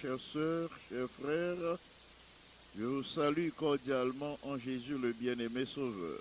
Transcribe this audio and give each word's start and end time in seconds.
Chers 0.00 0.20
sœurs, 0.20 0.70
chers 0.88 1.10
frères, 1.10 1.76
je 2.78 2.84
vous 2.84 3.02
salue 3.02 3.48
cordialement 3.56 4.38
en 4.44 4.56
Jésus 4.56 4.96
le 4.96 5.12
bien-aimé 5.12 5.66
Sauveur. 5.66 6.20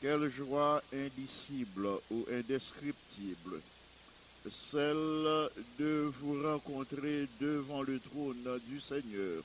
Quelle 0.00 0.28
joie 0.28 0.82
indicible 0.92 1.86
ou 2.10 2.26
indescriptible, 2.32 3.60
celle 4.50 5.48
de 5.78 6.10
vous 6.20 6.42
rencontrer 6.42 7.28
devant 7.40 7.82
le 7.82 8.00
trône 8.00 8.60
du 8.66 8.80
Seigneur 8.80 9.44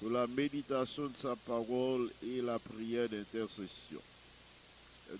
pour 0.00 0.08
la 0.08 0.26
méditation 0.26 1.08
de 1.08 1.16
sa 1.16 1.36
parole 1.36 2.10
et 2.26 2.40
la 2.40 2.58
prière 2.58 3.10
d'intercession. 3.10 4.00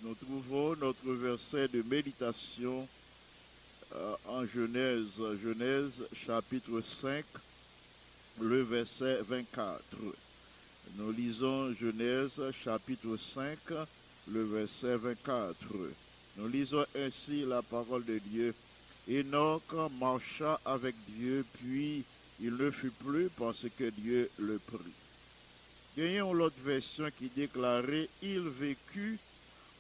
Nous 0.03 0.15
trouvons 0.15 0.75
notre 0.77 1.13
verset 1.13 1.69
de 1.69 1.83
méditation 1.83 2.89
en 4.29 4.47
Genèse, 4.47 5.21
Genèse 5.43 6.07
chapitre 6.13 6.81
5, 6.81 7.25
le 8.41 8.63
verset 8.63 9.19
24. 9.23 9.81
Nous 10.97 11.13
lisons 11.13 11.73
Genèse 11.75 12.41
chapitre 12.53 13.17
5, 13.17 13.59
le 14.33 14.45
verset 14.45 14.97
24. 14.97 15.57
Nous 16.37 16.49
lisons 16.49 16.85
ainsi 16.97 17.45
la 17.47 17.63
parole 17.63 18.05
de 18.05 18.19
Dieu. 18.19 18.55
Enoch 19.09 19.91
marcha 20.01 20.61
avec 20.65 20.95
Dieu, 21.09 21.45
puis 21.59 22.05
il 22.41 22.55
ne 22.57 22.71
fut 22.71 22.91
plus 22.91 23.29
parce 23.39 23.67
que 23.79 23.91
Dieu 23.91 24.31
le 24.39 24.59
prit. 24.59 24.79
Gagnons 25.97 26.35
l'autre 26.35 26.61
version 26.63 27.09
qui 27.17 27.31
déclarait, 27.31 28.09
il 28.21 28.41
vécut 28.41 29.19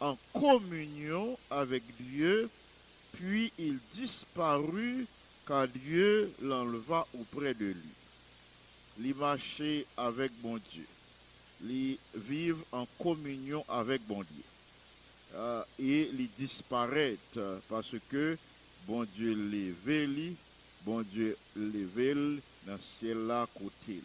en 0.01 0.17
communion 0.33 1.37
avec 1.51 1.83
Dieu, 2.01 2.48
puis 3.17 3.53
il 3.59 3.78
disparut 3.92 5.06
quand 5.45 5.67
Dieu 5.84 6.31
l'enleva 6.42 7.06
auprès 7.19 7.55
de 7.55 7.67
lui. 7.67 7.95
Il 9.00 9.14
marchait 9.14 9.86
avec 9.97 10.33
bon 10.42 10.58
Dieu. 10.73 10.86
Il 11.64 11.96
vivre 12.14 12.64
en 12.73 12.86
communion 12.98 13.64
avec 13.68 14.02
bon 14.07 14.23
Dieu. 14.23 14.45
Euh, 15.35 15.63
et 15.79 16.11
il 16.13 16.29
disparaît 16.39 17.17
parce 17.68 17.96
que 18.08 18.36
bon 18.86 19.05
Dieu 19.05 19.35
les 19.51 19.70
véli, 19.70 20.35
bon 20.85 21.02
Dieu 21.02 21.36
les 21.57 21.85
véli 21.85 22.41
dans 22.67 22.79
ciel 22.79 23.27
là 23.27 23.46
côté. 23.58 24.01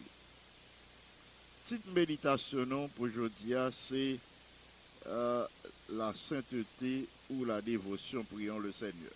Petite 1.64 1.86
méditation 1.94 2.88
pour 2.96 3.04
aujourd'hui, 3.04 3.54
c'est 3.70 4.18
euh, 5.08 5.46
la 5.90 6.12
sainteté 6.14 7.06
ou 7.30 7.44
la 7.44 7.60
dévotion, 7.60 8.24
prions 8.24 8.58
le 8.58 8.72
Seigneur. 8.72 9.12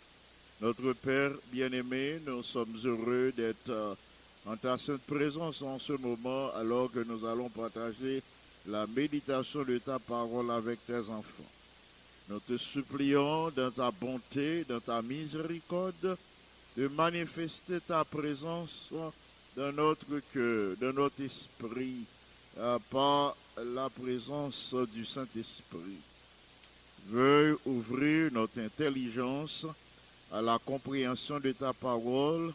Notre 0.61 0.93
Père 0.95 1.33
bien-aimé, 1.53 2.21
nous 2.27 2.43
sommes 2.43 2.77
heureux 2.85 3.33
d'être 3.37 3.71
euh, 3.71 3.95
en 4.47 4.57
ta 4.57 4.79
sainte 4.79 5.03
présence 5.03 5.63
en 5.63 5.79
ce 5.79 5.93
moment 5.93 6.51
alors 6.55 6.91
que 6.91 7.01
nous 7.01 7.27
allons 7.27 7.49
partager 7.51 8.23
la 8.67 8.87
méditation 8.87 9.65
de 9.65 9.79
ta 9.79 9.99
parole 9.99 10.51
avec 10.51 10.85
tes 10.87 10.99
enfants. 11.11 11.51
Nous 12.29 12.41
te 12.41 12.57
supplions 12.57 13.51
dans 13.51 13.71
ta 13.71 13.91
bonté, 13.91 14.65
dans 14.65 14.81
ta 14.81 15.03
miséricorde, 15.03 16.17
de 16.77 16.89
manifester 16.89 17.81
ta 17.81 18.05
présence 18.05 18.93
dans 19.57 19.73
notre 19.73 20.21
cœur, 20.33 20.77
dans 20.81 20.93
notre 20.93 21.23
esprit, 21.23 22.05
euh, 22.59 22.79
par 22.91 23.37
la 23.65 23.89
présence 23.89 24.75
du 24.93 25.05
Saint-Esprit. 25.05 25.99
Veuille 27.09 27.57
ouvrir 27.65 28.33
notre 28.33 28.61
intelligence 28.61 29.67
à 30.33 30.43
la 30.43 30.59
compréhension 30.59 31.41
de 31.41 31.53
ta 31.53 31.73
parole 31.73 32.53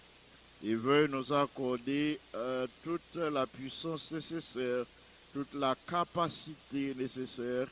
et 0.64 0.76
veuille 0.76 1.10
nous 1.10 1.34
accorder 1.34 2.20
euh, 2.36 2.68
toute 2.84 3.16
la 3.16 3.48
puissance 3.48 4.12
nécessaire, 4.12 4.86
toute 5.34 5.54
la 5.56 5.76
capacité 5.88 6.94
nécessaire 6.96 7.68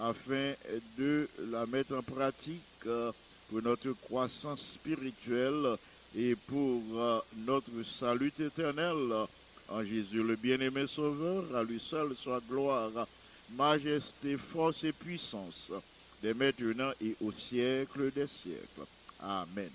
afin 0.00 0.54
de 0.96 1.28
la 1.50 1.66
mettre 1.66 1.96
en 1.96 2.02
pratique 2.02 2.62
euh, 2.86 3.12
pour 3.50 3.62
notre 3.62 3.92
croissance 3.92 4.62
spirituelle 4.62 5.76
et 6.16 6.34
pour 6.36 6.82
euh, 6.94 7.20
notre 7.44 7.82
salut 7.82 8.32
éternel. 8.38 8.96
En 9.72 9.82
Jésus, 9.82 10.22
le 10.22 10.36
bien-aimé 10.36 10.86
Sauveur, 10.86 11.44
à 11.56 11.64
lui 11.64 11.80
seul 11.80 12.14
soit 12.14 12.42
gloire, 12.46 12.90
majesté, 13.56 14.36
force 14.36 14.84
et 14.84 14.92
puissance, 14.92 15.72
dès 16.22 16.34
maintenant 16.34 16.92
et 17.00 17.16
au 17.22 17.32
siècle 17.32 18.12
des 18.12 18.26
siècles. 18.26 18.84
Amen. 19.20 19.70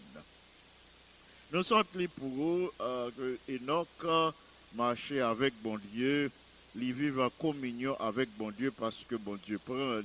Nous 1.51 1.63
sommes 1.63 1.83
les 1.95 2.07
pour 2.07 2.71
euh, 2.79 3.09
que 3.17 3.37
Enoch 3.49 4.33
marchait 4.75 5.21
avec 5.21 5.55
bon 5.63 5.79
Dieu, 5.91 6.29
il 6.75 6.93
vivait 6.93 7.23
en 7.23 7.31
communion 7.31 7.99
avec 7.99 8.29
bon 8.37 8.51
Dieu 8.51 8.71
parce 8.71 9.03
que 9.07 9.15
bon 9.15 9.39
Dieu 9.45 9.57
prend 9.57 9.99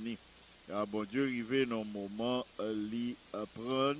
ah, 0.73 0.85
bon 0.87 1.03
Dieu 1.03 1.23
arrivé 1.25 1.65
dans 1.67 1.83
le 1.83 1.99
moment, 1.99 2.45
il 2.59 3.15
euh, 3.35 3.45
prend 3.53 3.93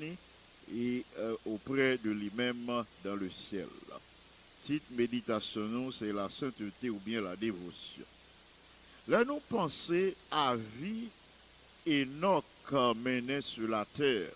et 0.74 1.04
euh, 1.20 1.36
auprès 1.46 1.98
de 1.98 2.10
lui-même 2.10 2.84
dans 3.04 3.16
le 3.16 3.30
ciel. 3.30 3.68
Petite 4.64 4.92
méditation, 4.92 5.92
c'est 5.92 6.14
la 6.14 6.30
sainteté 6.30 6.90
ou 6.90 6.98
bien 7.06 7.20
la 7.20 7.36
dévotion. 7.36 8.06
Là, 9.10 9.26
nous 9.26 9.42
pensons 9.50 10.14
à 10.32 10.56
vie 10.56 11.10
Enoch 11.86 12.46
mené 12.96 13.42
sur 13.42 13.68
la 13.68 13.84
terre. 13.84 14.30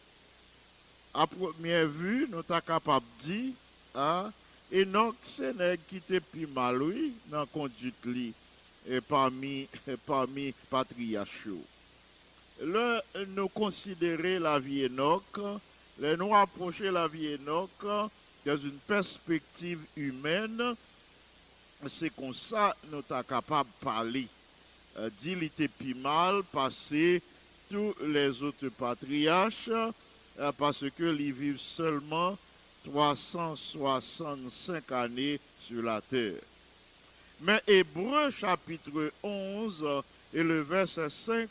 À 1.13 1.27
première 1.27 1.87
vue, 1.87 2.27
nous 2.29 2.43
sommes 2.43 2.59
capables 2.59 3.05
de 3.19 3.23
dire, 3.23 3.53
hein, 3.95 4.29
Enoch, 4.73 5.15
c'est 5.21 5.55
qui 5.87 5.95
était 5.95 6.19
plus 6.19 6.47
mal, 6.47 6.77
dans 7.27 7.39
la 7.39 7.45
conduite 7.45 7.95
li, 8.03 8.33
et 8.85 8.99
parmi, 8.99 9.65
parmi 10.05 10.53
patriarchaux. 10.69 11.63
Là, 12.63 13.01
nous 13.29 13.47
considérons 13.47 14.43
la 14.43 14.59
vie 14.59 14.87
Enoch, 14.87 15.39
là, 15.99 16.17
nous 16.17 16.35
approcher 16.35 16.91
la 16.91 17.07
vie 17.07 17.35
Enoch 17.35 18.11
dans 18.47 18.55
une 18.55 18.79
perspective 18.87 19.81
humaine, 19.97 20.73
c'est 21.85 22.15
comme 22.15 22.33
ça 22.33 22.73
nous 22.89 23.03
sommes 23.05 23.23
capables 23.25 23.69
de 23.69 23.85
parler. 23.85 24.25
Euh, 24.99 25.09
dit 25.19 25.37
était 25.41 25.67
plus 25.67 25.95
mal 25.95 26.43
passé 26.43 27.21
tous 27.69 27.93
les 28.05 28.41
autres 28.41 28.69
patriarches 28.69 29.69
euh, 29.69 29.91
parce 30.57 30.85
que 30.95 31.13
ils 31.19 31.33
vivent 31.33 31.59
seulement 31.59 32.37
365 32.85 34.93
années 34.93 35.41
sur 35.59 35.83
la 35.83 35.99
terre. 35.99 36.39
Mais 37.41 37.61
Hébreu 37.67 38.31
chapitre 38.31 39.11
11 39.23 40.03
et 40.33 40.41
le 40.41 40.61
verset 40.61 41.09
5 41.09 41.49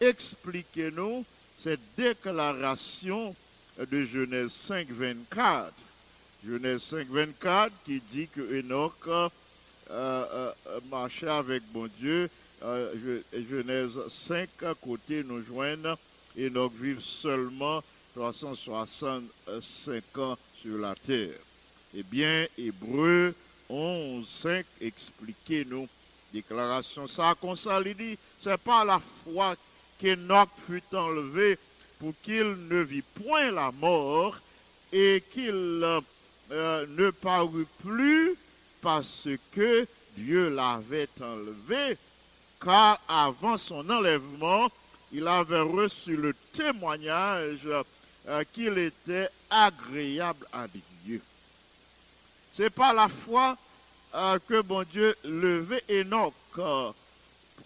expliquez-nous 0.00 1.26
cette 1.58 1.94
déclaration 1.94 3.36
de 3.78 4.04
Genèse 4.06 4.52
5, 4.52 4.88
24. 4.88 5.74
Genèse 6.46 6.82
5, 6.82 7.08
24 7.08 7.72
qui 7.84 8.00
dit 8.00 8.28
que 8.28 8.60
Enoch 8.60 8.92
euh, 9.08 9.28
euh, 9.90 10.52
marchait 10.90 11.28
avec 11.28 11.62
bon 11.72 11.88
Dieu. 11.98 12.30
Euh, 12.62 13.20
Genèse 13.50 13.98
5, 14.08 14.48
côté 14.80 15.24
nous 15.24 15.42
joignent, 15.42 15.96
Enoch 16.38 16.72
vit 16.80 16.94
seulement 17.00 17.82
365 18.14 20.18
ans 20.18 20.38
sur 20.54 20.78
la 20.78 20.94
terre. 20.94 21.34
Eh 21.94 22.04
bien, 22.04 22.46
Hébreu 22.56 23.34
11, 23.68 24.26
5, 24.26 24.64
expliquez-nous, 24.80 25.86
déclaration 26.32 27.08
ça, 27.08 27.34
comme 27.40 27.56
ça, 27.56 27.80
il 27.84 27.96
dit, 27.96 28.16
c'est 28.40 28.56
pas 28.58 28.84
la 28.84 29.00
foi 29.00 29.56
qu'Enoch 29.98 30.50
fut 30.66 30.84
enlevé 30.94 31.58
pour 31.98 32.14
qu'il 32.22 32.68
ne 32.68 32.82
vit 32.82 33.02
point 33.02 33.50
la 33.50 33.72
mort 33.72 34.38
et 34.92 35.24
qu'il 35.30 35.82
euh, 36.52 36.86
ne 36.90 37.10
parut 37.10 37.66
plus 37.84 38.36
parce 38.80 39.28
que 39.52 39.86
Dieu 40.16 40.48
l'avait 40.48 41.08
enlevé, 41.20 41.98
car 42.62 42.98
avant 43.08 43.58
son 43.58 43.88
enlèvement, 43.90 44.68
il 45.12 45.26
avait 45.26 45.60
reçu 45.60 46.16
le 46.16 46.34
témoignage 46.52 47.66
euh, 48.28 48.44
qu'il 48.52 48.78
était 48.78 49.28
agréable 49.50 50.46
à 50.52 50.66
Dieu. 51.04 51.20
C'est 52.52 52.70
par 52.70 52.94
la 52.94 53.08
foi 53.08 53.56
euh, 54.14 54.38
que 54.48 54.62
bon 54.62 54.84
Dieu 54.84 55.14
levait 55.24 55.84
Enoch. 55.90 56.32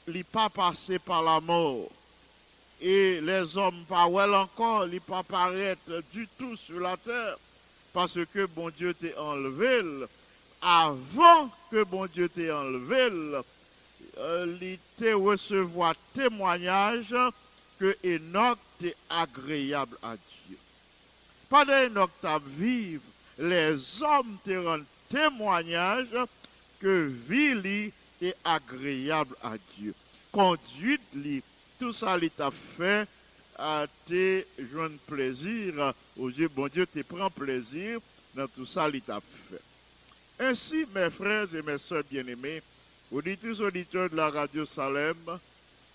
il 0.09 0.25
pas 0.25 0.49
passé 0.49 0.99
par 0.99 1.23
la 1.23 1.41
mort. 1.41 1.88
Et 2.81 3.21
les 3.21 3.56
hommes, 3.59 3.85
pas 3.88 4.06
encore, 4.06 4.87
il 4.87 5.00
pas 5.03 5.23
paraître 5.23 6.03
du 6.12 6.27
tout 6.38 6.56
sur 6.56 6.81
la 6.81 6.97
terre. 6.97 7.37
Parce 7.92 8.19
que 8.32 8.46
bon 8.46 8.70
Dieu 8.70 8.94
t'est 8.94 9.16
enlevé. 9.16 9.82
Avant 10.62 11.50
que 11.70 11.84
bon 11.84 12.06
Dieu 12.06 12.28
t'ait 12.28 12.52
enlevé, 12.52 13.08
euh, 14.19 14.56
il 14.60 14.78
te 14.96 15.12
recevoir 15.12 15.94
témoignage 16.12 17.14
que 17.78 17.96
Enoch 18.04 18.58
est 18.84 18.96
agréable 19.08 19.96
à 20.02 20.14
Dieu. 20.16 20.58
Pendant 21.48 21.87
Enoch 21.87 22.10
t'a 22.20 22.38
vivre, 22.46 23.02
les 23.38 24.02
hommes 24.02 24.36
te 24.44 24.56
rendent 24.64 24.84
témoignage 25.08 26.08
que 26.78 27.10
vie 27.28 27.93
est 28.20 28.36
agréable 28.44 29.34
à 29.43 29.52
Dieu. 29.76 29.94
Conduite 30.31 31.00
li, 31.14 31.43
tout 31.78 31.93
ça 31.93 32.19
t'a 32.36 32.50
fait 32.50 33.08
à 33.60 33.86
te 34.06 34.42
joindre 34.72 34.96
plaisir 35.06 35.92
aux 36.18 36.30
yeux. 36.30 36.48
Bon 36.48 36.66
Dieu 36.68 36.86
te 36.86 37.02
prend 37.02 37.30
plaisir 37.30 38.00
dans 38.34 38.48
tout 38.48 38.64
ça 38.66 38.88
il 38.88 39.02
t'a 39.02 39.20
fait. 39.20 39.60
Ainsi, 40.38 40.86
mes 40.94 41.10
frères 41.10 41.54
et 41.54 41.62
mes 41.62 41.76
soeurs 41.76 42.02
bien-aimés, 42.10 42.62
auditeurs 43.12 43.60
auditeurs 43.60 44.08
de 44.08 44.16
la 44.16 44.30
radio 44.30 44.64
Salem, 44.64 45.16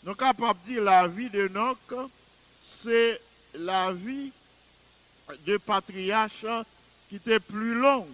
nous 0.03 0.13
capables 0.13 0.59
de 0.61 0.73
dire 0.73 0.83
la 0.83 1.07
vie 1.07 1.29
de 1.31 1.47
Noc, 1.47 1.77
c'est 2.61 3.19
la 3.55 3.91
vie 3.91 4.31
de 5.47 5.57
patriarche 5.57 6.45
qui 7.09 7.15
était 7.15 7.39
plus 7.39 7.73
longue. 7.73 8.05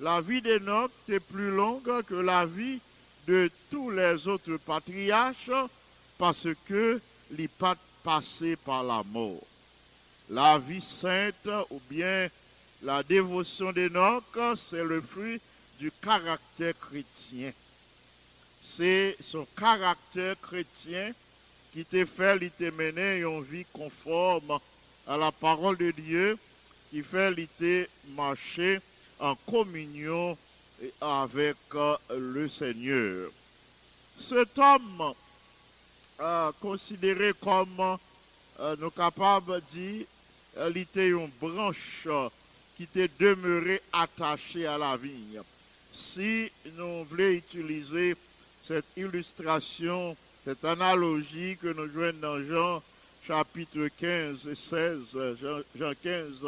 La 0.00 0.20
vie 0.20 0.42
d'Enoch 0.42 0.90
était 1.08 1.20
plus 1.20 1.50
longue 1.50 2.02
que 2.02 2.14
la 2.14 2.44
vie 2.44 2.80
de 3.26 3.50
tous 3.70 3.90
les 3.90 4.28
autres 4.28 4.58
patriarches 4.58 5.50
parce 6.18 6.48
que 6.68 7.00
les 7.30 7.48
pas 8.06 8.20
passé 8.20 8.54
par 8.54 8.84
la 8.84 9.02
mort. 9.10 9.42
La 10.30 10.58
vie 10.60 10.80
sainte 10.80 11.48
ou 11.70 11.80
bien 11.90 12.28
la 12.82 13.02
dévotion 13.02 13.72
d'Enoch, 13.72 14.38
c'est 14.54 14.84
le 14.84 15.00
fruit 15.00 15.40
du 15.80 15.90
caractère 15.90 16.74
chrétien. 16.78 17.52
C'est 18.62 19.16
son 19.20 19.44
caractère 19.56 20.40
chrétien 20.40 21.12
qui 21.72 21.84
t'a 21.84 22.06
fait, 22.06 22.38
il 22.42 22.50
t'a 22.52 22.70
mené 22.70 23.22
une 23.22 23.42
vie 23.42 23.66
conforme 23.72 24.58
à 25.08 25.16
la 25.16 25.32
parole 25.32 25.76
de 25.76 25.90
Dieu, 25.90 26.38
qui 26.90 27.02
fait, 27.02 27.34
il 27.36 27.88
marcher 28.14 28.80
en 29.18 29.34
communion 29.34 30.38
avec 31.00 31.56
euh, 31.74 31.96
le 32.16 32.48
Seigneur. 32.48 33.30
Cet 34.18 34.58
homme, 34.58 35.14
euh, 36.20 36.52
considéré 36.60 37.32
comme 37.42 37.98
euh, 38.60 38.76
nous 38.78 38.90
capables 38.90 39.60
dire, 39.72 40.06
il 40.68 40.76
était 40.78 41.08
une 41.08 41.30
branche 41.40 42.08
qui 42.76 42.84
était 42.84 43.10
demeurée 43.18 43.82
attachée 43.92 44.66
à 44.66 44.78
la 44.78 44.96
vigne. 44.96 45.40
Si 45.92 46.50
nous 46.76 47.04
voulons 47.04 47.30
utiliser 47.30 48.16
cette 48.62 48.86
illustration, 48.96 50.16
cette 50.44 50.64
analogie 50.64 51.56
que 51.60 51.68
nous 51.68 51.88
jouons 51.88 52.12
dans 52.20 52.42
Jean 52.42 52.82
chapitre 53.26 53.88
15 53.98 54.46
et 54.48 54.54
16, 54.54 55.36
Jean 55.76 55.92
15, 56.02 56.46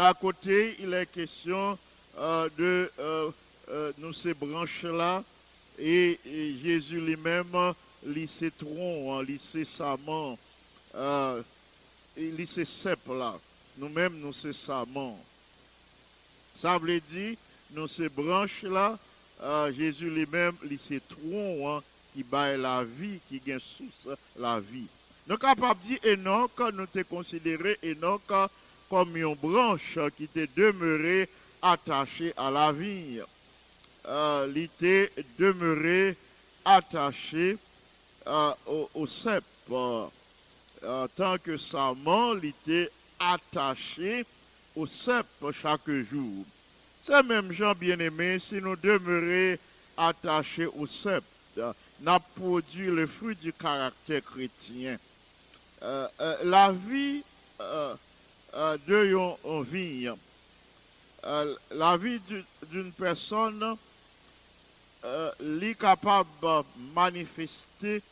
à 0.00 0.14
côté, 0.14 0.76
il 0.78 0.94
est 0.94 1.10
question 1.10 1.76
euh, 2.18 2.48
de 2.56 2.90
euh, 3.00 3.30
euh, 3.70 4.12
ces 4.12 4.34
branches-là 4.34 5.24
et, 5.78 6.18
Jésus 6.62 7.00
lui-même, 7.00 7.46
lycée 8.06 8.50
tronc, 8.50 9.20
lycée 9.22 9.64
saman, 9.64 10.36
lycée 12.16 12.64
cep 12.64 13.00
là. 13.08 13.34
Nous-mêmes, 13.78 14.18
nous 14.18 14.32
ces 14.32 14.52
samans. 14.52 15.16
Ça 16.54 16.78
veut 16.78 17.00
dire, 17.00 17.36
nous 17.70 17.86
ces 17.86 18.08
branches-là, 18.08 18.98
Jésus 19.76 20.10
lui-même, 20.10 20.56
lycée 20.64 21.00
tronc, 21.00 21.68
hein, 21.68 21.82
qui 22.12 22.24
baille 22.24 22.60
la 22.60 22.82
vie, 22.82 23.20
qui 23.28 23.38
gagne 23.38 23.60
sous 23.60 23.88
la 24.38 24.58
vie. 24.58 24.88
Nous 25.28 25.36
capables 25.36 25.80
de 25.82 25.86
dire 25.86 25.98
Enoch, 26.04 26.58
nous 26.74 26.86
te 26.86 27.02
considéré 27.02 27.78
Enoch 27.84 28.50
comme 28.88 29.16
une 29.16 29.34
branche 29.34 29.98
qui 30.16 30.24
était 30.24 30.48
demeurée 30.56 31.28
attaché 31.62 32.32
à 32.36 32.50
la 32.50 32.72
vigne. 32.72 33.22
Euh, 34.06 34.50
il 34.50 34.62
était 34.62 35.12
demeuré 35.38 36.16
attaché 36.64 37.58
euh, 38.28 38.52
au, 38.94 39.06
cep. 39.06 39.44
Euh, 39.70 41.08
tant 41.16 41.36
que 41.38 41.56
sa 41.56 41.92
il 42.40 42.44
était 42.50 42.90
attaché 43.18 44.24
au 44.76 44.86
cep 44.86 45.26
chaque 45.52 45.90
jour. 45.90 46.44
C'est 47.02 47.22
même 47.24 47.50
gens 47.52 47.74
bien-aimés, 47.74 48.38
si 48.38 48.60
nous 48.60 48.76
demeurions 48.76 49.58
attachés 49.96 50.66
au 50.66 50.86
cep, 50.86 51.24
n'a 52.00 52.20
produit 52.20 52.86
le 52.86 53.06
fruit 53.06 53.34
du 53.34 53.52
caractère 53.52 54.22
chrétien. 54.22 54.96
la 56.44 56.72
vie 56.72 57.22
de 57.60 59.36
une 59.46 59.62
vigne 59.62 60.14
euh, 61.24 61.54
la 61.72 61.96
vie 61.96 62.20
d'une 62.70 62.92
personne 62.92 63.76
euh, 65.04 65.32
est 65.62 65.74
capable 65.74 66.28
de 66.40 66.62
manifester 66.94 68.02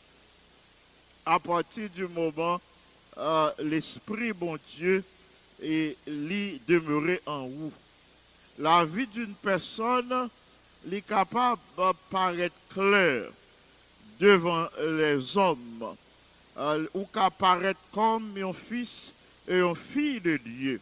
à 1.27 1.39
partir 1.39 1.89
du 1.89 2.07
moment 2.07 2.59
euh, 3.17 3.51
l'Esprit 3.59 4.31
bon 4.31 4.57
Dieu 4.77 5.03
est 5.61 5.97
demeuré 6.67 7.21
en 7.25 7.47
vous. 7.47 7.71
La 8.59 8.85
vie 8.85 9.07
d'une 9.07 9.33
personne 9.35 10.29
est 10.91 11.01
capable 11.01 11.61
de 11.77 11.91
paraître 12.09 12.55
claire 12.69 13.29
devant 14.19 14.67
les 14.79 15.37
hommes 15.37 15.95
ou 16.93 17.05
qu'apparaître 17.13 17.79
comme 17.91 18.35
un 18.37 18.53
fils 18.53 19.13
et 19.47 19.59
une 19.59 19.75
fille 19.75 20.21
de 20.21 20.37
Dieu 20.37 20.79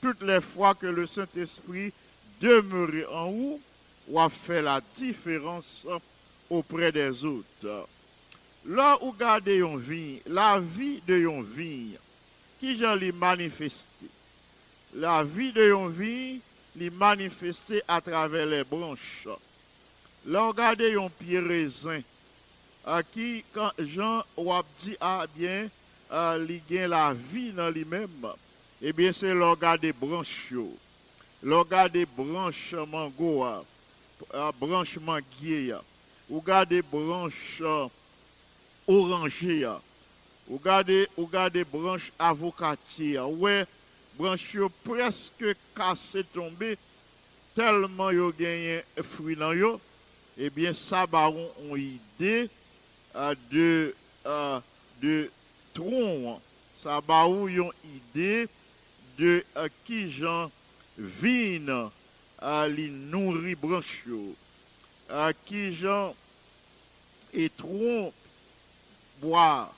toutes 0.00 0.22
les 0.22 0.40
fois 0.40 0.74
que 0.74 0.86
le 0.86 1.06
Saint-Esprit 1.06 1.92
demeure 2.40 3.14
en 3.14 3.30
vous, 3.30 3.60
ou 4.08 4.18
a 4.18 4.28
fait 4.28 4.62
la 4.62 4.80
différence 4.94 5.86
auprès 6.48 6.90
des 6.90 7.24
autres. 7.24 7.86
Où 8.66 9.12
gardez 9.12 9.58
une 9.58 9.78
vie, 9.78 10.20
la 10.26 10.60
vie 10.60 11.00
de 11.06 11.14
une 11.14 11.42
vie, 11.42 11.96
qui 12.58 12.76
j'en 12.76 12.94
l'ai 12.94 13.12
manifesté. 13.12 14.06
La 14.94 15.24
vie 15.24 15.52
de 15.52 15.72
une 15.72 15.90
vie, 15.90 16.40
l'est 16.76 16.90
manifestée 16.90 17.82
à 17.88 18.00
travers 18.00 18.46
les 18.46 18.64
branches. 18.64 19.26
Là 20.26 20.48
où 20.48 20.52
gardez 20.52 20.94
un 20.94 21.08
pied 21.08 21.40
raisin, 21.40 22.00
à 22.84 23.02
qui, 23.02 23.44
quand 23.52 23.70
Jean 23.78 24.22
ou 24.36 24.52
dit, 24.78 24.96
ah 25.00 25.26
bien, 25.34 25.68
il 26.12 26.88
la 26.88 27.14
vie 27.14 27.52
dans 27.52 27.70
lui-même, 27.70 28.08
eh 28.82 28.92
bien, 28.92 29.12
c'est 29.12 29.34
l'organe 29.34 29.78
des 29.78 29.92
branches. 29.92 30.52
L'organe 31.42 31.88
des 31.88 32.06
branches 32.06 32.74
mango, 32.90 33.46
la 34.34 34.52
branche 34.52 34.98
manguier, 34.98 35.74
ou 36.28 36.42
des 36.68 36.82
branches 36.82 37.62
orangées, 38.90 39.66
ou 40.48 40.58
des 41.52 41.64
branches 41.64 42.12
avocatiers. 42.18 43.20
Ouais, 43.20 43.64
branches 44.18 44.58
presque 44.84 45.44
cassées 45.76 46.24
tombées, 46.24 46.76
tellement 47.54 48.10
yo 48.10 48.32
gagné 48.32 48.82
fruit 49.02 49.36
dans 49.36 49.52
yo. 49.52 49.80
Eh 50.36 50.50
bien, 50.50 50.72
ça 50.72 51.06
baron 51.06 51.48
ont 51.68 51.76
idée 51.76 52.48
euh, 53.14 53.34
de, 53.50 53.94
euh, 54.26 54.60
de 55.02 55.30
tronc. 55.74 56.40
Ça 56.76 57.00
baron 57.00 57.46
une 57.46 57.70
idée 57.84 58.48
de 59.18 59.44
qui 59.84 60.10
Jean 60.10 60.50
vine 60.96 61.90
à 62.38 62.66
les 62.66 62.88
nourrir 62.88 63.56
branches, 63.60 64.04
à 65.10 65.32
qui 65.32 65.74
Jean 65.74 66.14
et 67.34 67.50
tronc 67.50 68.12
boire, 69.20 69.72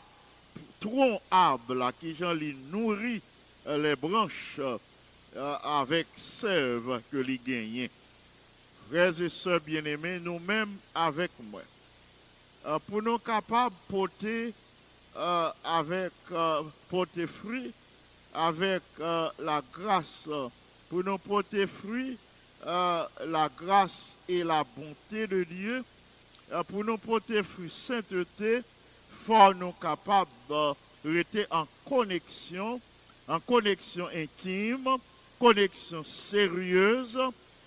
tronc 0.81 1.21
arbre 1.31 1.93
qui 2.01 2.15
j'en 2.15 2.35
nourrit 2.71 3.21
euh, 3.67 3.79
les 3.79 3.97
branches 3.97 4.59
euh, 4.59 5.57
avec 5.65 6.07
sève 6.15 7.01
que 7.11 7.17
lui 7.17 7.39
gagne. 7.39 7.89
Frères 8.89 9.21
et 9.21 9.29
sœurs 9.29 9.61
bien-aimés, 9.61 10.21
nous-mêmes 10.21 10.75
avec 10.95 11.31
moi, 11.51 11.63
euh, 12.67 12.79
pour 12.89 13.03
nous 13.03 13.19
capables 13.19 13.75
de 13.75 13.93
porter 13.93 14.55
avec 15.65 16.13
porter 16.89 17.27
fruit 17.27 17.71
avec 18.33 18.83
la 18.99 19.61
grâce, 19.75 20.27
pour 20.89 21.05
nous 21.05 21.19
porter 21.19 21.67
fruit, 21.67 22.17
la 22.65 23.51
grâce 23.59 24.17
et 24.27 24.43
la 24.43 24.65
bonté 24.75 25.27
de 25.27 25.45
Dieu, 25.45 25.85
pour 26.69 26.83
nous 26.83 26.97
porter 26.97 27.43
fruit 27.43 27.69
sainteté, 27.69 28.63
faut 29.12 29.54
nous 29.54 29.73
capables 29.73 30.31
de 30.49 30.75
rester 31.04 31.47
en 31.50 31.66
connexion, 31.85 32.81
en 33.28 33.40
connexion 33.40 34.09
intime, 34.14 34.88
connexion 35.38 36.02
sérieuse, 36.04 37.19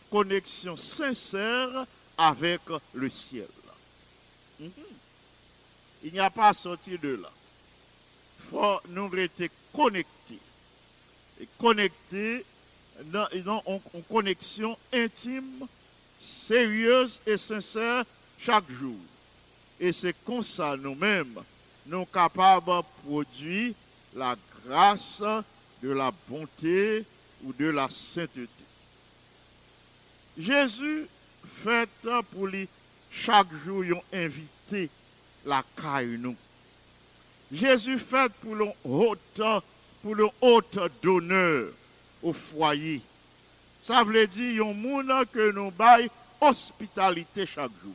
connexion 0.09 0.75
sincère 0.77 1.85
avec 2.17 2.61
le 2.93 3.09
ciel. 3.09 3.47
Mhm. 4.59 4.71
Il 6.03 6.13
n'y 6.13 6.19
a 6.19 6.29
pas 6.29 6.49
à 6.49 6.53
sortir 6.53 6.99
de 6.99 7.15
là. 7.15 7.31
Faut 8.39 8.79
nous 8.89 9.09
rester 9.09 9.49
connectés. 9.73 10.39
Et 11.41 11.47
connectés 11.59 12.45
dans, 13.05 13.27
en 13.65 13.79
connexion 14.07 14.77
intime, 14.93 15.67
sérieuse 16.19 17.19
et 17.25 17.37
sincère 17.37 18.05
chaque 18.39 18.69
jour. 18.69 18.95
Et 19.79 19.91
c'est 19.91 20.15
comme 20.24 20.44
ça 20.44 20.75
nous-mêmes, 20.77 21.39
nous 21.88 22.05
capables 22.05 22.65
de 22.65 22.82
produire 23.05 23.74
la 24.15 24.36
grâce 24.65 25.22
de 25.84 25.89
la 25.89 26.12
bonté 26.27 27.03
ou 27.44 27.53
de 27.53 27.65
la 27.65 27.89
sainteté. 27.89 28.48
Jésus 30.38 31.08
fait 31.44 31.89
pour 32.32 32.48
lui 32.48 32.67
chaque 33.12 33.53
jour 33.65 33.84
invité 34.13 34.89
la 35.46 35.63
caille. 35.82 36.20
Jésus 37.51 38.00
fait 38.00 38.32
pour 38.41 38.55
le 38.55 38.67
hôte, 38.84 39.41
pour 40.01 40.15
le 40.15 40.27
d'honneur 41.01 41.67
au 42.24 42.34
foyer. 42.34 43.01
Ça 43.86 44.03
veut 44.03 44.27
dire 44.27 44.65
un 44.65 44.74
monde 44.74 45.12
que 45.32 45.51
nous 45.51 45.72
baillons 45.72 46.10
hospitalité 46.41 47.46
chaque 47.46 47.72
jour 47.84 47.94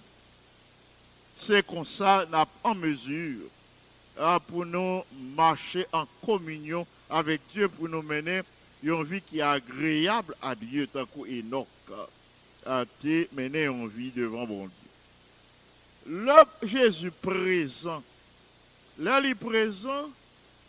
c'est 1.35 1.67
comme 1.67 1.85
ça 1.85 2.27
nous 2.31 2.71
en 2.71 2.75
mesure 2.75 3.47
hein, 4.19 4.39
pour 4.49 4.67
nous 4.67 5.03
marcher 5.37 5.87
en 5.93 6.05
communion 6.25 6.87
avec 7.09 7.41
Dieu, 7.53 7.69
pour 7.69 7.89
nous 7.89 8.03
mener 8.03 8.43
une 8.83 9.05
vie 9.05 9.23
qui 9.23 9.39
est 9.39 9.43
agréable 9.43 10.35
à 10.43 10.55
Dieu, 10.55 10.87
tant 10.87 11.05
qu'Enoch 11.07 11.69
a 12.67 12.83
été 12.83 13.29
mené 13.33 13.69
en 13.69 13.87
vie 13.87 14.11
devant 14.11 14.47
mon 14.47 14.67
Dieu. 14.67 14.91
Le 16.07 16.67
Jésus 16.67 17.11
présent, 17.11 18.03
là, 18.99 19.21
présent, 19.39 20.09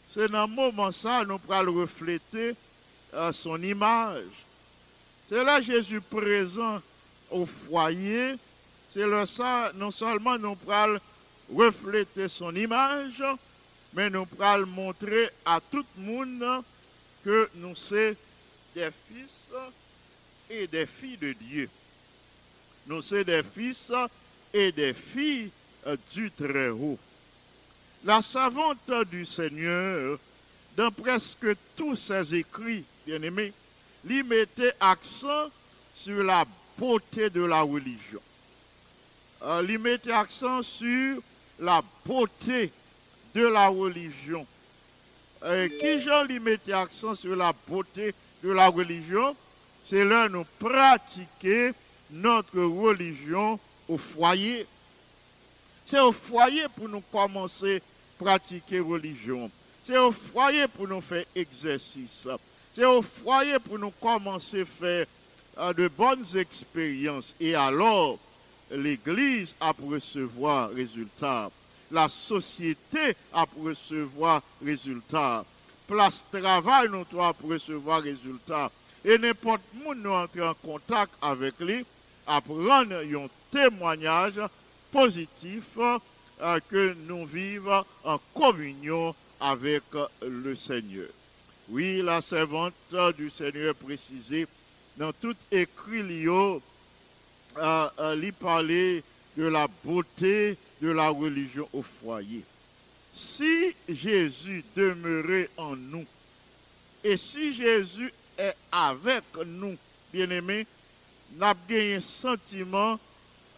c'est 0.10 0.30
dans 0.30 0.46
ce 0.46 0.52
moment 0.52 0.92
ça, 0.92 1.24
nous 1.26 1.40
pourrons 1.40 1.80
refléter 1.80 2.54
euh, 3.14 3.32
son 3.32 3.62
image. 3.62 4.46
C'est 5.30 5.44
là 5.44 5.62
Jésus 5.62 6.02
présent 6.02 6.82
au 7.30 7.46
foyer, 7.46 8.36
c'est 8.94 9.08
le 9.08 9.26
ça, 9.26 9.72
non 9.76 9.90
seulement 9.90 10.38
nous 10.38 10.56
pourrons 10.56 10.98
refléter 11.54 12.28
son 12.28 12.54
image, 12.54 13.24
mais 13.94 14.10
nous 14.10 14.26
pourrons 14.26 14.66
montrer 14.66 15.30
à 15.46 15.62
tout 15.62 15.86
le 15.98 16.04
monde 16.04 16.64
que 17.24 17.50
nous 17.56 17.76
sommes 17.76 18.16
des 18.76 18.90
fils 19.08 19.30
et 20.50 20.68
des 20.68 20.86
filles 20.86 21.18
de 21.18 21.32
Dieu. 21.32 21.70
Nous 22.88 23.02
sommes 23.02 23.24
des 23.24 23.44
fils 23.44 23.94
et 24.54 24.74
des 24.74 24.94
filles 24.94 25.52
du 26.14 26.30
Très-Haut. 26.32 27.00
La 28.04 28.22
savante 28.22 28.92
du 29.10 29.26
Seigneur, 29.26 30.20
dans 30.76 30.92
presque 30.92 31.48
tous 31.78 31.96
ses 31.96 32.36
écrits, 32.36 32.84
bien-aimés, 33.06 33.54
lui 34.04 34.24
mettait 34.24 34.74
accent 34.82 35.50
sur 35.96 36.24
la 36.24 36.44
beauté 36.78 37.30
de 37.30 37.44
la 37.44 37.62
religion 37.62 38.22
euh, 39.44 39.66
il 39.68 39.80
mettait 39.80 40.12
accent 40.12 40.62
sur 40.64 41.22
la 41.60 41.82
beauté 42.06 42.72
de 43.34 43.48
la 43.48 43.68
religion. 43.70 44.46
Euh, 45.44 45.68
qui 45.80 46.00
j'en 46.02 46.24
lui 46.26 46.40
mettait 46.40 46.74
accent 46.74 47.16
sur 47.16 47.36
la 47.36 47.54
beauté 47.68 48.14
de 48.44 48.52
la 48.52 48.68
religion? 48.68 49.36
C'est 49.86 50.06
là 50.06 50.30
nous 50.30 50.46
pratiquer 50.60 51.72
notre 52.12 52.62
religion 52.62 53.60
au 53.88 53.98
foyer. 53.98 54.68
C'est 55.86 56.00
au 56.00 56.12
foyer 56.12 56.66
pour 56.76 56.88
nous 56.88 57.02
commencer 57.12 57.78
à 57.78 58.24
pratiquer 58.24 58.80
religion. 58.80 59.50
C'est 59.84 59.98
au 59.98 60.12
foyer 60.12 60.68
pour 60.68 60.88
nous 60.88 61.02
faire 61.02 61.26
exercice. 61.36 62.28
C'est 62.74 62.86
au 62.86 63.02
foyer 63.02 63.58
pour 63.60 63.80
nous 63.80 63.92
commencer 64.00 64.62
à 64.62 64.66
faire 64.66 65.06
euh, 65.58 65.74
de 65.74 65.88
bonnes 65.88 66.26
expériences. 66.36 67.36
Et 67.40 67.56
alors, 67.56 68.20
l'Église 68.72 69.56
a 69.60 69.74
pour 69.74 69.92
recevoir 69.92 70.70
résultat. 70.72 71.50
La 71.92 72.08
société 72.08 73.16
a 73.34 73.46
pour 73.46 73.66
recevoir 73.66 74.42
résultat. 74.64 75.44
Place 75.88 76.26
travail, 76.32 76.88
nous 76.90 77.06
doit 77.12 77.34
pour 77.34 77.50
recevoir 77.50 78.02
résultat. 78.02 78.72
Et 79.04 79.18
n'importe 79.18 79.62
où 79.86 79.94
nous 79.94 80.12
entrer 80.12 80.42
en 80.42 80.54
contact 80.54 81.12
avec 81.22 81.60
lui, 81.60 81.86
à 82.28 82.40
prendre 82.40 82.96
un 82.96 83.28
témoignage 83.50 84.40
positif 84.92 85.78
euh, 85.80 86.60
que 86.70 86.96
nous 87.08 87.26
vivons 87.26 87.84
en 88.04 88.18
communion 88.34 89.14
avec 89.40 89.84
le 90.22 90.56
Seigneur. 90.56 91.08
Oui, 91.70 92.02
la 92.02 92.22
servante 92.22 92.74
du 93.18 93.30
Seigneur 93.30 93.76
précisée 93.76 94.48
dans 94.98 95.12
tout 95.14 95.36
écrit 95.52 96.26
lui 98.16 98.32
parler 98.32 99.04
de 99.38 99.44
la 99.46 99.68
beauté 99.84 100.58
de 100.82 100.90
la 100.90 101.10
religion 101.10 101.68
au 101.74 101.82
foyer. 101.82 102.44
Si 103.14 103.76
Jésus 103.88 104.64
demeurait 104.76 105.50
en 105.58 105.76
nous, 105.76 106.06
et 107.04 107.18
si 107.18 107.54
Jésus 107.54 108.14
est 108.38 108.56
avec 108.72 109.24
nous, 109.46 109.78
bien-aimés, 110.14 110.66
nous 111.34 111.44
avons 111.44 111.58
un 111.70 112.02
sentiment 112.02 113.00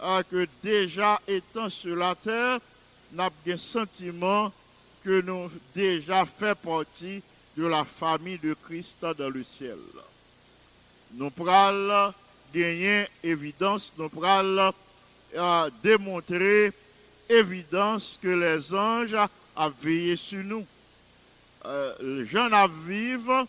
euh, 0.02 0.24
que 0.30 0.48
déjà 0.62 1.20
étant 1.28 1.70
sur 1.70 1.96
la 1.96 2.16
terre, 2.16 2.60
nous 3.12 3.22
avons 3.22 3.34
un 3.48 3.58
sentiment 3.58 4.52
que 5.04 5.22
nous 5.22 5.50
déjà 5.74 6.26
fait 6.26 6.56
partie 6.56 7.22
de 7.58 7.66
la 7.66 7.86
famille 7.86 8.40
de 8.40 8.56
Christ 8.66 9.06
dans 9.18 9.30
le 9.30 9.44
ciel. 9.44 9.78
Nous 11.14 11.30
gagner 12.54 13.08
évidence, 13.24 13.94
nous 13.98 14.10
pourrons 14.10 14.72
euh, 15.36 15.70
démontrer 15.84 16.72
évidence 17.30 18.20
que 18.22 18.28
les 18.28 18.74
anges 18.74 19.16
ont 19.56 19.74
veillé 19.82 20.16
sur 20.16 20.44
nous. 20.44 20.66
Euh, 21.66 21.94
les 22.02 22.26
gens 22.26 22.50
vivent, 22.86 23.46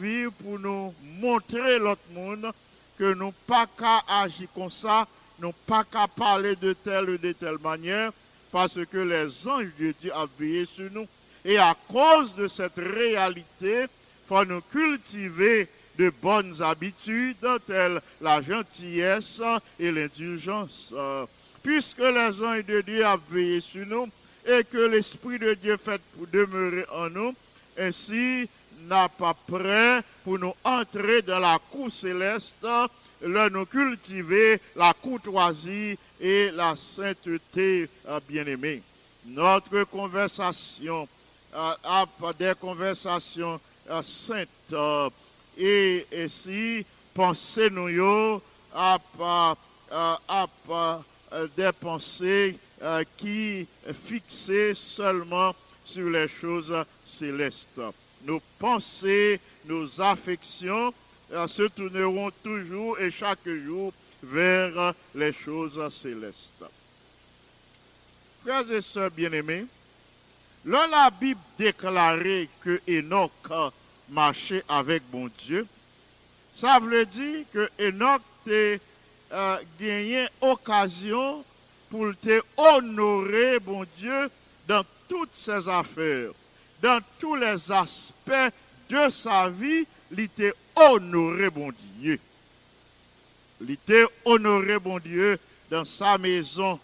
vivent 0.00 0.30
pour 0.42 0.58
nous 0.58 0.94
montrer 1.20 1.78
l'autre 1.78 2.00
monde 2.12 2.50
que 2.98 3.12
nous 3.14 3.32
pas 3.46 3.66
qu'à 3.78 4.00
agir 4.22 4.48
comme 4.54 4.70
ça, 4.70 5.06
nous 5.38 5.52
pas 5.66 5.84
qu'à 5.84 6.06
parler 6.08 6.56
de 6.56 6.72
telle 6.72 7.10
ou 7.10 7.18
de 7.18 7.32
telle 7.32 7.58
manière, 7.58 8.12
parce 8.52 8.78
que 8.90 8.98
les 8.98 9.48
anges 9.48 9.72
de 9.78 9.94
Dieu 10.00 10.12
ont 10.14 10.28
veillé 10.38 10.64
sur 10.64 10.90
nous. 10.92 11.06
Et 11.44 11.58
à 11.58 11.74
cause 11.88 12.34
de 12.34 12.46
cette 12.46 12.76
réalité, 12.76 13.82
il 13.82 13.88
faut 14.28 14.44
nous 14.44 14.60
cultiver 14.72 15.68
de 16.00 16.10
bonnes 16.22 16.62
habitudes 16.62 17.46
telles 17.66 18.00
la 18.22 18.40
gentillesse 18.40 19.42
et 19.78 19.92
l'indulgence. 19.92 20.94
Puisque 21.62 21.98
les 21.98 22.42
anges 22.42 22.64
de 22.64 22.80
Dieu 22.80 23.06
ont 23.06 23.20
veillé 23.28 23.60
sur 23.60 23.86
nous 23.86 24.08
et 24.46 24.64
que 24.64 24.78
l'Esprit 24.78 25.38
de 25.38 25.52
Dieu 25.52 25.76
fait 25.76 26.00
pour 26.16 26.26
demeurer 26.28 26.86
en 26.90 27.10
nous, 27.10 27.34
ainsi 27.78 28.48
n'a 28.88 29.10
pas 29.10 29.34
prêt 29.34 30.02
pour 30.24 30.38
nous 30.38 30.54
entrer 30.64 31.20
dans 31.20 31.38
la 31.38 31.58
cour 31.70 31.92
céleste, 31.92 32.66
là 33.20 33.50
nous 33.50 33.66
cultiver 33.66 34.58
la 34.76 34.94
courtoisie 34.94 35.98
et 36.18 36.50
la 36.52 36.76
sainteté 36.76 37.90
euh, 38.08 38.20
bien-aimée. 38.26 38.82
Notre 39.26 39.84
conversation, 39.84 41.06
euh, 41.54 42.32
des 42.38 42.54
conversations 42.58 43.60
euh, 43.90 44.02
saintes, 44.02 44.74
et 45.60 46.06
ainsi 46.16 46.84
penser 47.12 47.68
nous 47.70 48.40
à, 48.74 48.98
à, 49.20 49.56
à, 50.28 50.46
des 51.56 51.70
pensées 51.78 52.56
euh, 52.82 53.04
qui 53.16 53.68
fixées 53.92 54.72
seulement 54.74 55.54
sur 55.84 56.08
les 56.08 56.28
choses 56.28 56.74
célestes. 57.04 57.80
Nos 58.24 58.40
pensées, 58.58 59.38
nos 59.66 60.00
affections 60.00 60.92
euh, 61.32 61.46
se 61.46 61.64
tourneront 61.64 62.30
toujours 62.42 62.98
et 62.98 63.10
chaque 63.10 63.46
jour 63.46 63.92
vers 64.22 64.94
les 65.14 65.32
choses 65.32 65.88
célestes. 65.92 66.64
Frères 68.42 68.70
et 68.72 68.80
sœurs 68.80 69.10
bien-aimés, 69.10 69.66
là 70.64 70.86
la 70.86 71.10
Bible 71.10 71.40
déclarait 71.58 72.48
que 72.62 72.80
Enoch 72.88 73.72
marchait 74.10 74.64
avec 74.68 75.02
bon 75.10 75.30
Dieu, 75.38 75.66
ça 76.54 76.78
veut 76.80 77.06
dire 77.06 77.44
que 77.52 77.68
Enoch 77.80 78.22
a 78.46 78.50
euh, 78.50 79.56
gagné 79.78 80.26
occasion 80.40 81.44
pour 81.88 82.12
te 82.20 82.40
honorer, 82.56 83.58
bon 83.60 83.84
Dieu, 83.96 84.28
dans 84.66 84.84
toutes 85.08 85.34
ses 85.34 85.68
affaires, 85.68 86.30
dans 86.82 87.00
tous 87.18 87.34
les 87.34 87.72
aspects 87.72 88.52
de 88.88 89.10
sa 89.10 89.48
vie, 89.48 89.86
il 90.12 90.20
était 90.20 90.52
honoré, 90.76 91.50
bon 91.50 91.70
Dieu. 91.98 92.18
Il 93.60 93.70
était 93.70 94.04
honoré, 94.24 94.78
bon 94.78 94.98
Dieu, 94.98 95.38
dans 95.70 95.84
sa 95.84 96.18
maison. 96.18 96.78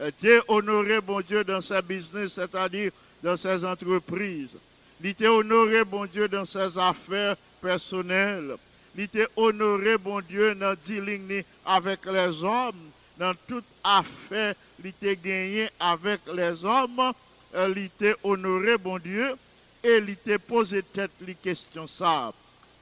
Il 0.00 0.08
était 0.08 0.40
honoré, 0.48 1.00
bon 1.00 1.20
Dieu, 1.20 1.44
dans 1.44 1.60
sa 1.60 1.80
business, 1.80 2.32
c'est-à-dire 2.34 2.90
dans 3.22 3.36
ses 3.36 3.64
entreprises. 3.64 4.56
Il 5.02 5.10
était 5.10 5.26
honoré, 5.26 5.84
bon 5.84 6.06
Dieu, 6.06 6.28
dans 6.28 6.44
ses 6.44 6.78
affaires 6.78 7.36
personnelles. 7.60 8.56
Il 8.96 9.04
était 9.04 9.26
honoré, 9.36 9.98
bon 9.98 10.20
Dieu, 10.20 10.54
dans 10.54 10.76
dealing 10.84 11.42
avec 11.66 12.06
les 12.06 12.42
hommes, 12.42 12.90
dans 13.18 13.34
toute 13.48 13.64
affaire, 13.82 14.54
il 14.78 14.86
était 14.86 15.16
gagné 15.16 15.68
avec 15.80 16.20
les 16.32 16.64
hommes, 16.64 17.12
il 17.54 17.78
était 17.78 18.14
honoré, 18.22 18.78
bon 18.78 18.98
Dieu, 18.98 19.34
et 19.82 19.96
il 19.96 20.10
était 20.10 20.38
posé 20.38 20.82
tête 20.82 21.10
les 21.26 21.34
questions 21.34 21.86
ça. 21.86 22.32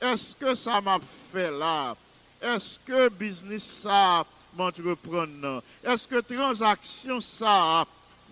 Est-ce 0.00 0.36
que 0.36 0.54
ça 0.54 0.80
m'a 0.80 0.98
fait 1.00 1.50
là? 1.50 1.96
Est-ce 2.42 2.78
que 2.80 3.08
business 3.08 3.64
ça 3.64 4.24
m'entreprendre? 4.56 5.62
Est-ce 5.84 6.08
que 6.08 6.20
transaction 6.20 7.20
ça 7.20 7.84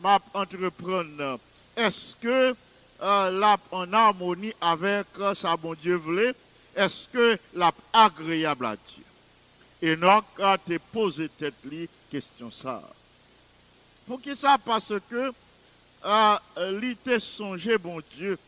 m'a? 0.03 0.19
Est-ce 1.77 2.17
que 2.17 2.55
euh, 3.01 3.57
en 3.71 3.93
harmonie 3.93 4.55
avec 4.61 5.07
euh, 5.19 5.35
ça, 5.35 5.57
bon 5.57 5.75
Dieu 5.75 5.97
voulait? 5.97 6.35
Est-ce 6.75 7.09
que 7.09 7.39
la 7.55 7.73
agréable 7.93 8.67
à 8.67 8.77
Dieu? 8.77 9.05
Enoch 9.93 10.25
a 10.41 10.59
te 10.59 10.79
posé 10.93 11.29
tête 11.29 11.55
li 11.65 11.89
question 12.11 12.51
ça. 12.51 12.83
Pour 14.07 14.21
qui 14.21 14.35
ça? 14.35 14.59
Parce 14.65 14.93
que 15.09 15.33
euh, 16.05 16.37
l'ité 16.81 17.21
songé, 17.21 17.79
bon 17.79 18.01
Dieu, 18.11 18.39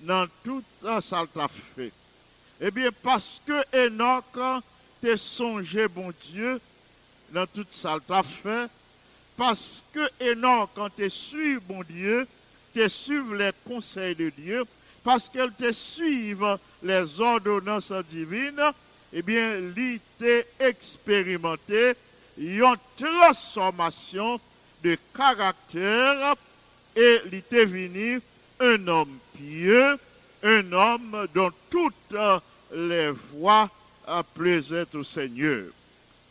dans 0.00 0.26
tout 0.44 0.62
ça 0.82 1.24
t'a. 1.32 1.48
Eh 2.60 2.70
bien, 2.70 2.90
parce 3.02 3.40
que 3.44 3.86
Enoch 3.86 4.62
t'a 5.00 5.16
songé, 5.16 5.88
bon 5.88 6.12
Dieu, 6.30 6.60
dans 7.30 7.46
tout 7.46 7.66
ça 7.68 7.96
t'a 8.06 8.22
fait, 8.22 8.68
parce 9.36 9.82
que 9.92 10.32
Enoch, 10.32 10.70
quand 10.74 10.90
tu 10.94 11.08
suivi, 11.08 11.60
bon 11.60 11.82
Dieu, 11.88 12.26
tu 12.78 12.88
suivi 12.88 13.38
les 13.38 13.50
conseils 13.64 14.14
de 14.14 14.30
Dieu, 14.30 14.64
parce 15.02 15.28
qu'elle 15.28 15.52
te 15.52 15.72
suive 15.72 16.58
les 16.82 17.20
ordonnances 17.20 17.92
divines, 18.08 18.62
eh 19.12 19.22
bien, 19.22 19.56
il 19.56 20.00
expérimenté 20.60 21.94
une 22.36 22.76
transformation 22.96 24.40
de 24.84 24.96
caractère 25.16 26.34
et 26.94 27.20
il 27.32 27.42
venu 27.64 28.20
un 28.60 28.86
homme 28.86 29.18
pieux, 29.34 29.98
un 30.42 30.72
homme 30.72 31.26
dont 31.34 31.50
toutes 31.70 32.16
les 32.72 33.10
voies 33.10 33.68
plaisaient 34.34 34.94
au 34.94 35.02
Seigneur. 35.02 35.64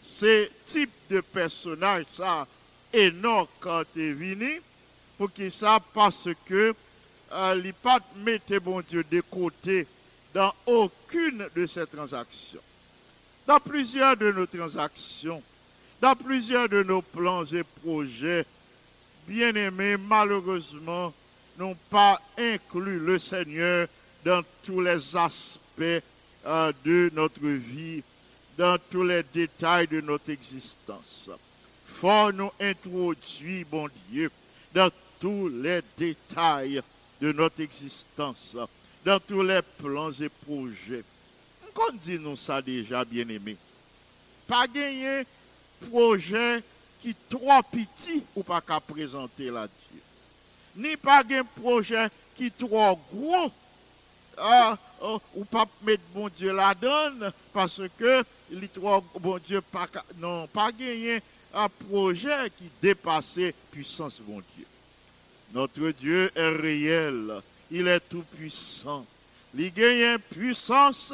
Ce 0.01 0.47
type 0.65 0.91
de 1.09 1.19
personnage, 1.21 2.05
ça, 2.09 2.47
Enoch 2.95 3.49
est 3.97 4.11
venu, 4.11 4.61
pour 5.17 5.31
qu'il 5.31 5.51
ça, 5.51 5.79
parce 5.93 6.29
que 6.45 6.75
euh, 7.33 7.61
il 7.63 7.73
pas 7.73 7.99
mettre 8.17 8.57
bon 8.59 8.81
Dieu 8.81 9.03
de 9.09 9.21
côté 9.21 9.87
dans 10.33 10.53
aucune 10.65 11.47
de 11.55 11.65
ces 11.65 11.85
transactions. 11.87 12.61
Dans 13.45 13.59
plusieurs 13.59 14.15
de 14.15 14.31
nos 14.31 14.45
transactions, 14.45 15.41
dans 16.01 16.15
plusieurs 16.15 16.69
de 16.69 16.83
nos 16.83 17.01
plans 17.01 17.45
et 17.45 17.63
projets, 17.63 18.45
bien 19.27 19.53
aimés, 19.55 19.97
malheureusement, 19.97 21.13
n'ont 21.57 21.75
pas 21.89 22.19
inclus 22.37 22.99
le 22.99 23.17
Seigneur 23.17 23.87
dans 24.23 24.43
tous 24.63 24.81
les 24.81 25.17
aspects 25.17 26.03
euh, 26.45 26.71
de 26.85 27.09
notre 27.13 27.47
vie, 27.47 28.03
dans 28.57 28.77
tous 28.89 29.03
les 29.03 29.23
détails 29.33 29.87
de 29.87 30.01
notre 30.01 30.29
existence. 30.29 31.29
Faut 31.85 32.31
nous 32.31 32.51
introduire, 32.59 33.65
bon 33.71 33.87
Dieu, 34.09 34.29
dans 34.73 34.89
tous 35.19 35.49
les 35.49 35.81
détails 35.97 36.81
de 37.21 37.31
notre 37.31 37.61
existence, 37.61 38.57
dans 39.05 39.19
tous 39.19 39.41
les 39.41 39.61
plans 39.77 40.11
et 40.11 40.29
projets. 40.29 41.03
Qu'on 41.73 41.93
dit 42.03 42.19
nous 42.19 42.35
ça 42.35 42.61
déjà, 42.61 43.05
bien 43.05 43.27
aimé. 43.29 43.55
Pas 44.47 44.67
gagner 44.67 45.23
projet 45.89 46.63
qui 47.01 47.15
trop 47.29 47.61
petit 47.71 48.23
ou 48.35 48.43
pas 48.43 48.61
qu'à 48.61 48.79
présenter 48.79 49.51
là 49.51 49.67
Dieu. 49.67 50.01
Ni 50.75 50.97
pas 50.97 51.23
un 51.29 51.43
projet 51.61 52.07
qui 52.35 52.51
trop 52.51 52.99
gros 53.11 53.51
ah, 54.39 54.77
oh, 55.01 55.19
ou 55.35 55.45
pas 55.45 55.65
mettre 55.83 56.03
bon 56.13 56.29
Dieu 56.29 56.51
la 56.53 56.75
donne 56.75 57.31
parce 57.53 57.81
que 57.97 58.23
il 58.51 58.63
est 58.63 58.73
trop 58.73 59.03
bon 59.19 59.39
Dieu 59.39 59.61
non 60.17 60.47
pas 60.47 60.71
gagner 60.71 61.21
un 61.55 61.69
projet 61.69 62.51
qui 62.57 62.69
dépasse 62.81 63.39
puissance 63.71 64.21
bon 64.21 64.41
Dieu. 64.55 64.65
Notre 65.53 65.91
Dieu 65.91 66.31
est 66.35 66.49
réel, 66.49 67.41
il 67.71 67.87
est 67.87 68.01
tout 68.09 68.23
puissant. 68.37 69.05
Il 69.57 69.73
gagne 69.73 70.17
puissance 70.29 71.13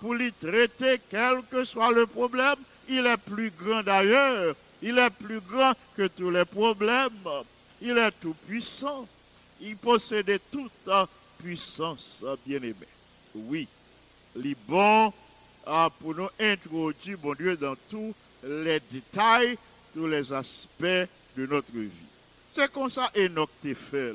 pour 0.00 0.14
lui 0.14 0.32
traiter 0.32 1.00
quel 1.10 1.42
que 1.50 1.64
soit 1.64 1.92
le 1.92 2.06
problème. 2.06 2.56
Il 2.88 3.06
est 3.06 3.16
plus 3.16 3.50
grand 3.50 3.82
d'ailleurs 3.82 4.54
il 4.82 4.98
est 4.98 5.10
plus 5.10 5.40
grand 5.40 5.72
que 5.96 6.08
tous 6.08 6.30
les 6.30 6.44
problèmes. 6.44 7.10
Il 7.80 7.96
est 7.96 8.10
tout 8.20 8.34
puissant. 8.46 9.06
Il 9.60 9.76
possède 9.76 10.40
toute 10.50 10.90
puissance, 11.38 12.24
bien-aimé. 12.44 12.74
Oui, 13.34 13.68
il 14.36 14.46
est 14.48 14.56
bon 14.66 15.12
ah, 15.64 15.88
pour 16.00 16.14
nous 16.16 16.28
introduire, 16.40 17.18
bon 17.18 17.34
Dieu, 17.34 17.56
dans 17.56 17.76
tous 17.88 18.12
les 18.42 18.80
détails, 18.90 19.56
tous 19.94 20.08
les 20.08 20.32
aspects 20.32 21.08
de 21.36 21.46
notre 21.46 21.72
vie. 21.72 21.88
C'est 22.52 22.70
comme 22.70 22.90
ça 22.90 23.10
Enoch 23.16 23.50
te 23.62 23.72
fait. 23.72 24.12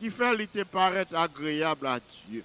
Il 0.00 0.10
fait, 0.10 0.34
il 0.38 0.48
te 0.48 0.64
paraît 0.64 1.06
agréable 1.14 1.86
à 1.86 2.00
Dieu. 2.28 2.42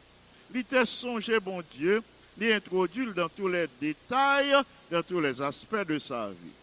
Il 0.54 0.64
te 0.64 0.86
songé, 0.86 1.40
bon 1.40 1.64
Dieu, 1.72 2.02
il 2.40 2.52
introduit 2.52 3.12
dans 3.14 3.30
tous 3.30 3.48
les 3.48 3.68
détails, 3.82 4.56
dans 4.92 5.02
tous 5.02 5.20
les 5.20 5.42
aspects 5.42 5.88
de 5.88 5.98
sa 5.98 6.30
vie. 6.30 6.54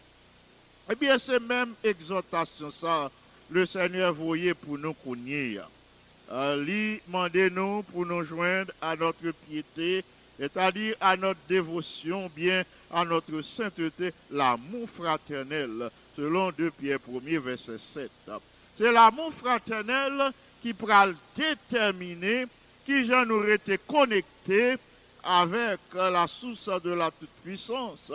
Eh 0.89 0.95
bien, 0.95 1.17
c'est 1.17 1.39
même 1.39 1.73
exhortation 1.83 2.71
ça, 2.71 3.11
le 3.49 3.65
Seigneur 3.65 4.13
voyait 4.13 4.53
pour 4.53 4.77
nous 4.77 4.93
connaître. 4.93 5.69
Euh, 6.31 6.63
lui 6.63 7.01
demandez 7.05 7.49
nous 7.49 7.83
pour 7.83 8.05
nous 8.05 8.23
joindre 8.23 8.71
à 8.81 8.95
notre 8.95 9.31
piété, 9.47 10.03
c'est-à-dire 10.39 10.95
à 11.01 11.15
notre 11.17 11.39
dévotion, 11.47 12.31
bien 12.35 12.63
à 12.91 13.03
notre 13.03 13.41
sainteté, 13.41 14.13
l'amour 14.31 14.89
fraternel, 14.89 15.89
selon 16.15 16.51
2 16.51 16.71
Pierre 16.71 16.99
1 17.07 17.39
verset 17.39 17.77
7. 17.77 18.11
C'est 18.77 18.91
l'amour 18.91 19.31
fraternel 19.31 20.31
qui 20.61 20.73
pourra 20.73 21.07
déterminer 21.35 22.45
qui 22.85 23.05
j'en 23.05 23.29
aurait 23.29 23.55
été 23.55 23.77
connecté 23.77 24.75
avec 25.23 25.79
la 25.93 26.27
source 26.27 26.69
de 26.81 26.91
la 26.91 27.11
toute-puissance. 27.11 28.11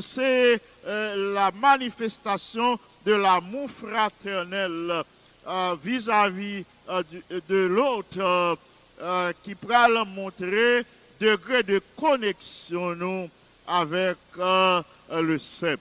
C'est 0.00 0.60
euh, 0.86 1.32
la 1.34 1.50
manifestation 1.52 2.78
de 3.04 3.14
l'amour 3.14 3.70
fraternel 3.70 5.02
euh, 5.48 5.76
vis-à-vis 5.82 6.64
euh, 6.90 7.02
de 7.48 7.56
l'autre 7.56 8.58
qui 9.42 9.54
pourra 9.54 9.88
montrer 10.04 10.84
degré 11.18 11.62
de 11.62 11.80
connexion 11.96 12.94
nous 12.94 13.30
avec 13.66 14.18
le 14.36 15.38
cep, 15.38 15.80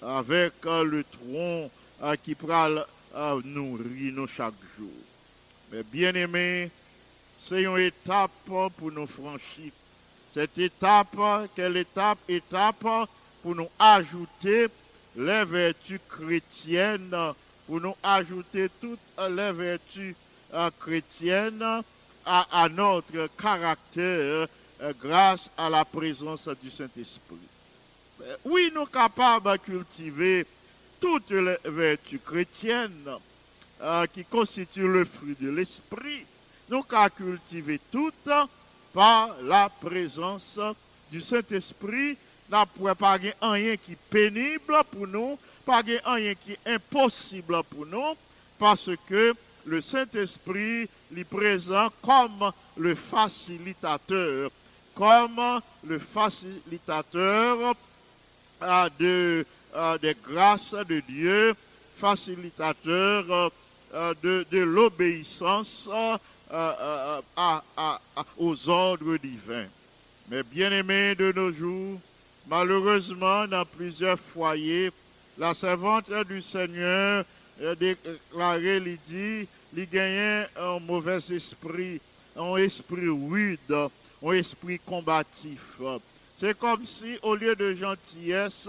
avec 0.00 0.52
le 0.64 1.04
tronc 1.04 1.70
qui 2.22 2.34
pourra 2.34 2.68
nourrir 3.44 4.12
nous 4.14 4.26
chaque 4.26 4.54
jour. 4.78 4.90
Mais 5.72 5.82
bien 5.82 6.14
aimé, 6.14 6.70
c'est 7.38 7.62
une 7.62 7.78
étape 7.78 8.30
pour 8.46 8.90
nous 8.92 9.06
franchir 9.06 9.72
cette 10.32 10.58
étape, 10.58 11.16
quelle 11.56 11.78
étape? 11.78 12.18
Étape 12.28 12.86
pour 13.42 13.54
nous 13.54 13.68
ajouter 13.78 14.68
les 15.16 15.44
vertus 15.44 16.00
chrétiennes, 16.08 17.16
pour 17.66 17.80
nous 17.80 17.94
ajouter 18.02 18.68
toutes 18.80 19.00
les 19.30 19.52
vertus 19.52 20.14
euh, 20.54 20.70
chrétienne 20.78 21.62
à, 22.24 22.62
à 22.62 22.68
notre 22.68 23.28
caractère 23.36 24.46
euh, 24.82 24.92
grâce 25.02 25.50
à 25.56 25.68
la 25.70 25.84
présence 25.84 26.48
du 26.62 26.70
Saint-Esprit. 26.70 27.36
Euh, 28.22 28.36
Oui, 28.44 28.70
nous 28.74 28.82
sommes 28.82 28.90
capables 28.90 29.50
de 29.52 29.56
cultiver 29.56 30.46
toutes 31.00 31.30
les 31.30 31.56
vertus 31.64 32.20
chrétiennes 32.24 33.10
euh, 33.80 34.06
qui 34.06 34.24
constituent 34.24 34.88
le 34.88 35.04
fruit 35.04 35.36
de 35.40 35.50
l'Esprit. 35.50 36.24
Nous 36.70 36.84
sommes 36.88 37.10
cultiver 37.16 37.80
toutes 37.90 38.30
par 38.92 39.36
la 39.42 39.68
présence 39.68 40.58
du 41.10 41.20
Saint-Esprit. 41.20 42.16
N'a 42.50 42.66
pas 42.94 43.18
rien 43.40 43.76
qui 43.76 43.92
est 43.92 43.98
pénible 44.10 44.74
pour 44.90 45.06
nous, 45.06 45.38
pas 45.64 45.82
rien 45.82 46.34
qui 46.34 46.52
est 46.52 46.74
impossible 46.74 47.62
pour 47.70 47.86
nous, 47.86 48.16
parce 48.58 48.90
que 49.06 49.34
le 49.66 49.80
Saint-Esprit 49.80 50.88
est 51.16 51.24
présent 51.24 51.88
comme 52.02 52.50
le 52.76 52.94
facilitateur, 52.94 54.50
comme 54.94 55.60
le 55.84 55.98
facilitateur 55.98 57.74
euh, 58.62 58.88
de, 58.98 59.46
des 60.00 60.16
grâces 60.22 60.74
de 60.88 61.00
Dieu, 61.00 61.54
facilitateur 61.94 63.24
euh, 63.30 63.48
euh, 63.94 64.14
de, 64.22 64.46
de 64.50 64.58
l'obéissance 64.58 65.88
euh, 65.92 66.16
euh, 66.52 67.20
aux 68.36 68.68
ordres 68.68 69.16
divins. 69.16 69.66
Mais 70.30 70.42
bien 70.42 70.70
aimés 70.70 71.14
de 71.14 71.32
nos 71.32 71.52
jours, 71.52 71.98
malheureusement, 72.48 73.46
dans 73.48 73.64
plusieurs 73.64 74.18
foyers, 74.18 74.90
la 75.38 75.54
servante 75.54 76.12
du 76.28 76.42
Seigneur 76.42 77.24
déclaré, 77.80 78.76
il 78.76 78.98
dit, 79.06 79.48
il 79.74 79.88
gagnait 79.88 80.46
un 80.56 80.78
mauvais 80.80 81.16
esprit, 81.16 82.00
un 82.36 82.56
esprit 82.56 83.08
rude, 83.08 83.58
un 84.22 84.32
esprit 84.32 84.78
combatif. 84.80 85.80
C'est 86.38 86.56
comme 86.58 86.84
si, 86.84 87.18
au 87.22 87.34
lieu 87.34 87.56
de 87.56 87.74
gentillesse, 87.74 88.68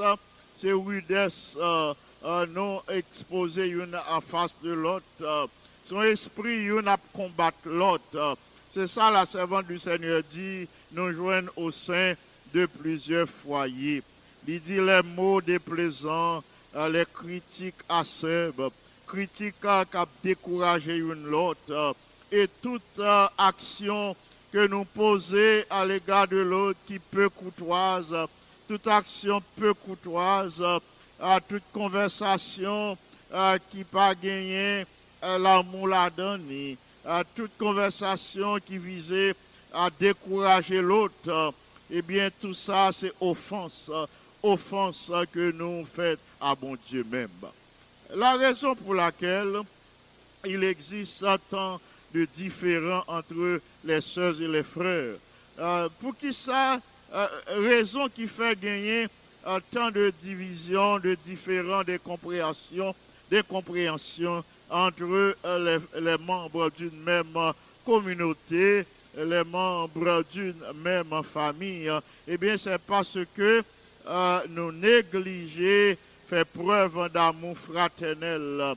c'est 0.60 0.74
rudesse, 0.74 1.58
euh, 1.60 1.94
euh, 2.26 2.46
non 2.48 2.82
exposé 2.90 3.70
une 3.70 3.98
en 4.12 4.22
face 4.22 4.62
de 4.62 4.72
l'autre. 4.72 5.06
euh, 5.22 5.48
son 5.86 6.02
esprit, 6.02 6.66
une 6.66 6.88
à 6.88 6.98
combattre 7.14 7.58
l'autre. 7.66 8.38
C'est 8.74 8.88
ça 8.88 9.10
la 9.10 9.26
servante 9.26 9.66
du 9.68 9.80
Seigneur 9.80 10.22
dit, 10.30 10.68
nous 10.92 11.12
joignent 11.14 11.50
au 11.56 11.72
sein 11.72 12.14
de 12.54 12.66
plusieurs 12.68 13.28
foyers. 13.28 14.04
Il 14.48 14.62
dit 14.62 14.82
les 14.82 15.02
mots 15.02 15.42
déplaisants, 15.42 16.44
les 16.92 17.06
critiques 17.12 17.82
acerbes, 17.88 18.70
critiques 19.08 19.56
qui 19.60 19.98
ont 19.98 20.06
découragé 20.24 20.98
une 20.98 21.26
l'autre, 21.26 21.96
et 22.32 22.48
toute 22.62 23.02
action 23.38 24.16
que 24.52 24.68
nous 24.68 24.86
posons 24.86 25.64
à 25.72 25.86
l'égard 25.86 26.28
de 26.28 26.38
l'autre 26.38 26.80
qui 26.86 27.00
peut 27.00 27.30
courtoise, 27.30 28.16
toute 28.70 28.86
action 28.86 29.42
peu 29.56 29.74
courtoise, 29.74 30.62
euh, 30.62 30.78
à 31.20 31.42
toute 31.42 31.64
conversation 31.74 32.96
euh, 33.34 33.58
qui 33.72 33.84
pas 33.84 34.14
gagné 34.14 34.86
euh, 35.24 35.40
l'amour 35.40 35.88
la 35.88 36.08
donné, 36.12 36.78
à 37.04 37.24
toute 37.24 37.58
conversation 37.58 38.60
qui 38.64 38.78
visait 38.78 39.34
à 39.74 39.90
décourager 40.00 40.82
l'autre, 40.82 41.30
euh, 41.30 41.50
eh 41.90 42.04
bien 42.04 42.30
tout 42.40 42.54
ça 42.54 42.92
c'est 42.94 43.12
offense, 43.20 43.90
euh, 43.92 44.06
offense 44.44 45.10
euh, 45.16 45.26
que 45.34 45.52
nous 45.52 45.84
faisons 45.84 46.20
à 46.40 46.54
bon 46.54 46.78
Dieu 46.88 47.04
même. 47.10 47.28
La 48.14 48.36
raison 48.36 48.76
pour 48.76 48.94
laquelle 48.94 49.62
il 50.46 50.64
existe 50.64 51.26
tant 51.50 51.82
de 52.14 52.26
différends 52.36 53.04
entre 53.08 53.62
les 53.84 54.02
sœurs 54.02 54.40
et 54.40 54.48
les 54.48 54.64
frères. 54.64 55.16
Euh, 55.58 55.90
pour 56.00 56.16
qui 56.16 56.32
ça, 56.32 56.76
euh, 56.76 56.80
raison 57.48 58.08
qui 58.10 58.28
fait 58.28 58.60
gagner 58.60 59.08
euh, 59.48 59.60
tant 59.72 59.90
de 59.92 60.12
divisions, 60.22 61.00
de 61.00 61.16
différends, 61.16 61.84
de 61.84 61.98
compréhensions, 61.98 62.94
des 63.32 63.42
compréhensions 63.44 64.44
entre 64.70 65.36
euh, 65.46 65.80
les, 66.00 66.18
membres 66.18 66.70
d'une 66.72 67.02
même 67.04 67.36
euh, 67.36 67.52
communauté, 67.86 68.86
les 69.18 69.44
membres 69.44 70.24
d'une 70.32 70.56
même 70.84 71.24
famille. 71.24 71.92
Eh 72.28 72.38
bien, 72.38 72.58
c'est 72.58 72.78
parce 72.80 73.18
que 73.36 73.64
euh, 74.08 74.40
nous 74.50 74.72
négliger 74.72 75.98
fait 76.28 76.46
preuve 76.46 77.10
d'amour 77.12 77.58
fraternel 77.58 78.76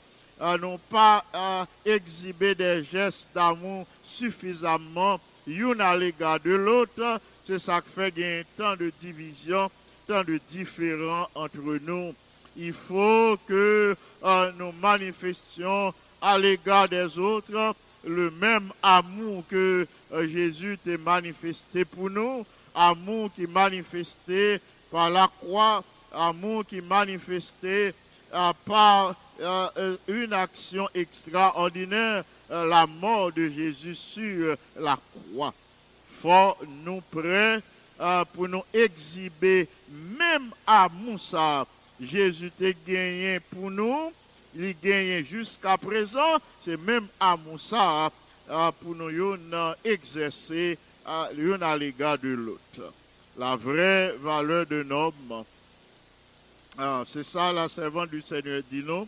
non 0.60 0.76
pas 0.90 1.24
à 1.32 1.66
exhiber 1.84 2.54
des 2.54 2.82
gestes 2.82 3.28
d'amour 3.32 3.86
suffisamment 4.02 5.20
l'une 5.46 5.80
à 5.80 5.96
l'égard 5.96 6.40
de 6.40 6.52
l'autre. 6.52 7.20
C'est 7.44 7.58
ça 7.58 7.80
qui 7.80 7.90
fait 7.90 8.46
tant 8.56 8.76
de 8.76 8.92
divisions, 9.00 9.70
tant 10.06 10.22
de 10.22 10.38
différends 10.48 11.28
entre 11.34 11.78
nous. 11.82 12.14
Il 12.56 12.72
faut 12.72 13.36
que 13.48 13.96
euh, 14.24 14.52
nous 14.58 14.72
manifestions 14.80 15.92
à 16.20 16.38
l'égard 16.38 16.88
des 16.88 17.18
autres 17.18 17.74
le 18.04 18.30
même 18.32 18.72
amour 18.82 19.44
que 19.48 19.86
euh, 20.12 20.28
Jésus 20.28 20.78
t'a 20.84 20.98
manifesté 20.98 21.84
pour 21.84 22.10
nous, 22.10 22.44
amour 22.74 23.30
qui 23.32 23.44
est 23.44 23.52
manifesté 23.52 24.60
par 24.90 25.10
la 25.10 25.28
croix, 25.40 25.82
amour 26.12 26.64
qui 26.66 26.78
est 26.78 26.88
manifesté 26.88 27.94
euh, 28.34 28.52
par 28.64 29.14
une 30.08 30.32
action 30.32 30.88
extraordinaire, 30.94 32.24
euh, 32.50 32.66
la 32.66 32.86
mort 32.86 33.32
de 33.32 33.48
Jésus 33.48 33.94
sur 33.94 34.46
euh, 34.46 34.56
la 34.78 34.98
croix. 35.32 35.54
Faut 36.06 36.56
nous 36.84 37.00
prêts 37.10 37.60
euh, 38.00 38.24
pour 38.32 38.48
nous 38.48 38.64
exhiber 38.72 39.68
même 40.18 40.50
amour 40.66 41.20
ça. 41.20 41.64
Jésus 42.00 42.50
t'a 42.50 42.72
gagné 42.86 43.38
pour 43.38 43.70
nous, 43.70 44.12
il 44.56 44.74
gagné 44.82 45.22
jusqu'à 45.22 45.78
présent, 45.78 46.38
c'est 46.60 46.76
même 46.78 47.06
ça 47.58 48.10
euh, 48.50 48.72
pour 48.80 48.96
nous 48.96 49.36
exercer 49.84 50.76
euh, 51.06 51.24
l'une 51.36 51.62
à 51.62 51.76
l'égard 51.76 52.18
de 52.18 52.30
l'autre. 52.30 52.92
La 53.38 53.54
vraie 53.54 54.16
valeur 54.18 54.66
d'un 54.66 54.90
homme, 54.90 55.44
ah, 56.78 57.04
c'est 57.06 57.22
ça 57.22 57.52
la 57.52 57.68
servante 57.68 58.10
du 58.10 58.20
Seigneur 58.20 58.62
dit 58.70 58.82
nous 58.84 59.06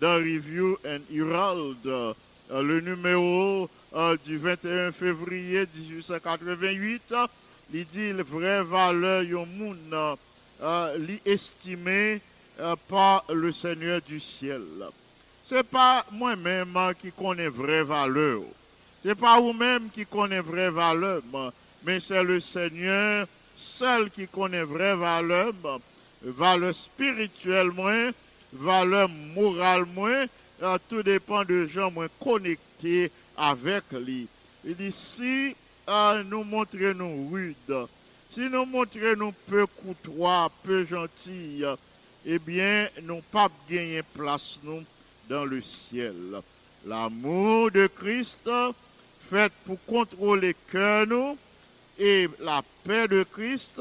dans 0.00 0.16
Review 0.16 0.76
and 0.84 1.00
Herald, 1.12 1.86
euh, 1.86 2.12
le 2.50 2.80
numéro 2.80 3.68
euh, 3.94 4.16
du 4.24 4.36
21 4.38 4.92
février 4.92 5.66
1888. 5.74 7.02
euh, 7.12 7.26
Il 7.72 7.84
dit 7.86 8.12
vraie 8.12 8.62
valeur 8.62 9.22
yon 9.24 9.46
moun 9.46 9.76
euh, 9.92 10.96
li 10.98 11.20
estimé 11.26 12.20
par 12.88 13.24
le 13.28 13.50
Seigneur 13.52 14.00
du 14.02 14.20
ciel. 14.20 14.62
C'est 15.42 15.64
pas 15.64 16.04
moi-même 16.12 16.78
qui 17.00 17.10
connais 17.10 17.48
vraie 17.48 17.82
valeur. 17.82 18.42
C'est 19.04 19.14
pas 19.14 19.40
vous-même 19.40 19.90
qui 19.90 20.06
connais 20.06 20.40
vraie 20.40 20.70
valeur, 20.70 21.22
mais 21.84 22.00
c'est 22.00 22.22
le 22.22 22.40
Seigneur 22.40 23.26
seul 23.54 24.10
qui 24.10 24.28
connaît 24.28 24.62
vraie 24.62 24.96
valeur, 24.96 25.52
valeur 26.22 26.74
spirituelle 26.74 27.70
moins, 27.70 28.10
valeur 28.52 29.08
morale 29.34 29.84
moins, 29.94 30.26
euh, 30.62 30.78
tout 30.88 31.02
dépend 31.02 31.44
de 31.44 31.66
gens 31.66 31.90
moins 31.90 32.08
connectés 32.20 33.10
avec 33.36 33.84
lui. 33.92 34.28
Il 34.64 34.76
dit 34.76 34.92
si 34.92 35.54
euh, 35.88 36.22
nous 36.24 36.44
montrons 36.44 36.94
nous 36.94 37.28
rudes, 37.30 37.86
si 38.30 38.48
nous 38.50 38.64
montrons 38.64 39.16
nous 39.16 39.32
peu 39.46 39.66
courtois, 39.66 40.50
peu 40.62 40.84
gentils, 40.84 41.64
eh 42.24 42.38
bien, 42.40 42.88
nous 43.02 43.22
pas 43.30 43.48
gagner 43.70 44.02
place 44.02 44.60
nous 44.64 44.82
dans 45.28 45.44
le 45.44 45.60
ciel. 45.60 46.14
L'amour 46.84 47.70
de 47.70 47.86
Christ 47.86 48.50
fait 49.20 49.52
pour 49.64 49.78
contrôler 49.86 50.54
cœur 50.70 51.06
nous 51.06 51.36
et 51.98 52.28
la 52.40 52.62
paix 52.84 53.08
de 53.08 53.22
Christ 53.24 53.80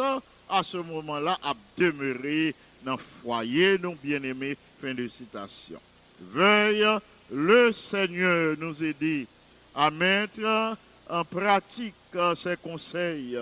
à 0.49 0.63
ce 0.63 0.77
moment-là 0.77 1.37
a 1.43 1.53
demeuré 1.77 2.53
dans 2.85 2.93
le 2.93 2.97
foyer 2.97 3.77
nous 3.79 3.95
bien-aimés. 3.95 4.57
Fin 4.81 4.93
de 4.93 5.07
citation. 5.07 5.79
Veuille 6.21 6.85
le 7.31 7.71
Seigneur 7.71 8.55
nous 8.59 8.83
aider 8.83 9.25
à 9.73 9.89
mettre 9.89 10.77
en 11.09 11.25
pratique 11.25 11.93
ses 12.35 12.55
conseils. 12.57 13.37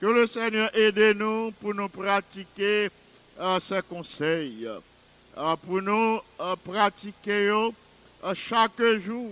Que 0.00 0.06
le 0.06 0.26
Seigneur 0.26 0.74
aide 0.74 1.16
nous 1.16 1.52
pour 1.52 1.74
nous 1.74 1.88
pratiquer 1.88 2.88
euh, 3.38 3.60
ses 3.60 3.82
conseils, 3.82 4.66
euh, 4.66 5.56
pour 5.56 5.80
nous 5.82 6.20
euh, 6.40 6.56
pratiquer 6.64 7.48
euh, 7.50 7.70
chaque 8.34 8.82
jour 9.04 9.30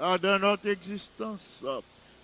euh, 0.00 0.18
de 0.18 0.38
notre 0.38 0.68
existence, 0.68 1.64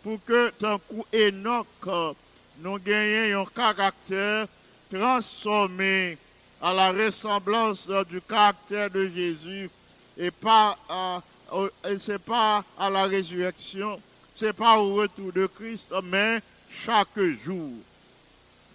pour 0.03 0.25
que 0.25 0.51
tant 0.51 0.79
coup 0.79 1.05
Enoch, 1.13 1.67
euh, 1.89 2.13
nous 2.61 2.79
gagnions 2.79 3.43
un 3.43 3.45
caractère 3.47 4.47
transformé 4.91 6.17
à 6.61 6.73
la 6.73 6.93
ressemblance 6.93 7.87
euh, 7.91 8.05
du 8.05 8.21
caractère 8.21 8.91
de 8.91 9.07
Jésus 9.09 9.71
et 10.17 10.31
pas 10.31 10.77
euh, 10.91 11.69
et 11.89 11.99
c'est 11.99 12.19
pas 12.19 12.65
à 12.79 12.91
la 12.91 13.05
résurrection, 13.05 14.01
c'est 14.35 14.53
pas 14.53 14.79
au 14.79 14.95
retour 14.95 15.33
de 15.33 15.47
Christ, 15.47 15.95
mais 16.05 16.41
chaque 16.71 17.19
jour 17.45 17.71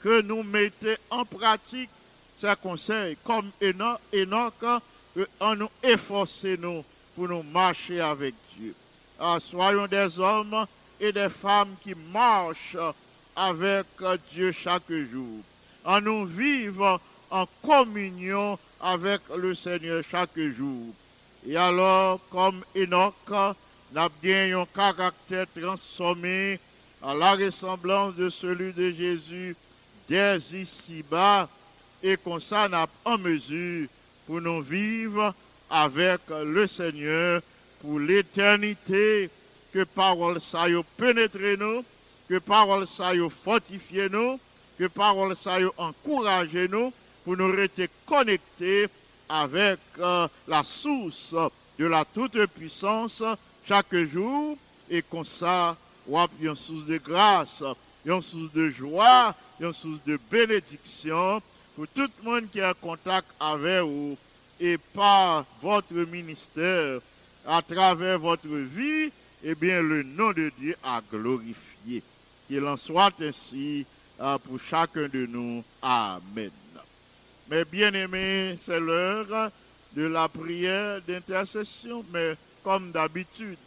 que 0.01 0.21
nous 0.21 0.43
mettons 0.43 0.95
en 1.09 1.25
pratique 1.25 1.89
ces 2.39 2.53
conseils, 2.61 3.17
comme 3.23 3.51
Enoch, 3.61 3.99
Enoch 4.13 4.81
que 5.15 5.27
en 5.39 5.55
nous 5.55 5.69
efforcer 5.83 6.57
nous 6.57 6.83
pour 7.15 7.27
nous 7.27 7.43
marcher 7.43 7.99
avec 7.99 8.33
Dieu. 8.57 8.73
Ah, 9.19 9.37
soyons 9.39 9.87
des 9.87 10.19
hommes 10.19 10.65
et 11.01 11.11
des 11.11 11.29
femmes 11.29 11.75
qui 11.81 11.93
marchent 12.13 12.77
avec 13.35 13.85
Dieu 14.31 14.51
chaque 14.51 14.89
jour. 14.89 15.39
En 15.83 15.99
nous 15.99 16.25
vivre 16.25 17.01
en 17.31 17.45
communion 17.65 18.57
avec 18.81 19.21
le 19.35 19.53
Seigneur 19.53 20.03
chaque 20.09 20.39
jour. 20.39 20.93
Et 21.47 21.55
alors, 21.55 22.19
comme 22.29 22.63
Enoch, 22.75 23.55
n'a 23.93 24.09
bien 24.21 24.59
un 24.59 24.65
caractère 24.65 25.45
transformé 25.59 26.59
à 27.01 27.13
la 27.13 27.33
ressemblance 27.35 28.15
de 28.15 28.29
celui 28.29 28.73
de 28.73 28.91
Jésus 28.91 29.55
dès 30.07 30.37
ici-bas, 30.37 31.47
et 32.01 32.17
qu'on 32.17 32.39
ça 32.39 32.67
n'a 32.67 32.87
en 33.05 33.17
mesure 33.17 33.87
pour 34.25 34.41
nous 34.41 34.61
vivre 34.61 35.33
avec 35.69 36.21
le 36.29 36.65
Seigneur 36.65 37.41
pour 37.81 37.99
l'éternité, 37.99 39.29
que 39.71 39.83
parole 39.83 40.41
ça 40.41 40.67
yo 40.67 40.83
pénètre 40.97 41.57
nous, 41.57 41.83
que 42.27 42.39
parole 42.39 42.87
ça 42.87 43.13
yo 43.13 43.29
fortifie 43.29 44.09
nous, 44.09 44.39
que 44.77 44.87
parole 44.87 45.35
ça 45.35 45.59
yo 45.59 45.73
encourage 45.77 46.55
nous 46.69 46.91
pour 47.29 47.37
nous 47.37 47.55
rester 47.55 47.87
connectés 48.07 48.87
avec 49.29 49.77
euh, 49.99 50.27
la 50.47 50.63
source 50.63 51.35
de 51.77 51.85
la 51.85 52.03
toute-puissance 52.03 53.21
chaque 53.67 53.95
jour 53.97 54.57
et 54.89 55.03
comme 55.03 55.23
ça, 55.23 55.77
a 56.11 56.27
une 56.41 56.55
source 56.55 56.87
de 56.87 56.97
grâce, 56.97 57.63
une 58.03 58.19
source 58.19 58.51
de 58.51 58.71
joie, 58.71 59.35
une 59.59 59.71
source 59.71 60.03
de 60.05 60.19
bénédiction 60.31 61.39
pour 61.75 61.87
tout 61.89 62.09
le 62.23 62.31
monde 62.31 62.49
qui 62.51 62.57
est 62.57 62.65
en 62.65 62.73
contact 62.73 63.27
avec 63.39 63.83
vous 63.83 64.17
et 64.59 64.79
par 64.79 65.45
votre 65.61 65.93
ministère, 65.93 66.99
à 67.45 67.61
travers 67.61 68.17
votre 68.17 68.47
vie, 68.47 69.11
eh 69.43 69.53
bien, 69.53 69.83
le 69.83 70.01
nom 70.01 70.31
de 70.31 70.51
Dieu 70.57 70.75
a 70.83 70.99
glorifié. 71.11 72.01
Qu'il 72.47 72.65
en 72.65 72.75
soit 72.75 73.21
ainsi 73.21 73.85
euh, 74.19 74.39
pour 74.39 74.59
chacun 74.59 75.07
de 75.07 75.27
nous. 75.27 75.63
Amen. 75.83 76.49
Mais 77.49 77.65
bien 77.65 77.91
aimés, 77.93 78.57
c'est 78.59 78.79
l'heure 78.79 79.51
de 79.95 80.05
la 80.05 80.27
prière 80.27 81.01
d'intercession. 81.07 82.05
Mais 82.13 82.35
comme 82.63 82.91
d'habitude, 82.91 83.57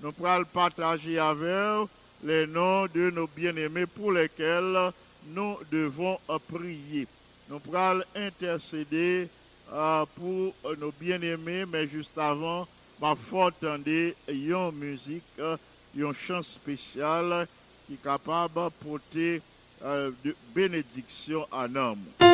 nous 0.00 0.12
pourrons 0.12 0.44
partager 0.52 1.18
avec 1.18 1.88
les 2.22 2.46
noms 2.46 2.86
de 2.86 3.10
nos 3.10 3.26
bien-aimés 3.26 3.86
pour 3.86 4.12
lesquels 4.12 4.92
nous 5.34 5.56
devons 5.72 6.18
prier. 6.52 7.08
Nous 7.48 7.58
pourrons 7.58 8.00
intercéder 8.14 9.28
euh, 9.72 10.04
pour 10.14 10.54
nos 10.78 10.92
bien-aimés, 10.92 11.64
mais 11.66 11.88
juste 11.88 12.18
avant, 12.18 12.66
ma 13.00 13.16
faut 13.16 13.42
entendre 13.42 13.88
une 14.28 14.70
musique, 14.72 15.24
euh, 15.40 15.56
un 15.98 16.12
chant 16.12 16.42
spécial 16.42 17.48
qui 17.86 17.94
est 17.94 18.02
capable 18.02 18.54
de 18.54 18.68
porter 18.84 19.42
euh, 19.84 20.10
de 20.24 20.34
bénédiction 20.54 21.46
à 21.52 21.66
l'homme. 21.66 22.25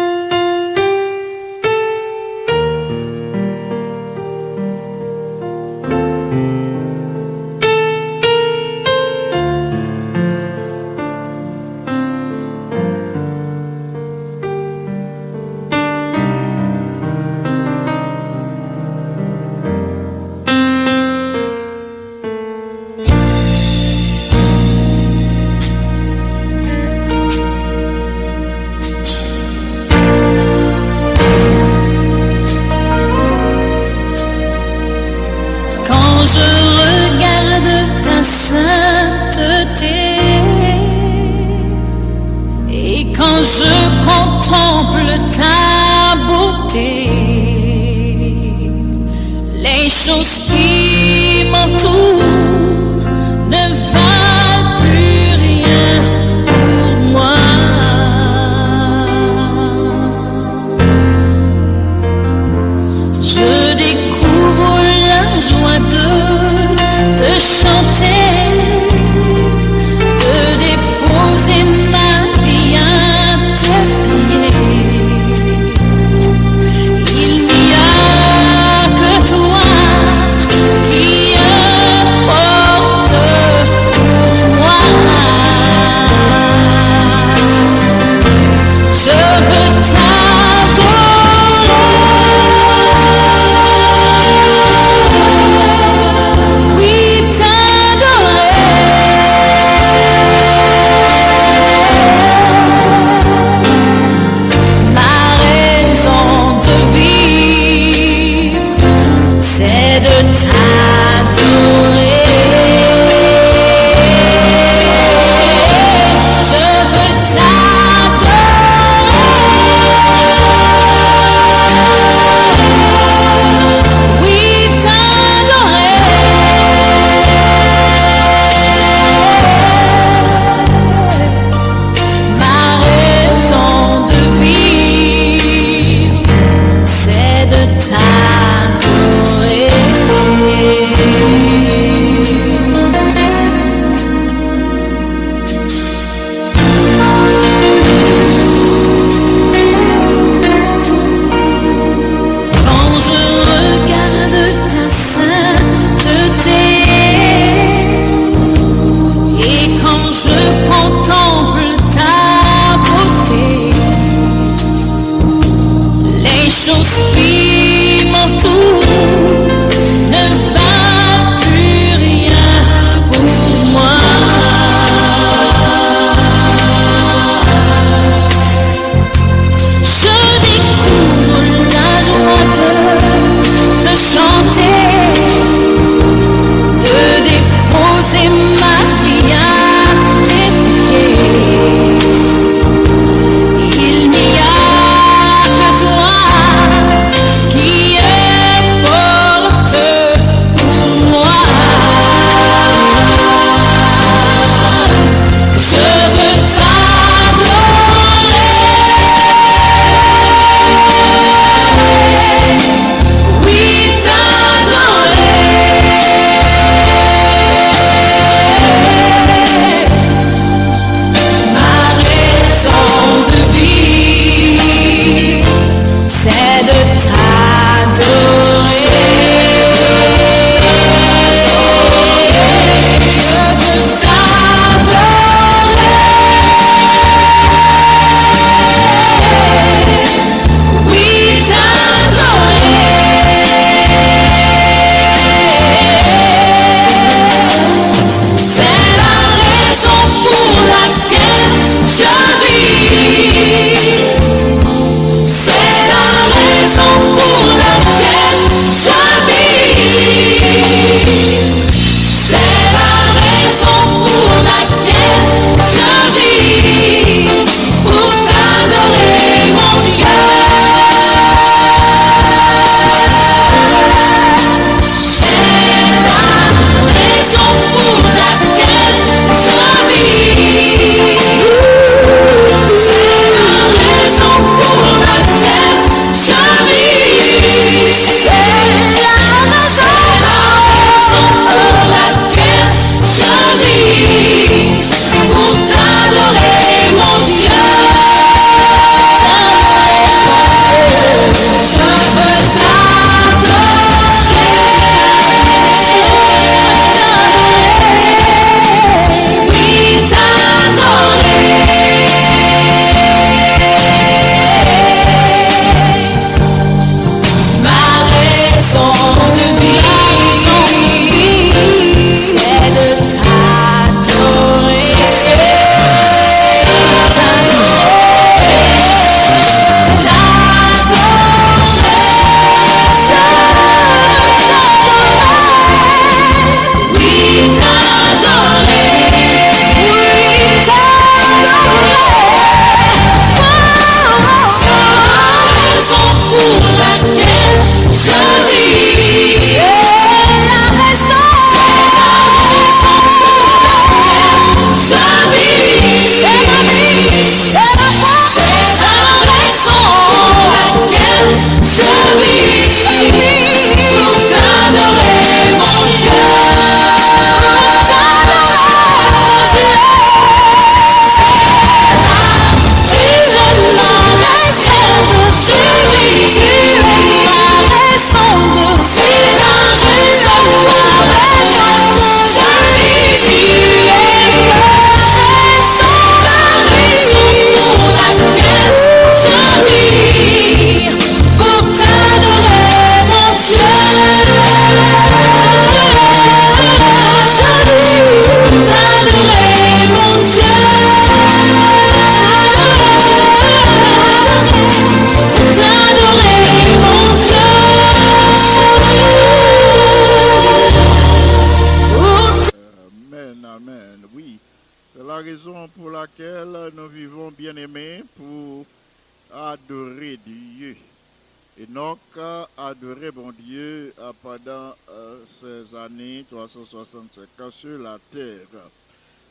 Enoch 421.63 421.99
a 422.19 422.49
adoré 422.57 423.13
bon 423.13 423.31
Dieu 423.31 423.95
euh, 423.99 424.13
pendant 424.21 424.75
euh, 424.91 425.23
ces 425.27 425.77
années 425.77 426.25
365 426.29 427.41
ans 427.41 427.51
sur 427.51 427.79
la 427.79 427.99
terre. 428.11 428.47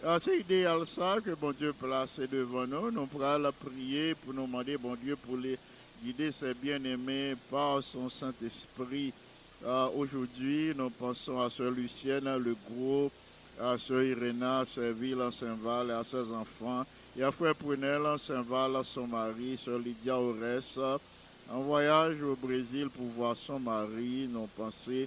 Euh, 0.05 0.19
C'est 0.21 0.39
idéal 0.39 0.85
ça 0.85 1.17
que 1.23 1.31
bon 1.31 1.51
Dieu 1.51 1.73
place 1.73 2.19
devant 2.31 2.65
nous. 2.65 2.89
Nous 2.91 3.05
pourrons 3.07 3.37
la 3.37 3.51
prier 3.51 4.15
pour 4.15 4.33
nous 4.33 4.45
demander 4.45 4.77
bon 4.77 4.95
Dieu 4.95 5.17
pour 5.17 5.35
les 5.37 5.57
guider 6.03 6.31
ses 6.31 6.53
bien-aimés 6.53 7.35
par 7.49 7.83
son 7.83 8.09
Saint-Esprit. 8.09 9.13
Aujourd'hui, 9.95 10.73
nous 10.75 10.89
pensons 10.89 11.39
à 11.39 11.49
Sœur 11.49 11.71
Lucienne, 11.71 12.35
le 12.37 12.55
gros, 12.69 13.11
à 13.59 13.77
Sœur 13.77 14.03
Iréna, 14.03 14.59
à 14.59 14.65
Sœur 14.65 14.93
Ville, 14.93 15.21
à 15.21 15.31
Saint-Val 15.31 15.91
à 15.91 16.03
ses 16.03 16.31
enfants. 16.31 16.83
Et 17.17 17.23
à 17.23 17.31
Frère 17.31 17.55
Prunel, 17.55 18.05
à 18.05 18.17
Saint-Val, 18.17 18.75
à 18.77 18.83
son 18.83 19.05
mari, 19.05 19.57
Sœur 19.57 19.79
Lydia 19.79 20.17
Ores, 20.17 20.99
en 21.53 21.59
voyage 21.61 22.21
au 22.23 22.35
Brésil 22.35 22.89
pour 22.89 23.05
voir 23.07 23.35
son 23.35 23.59
mari. 23.59 24.29
Nous 24.31 24.47
pensons 24.55 25.05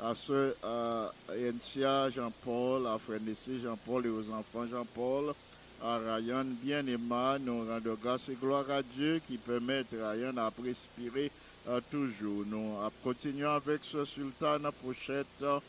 à 0.00 0.14
Sœur 0.14 0.54
euh, 0.64 1.08
Encia 1.48 2.10
Jean-Paul, 2.10 2.86
à 2.86 2.98
Nessé 3.20 3.58
Jean-Paul 3.62 4.06
et 4.06 4.08
aux 4.08 4.30
enfants 4.30 4.66
Jean-Paul, 4.70 5.34
à 5.82 5.98
Ryan 5.98 6.44
bien-aimé. 6.62 7.38
Nous 7.40 7.66
rendons 7.66 7.96
grâce 8.02 8.28
et 8.30 8.36
gloire 8.40 8.68
à 8.70 8.82
Dieu 8.82 9.20
qui 9.26 9.36
permet 9.36 9.84
à 10.02 10.10
Ryan 10.10 10.36
à 10.38 10.50
respirer 10.64 11.30
euh, 11.68 11.80
toujours. 11.90 12.44
Nous 12.46 12.74
continuons 13.04 13.50
avec 13.50 13.84
ce 13.84 14.04
sultan 14.04 14.58
Pochette, 14.82 15.26
euh, 15.42 15.60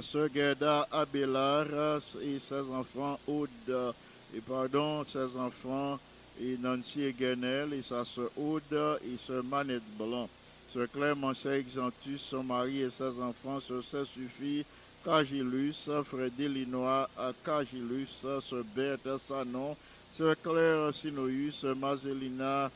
ce 0.00 0.28
Gerda 0.32 0.86
Abelard 0.92 1.66
euh, 1.72 2.00
et 2.22 2.38
ses 2.38 2.60
enfants 2.70 3.18
Aude, 3.26 3.94
et 4.36 4.40
pardon, 4.40 5.02
ses 5.04 5.36
enfants 5.38 5.98
et 6.40 6.56
Nancy 6.58 7.04
Eguenel 7.04 7.72
et 7.74 7.82
sa 7.82 8.04
sœur 8.04 8.30
Aude 8.36 9.00
et 9.04 9.16
ce 9.16 9.40
Manette 9.42 9.82
Blanc. 9.98 10.28
Ce 10.72 10.86
Clément 10.86 11.32
Exantus, 11.32 12.20
son 12.20 12.42
mari 12.42 12.80
et 12.80 12.90
ses 12.90 13.20
enfants, 13.20 13.60
ce 13.60 13.80
se 13.80 14.04
suffit. 14.04 14.64
Cagilus, 15.04 15.90
Freddy 16.04 16.48
Linois, 16.48 17.08
Cagilus, 17.44 18.26
ce 18.40 18.64
Berthe 18.74 19.18
Sanon, 19.18 19.76
ce 20.16 20.34
Claire 20.34 20.94
Sinoïus, 20.94 21.64
Mazelina 21.64 22.70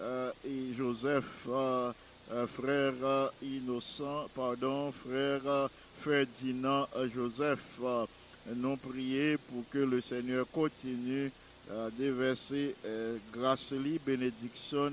euh, 0.00 0.30
et 0.44 0.74
Joseph, 0.76 1.46
euh, 1.48 1.92
euh, 2.32 2.46
frère 2.46 3.30
innocent, 3.42 4.26
pardon, 4.34 4.90
frère 4.90 5.68
Ferdinand 5.96 6.88
Joseph. 7.14 7.80
Nous 8.56 8.76
prions 8.76 9.36
pour 9.48 9.68
que 9.70 9.78
le 9.78 10.00
Seigneur 10.00 10.46
continue 10.50 11.30
déverser 11.98 12.74
euh, 12.86 13.16
grâce 13.32 13.72
bénédiction 14.04 14.92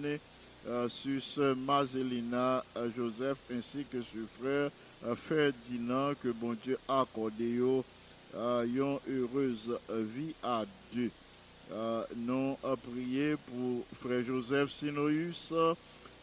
euh, 0.68 0.90
sur 0.90 1.22
ce 1.22 1.54
Mazelina 1.54 2.64
euh, 2.76 2.90
Joseph 2.96 3.38
ainsi 3.56 3.86
que 3.92 4.02
sur 4.02 4.28
frère 4.40 4.72
euh, 5.06 5.16
Ferdinand 5.16 6.14
que 6.22 6.30
bon 6.30 6.56
Dieu 6.64 6.78
a 6.88 7.02
accordé 7.02 7.60
euh, 8.36 8.64
une 8.64 8.98
heureuse 9.08 9.78
euh, 9.92 10.04
vie 10.04 10.34
à 10.44 10.64
Dieu. 10.92 11.12
Euh, 11.72 12.04
nous 12.16 12.58
avons 12.64 12.78
prié 12.78 13.36
pour 13.48 13.86
frère 13.96 14.24
Joseph 14.26 14.72
Sinoïus 14.72 15.50
euh, 15.52 15.74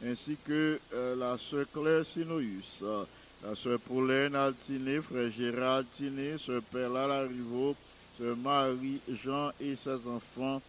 ainsi 0.05 0.37
que 0.45 0.79
euh, 0.93 1.17
la 1.17 1.39
sœur 1.39 1.65
Claire 1.73 2.05
Sinoïus, 2.05 2.81
euh, 2.83 3.05
la 3.45 3.55
sœur 3.55 3.79
Pauline 3.81 4.35
Altiné, 4.35 5.01
frère 5.01 5.31
Gérard 5.31 5.77
Altiné, 5.79 6.37
sœur 6.37 6.63
Perla 6.73 7.07
Larivo, 7.07 7.77
sœur 8.17 8.37
Marie-Jean 8.37 9.51
et 9.61 9.77
ses 9.77 10.07
enfants, 10.07 10.61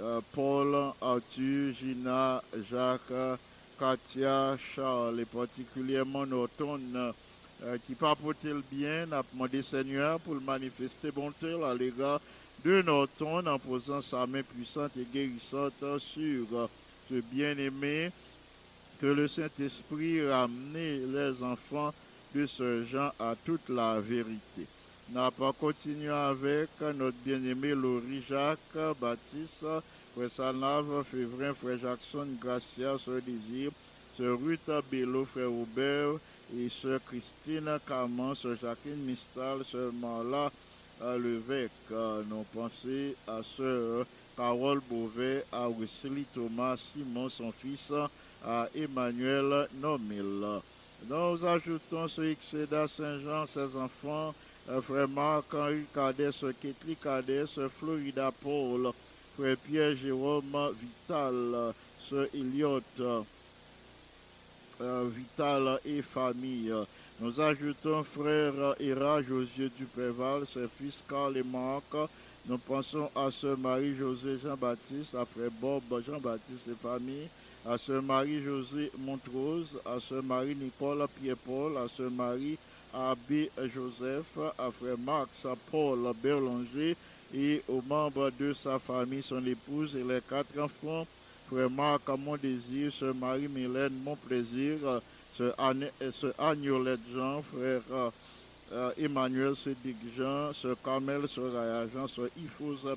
euh, 0.00 0.20
Paul, 0.32 0.74
Arthur, 1.00 1.72
Gina, 1.74 2.42
Jacques, 2.70 3.40
Katia, 3.78 4.56
Charles 4.58 5.20
et 5.20 5.24
particulièrement 5.24 6.26
Norton 6.26 6.80
euh, 6.96 7.78
qui 7.86 7.94
papote 7.94 8.44
le 8.44 8.62
bien, 8.70 9.06
n'a 9.06 9.22
demandé 9.32 9.62
Seigneur 9.62 10.20
pour 10.20 10.40
manifester 10.40 11.10
bonté 11.10 11.54
à 11.64 11.74
l'égard 11.74 12.20
de 12.64 12.82
Norton 12.82 13.46
en 13.46 13.58
posant 13.58 14.00
sa 14.00 14.26
main 14.26 14.42
puissante 14.42 14.96
et 14.96 15.06
guérissante 15.12 15.98
sur 15.98 16.68
ce 17.08 17.14
bien-aimé 17.32 18.10
que 19.00 19.06
le 19.06 19.28
Saint-Esprit 19.28 20.26
ramène 20.26 21.12
les 21.12 21.42
enfants 21.42 21.92
de 22.34 22.46
ce 22.46 22.84
Jean 22.84 23.10
à 23.18 23.34
toute 23.44 23.68
la 23.68 24.00
vérité. 24.00 24.66
N'a 25.12 25.30
pas 25.30 25.52
continué 25.52 26.08
avec 26.08 26.70
notre 26.96 27.16
bien-aimé 27.24 27.74
Laurie 27.74 28.22
Jacques 28.26 28.58
Baptiste, 29.00 29.66
frère 30.14 30.30
Sanave, 30.30 31.04
Févrin, 31.04 31.52
frère 31.52 31.78
Jackson, 31.78 32.26
Gracia, 32.40 32.96
sœur 32.96 33.20
Désir, 33.20 33.70
sœur 34.16 34.38
Ruth 34.40 34.70
Bello, 34.90 35.26
frère 35.26 35.50
Robert, 35.50 36.18
et 36.56 36.68
sœur 36.70 37.00
Christine 37.06 37.78
Caman, 37.86 38.34
sœur 38.34 38.56
Jacqueline 38.60 39.04
Mistal, 39.04 39.62
sœur 39.64 39.92
Marla 39.92 40.50
Levesque. 41.18 41.70
Nous 42.30 42.44
pensons 42.54 43.14
à 43.28 43.42
sœur 43.42 44.06
Carole 44.36 44.80
Beauvais, 44.88 45.44
à 45.52 45.68
Wesley 45.68 46.24
Thomas, 46.32 46.76
Simon, 46.78 47.28
son 47.28 47.52
fils, 47.52 47.92
à 48.44 48.68
Emmanuel 48.74 49.68
Nomil. 49.80 50.60
Nous 51.08 51.44
ajoutons 51.46 52.08
ce 52.08 52.22
Excéda 52.22 52.88
Saint-Jean, 52.88 53.46
ses 53.46 53.76
enfants, 53.76 54.34
euh, 54.70 54.80
frère 54.80 55.08
Marc, 55.08 55.52
Henri 55.54 55.84
sœur 56.32 56.52
Ketli 56.60 56.96
sœur 57.46 57.70
Florida 57.70 58.32
Paul, 58.42 58.90
frère 59.36 59.56
Pierre 59.58 59.94
Jérôme 59.94 60.72
Vital, 60.80 61.74
sœur 62.00 62.26
Elliot, 62.32 62.80
euh, 64.80 65.04
Vital 65.06 65.78
et 65.84 66.02
famille. 66.02 66.74
Nous 67.20 67.40
ajoutons 67.40 68.02
frère 68.04 68.74
Héra 68.80 69.22
José 69.22 69.70
Dupréval, 69.78 70.46
ses 70.46 70.66
fils 70.68 71.04
Carl 71.08 71.36
et 71.36 71.42
Marc. 71.42 72.10
Nous 72.46 72.58
pensons 72.58 73.10
à 73.14 73.30
sœur 73.30 73.56
Marie-José 73.58 74.38
Jean-Baptiste, 74.42 75.14
à 75.14 75.24
frère 75.24 75.50
Bob 75.60 75.82
Jean-Baptiste 76.06 76.68
et 76.68 76.74
famille, 76.74 77.28
à 77.66 77.78
sœur 77.78 78.02
Marie-José 78.02 78.90
Montrose, 78.98 79.80
à 79.86 80.00
sœur 80.00 80.22
Marie-Nicole 80.22 81.06
Pierre-Paul, 81.20 81.76
à 81.76 81.86
sœur 81.88 82.10
Marie 82.10 82.58
Abbé 82.94 83.50
Joseph, 83.74 84.38
à 84.58 84.70
frère 84.70 84.98
Max 84.98 85.46
Paul 85.70 86.12
Berlanger 86.22 86.96
et 87.34 87.62
aux 87.68 87.82
membres 87.82 88.30
de 88.38 88.52
sa 88.52 88.78
famille, 88.78 89.22
son 89.22 89.44
épouse 89.44 89.96
et 89.96 90.04
les 90.04 90.20
quatre 90.28 90.58
enfants. 90.60 91.06
Frère 91.50 91.68
Marc 91.68 92.08
à 92.08 92.16
mon 92.16 92.36
désir, 92.36 92.92
sœur 92.92 93.14
Marie-Mylène, 93.14 93.92
mon 94.02 94.16
plaisir, 94.16 94.78
euh, 94.84 95.00
sœur 95.36 96.34
Agnolette 96.38 97.00
Jean, 97.14 97.42
frère 97.42 97.82
euh, 98.72 98.90
Emmanuel 98.96 99.54
Cédric 99.54 99.96
Jean, 100.16 100.52
sœur 100.52 100.76
Carmel, 100.82 101.28
sœur 101.28 101.52
Raya 101.52 101.86
Jean, 101.92 102.06
sœur 102.06 102.28
Ifosa 102.42 102.94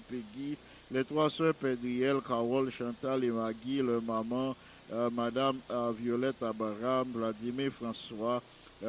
les 0.91 1.04
trois 1.04 1.30
sœurs 1.30 1.54
Pédriel, 1.56 2.18
Carole, 2.26 2.72
Chantal 2.72 3.26
et 3.26 3.32
Maggie, 3.32 3.82
leur 3.82 4.02
maman, 4.02 4.56
euh, 4.93 5.10
Madame 5.10 5.58
Violette 6.00 6.41
Abraham, 6.41 7.08
Vladimir 7.14 7.70
François, 7.72 8.41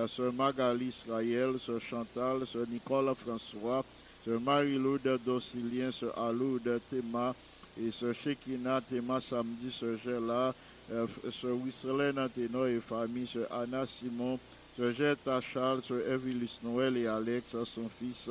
sœur 0.07 0.33
Magali 0.33 0.87
Israël, 0.87 1.59
sœur 1.59 1.81
Chantal, 1.81 2.47
sœur 2.47 2.67
Nicole 2.71 3.15
François, 3.15 3.85
sœur 4.25 4.41
Marie-Loude 4.41 5.19
Docilien, 5.25 5.91
sœur 5.91 6.19
Aloude 6.19 6.81
Théma, 6.91 7.35
et 7.81 7.91
ce 7.91 8.13
Shekina 8.13 8.81
Théma 8.81 9.21
samedi, 9.21 9.71
ce 9.71 9.97
Gela, 9.97 10.55
euh, 10.91 11.07
ce 11.31 11.47
Wisselen 11.47 12.19
Anténo 12.19 12.67
et 12.67 12.81
famille, 12.81 13.27
ce 13.27 13.41
Anna 13.51 13.87
Simon, 13.87 14.39
ce 14.77 14.93
Jetta 14.93 15.41
Charles, 15.41 15.83
ce 15.83 15.95
Evilus 15.95 16.61
Noël 16.65 16.97
et 16.97 17.07
Alex, 17.07 17.57
son 17.65 17.89
fils. 17.89 18.31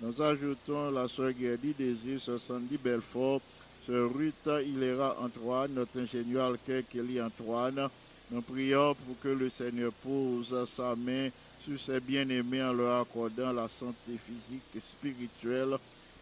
Nous 0.00 0.22
ajoutons 0.22 0.90
la 0.90 1.08
sœur 1.08 1.32
Gerdy 1.38 1.72
Désir, 1.72 2.20
ce 2.20 2.38
Sandy 2.38 2.78
Belfort, 2.82 3.40
ce 3.86 3.92
Ruth 3.92 4.48
Hilera 4.64 5.16
Antoine, 5.20 5.74
notre 5.74 5.98
ingénieur 5.98 6.46
Alker 6.46 6.82
Kelly 6.90 7.20
Antoine. 7.20 7.88
Nous 8.30 8.42
prions 8.42 8.94
pour 8.94 9.18
que 9.22 9.28
le 9.28 9.50
Seigneur 9.50 9.92
pose 9.92 10.66
sa 10.68 10.96
main 10.96 11.28
sur 11.60 11.78
ses 11.78 12.00
bien-aimés 12.00 12.62
en 12.62 12.72
leur 12.72 13.00
accordant 13.02 13.52
la 13.52 13.68
santé 13.68 14.16
physique 14.18 14.62
et 14.74 14.80
spirituelle 14.80 15.76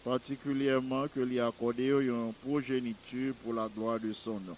particulièrement 0.05 1.07
que 1.09 1.21
lui 1.21 1.39
accordé 1.41 1.89
une 1.89 2.33
progéniture 2.45 3.35
pour 3.43 3.55
la 3.55 3.69
gloire 3.69 4.01
de 4.01 4.13
son 4.13 4.41
nom. 4.41 4.57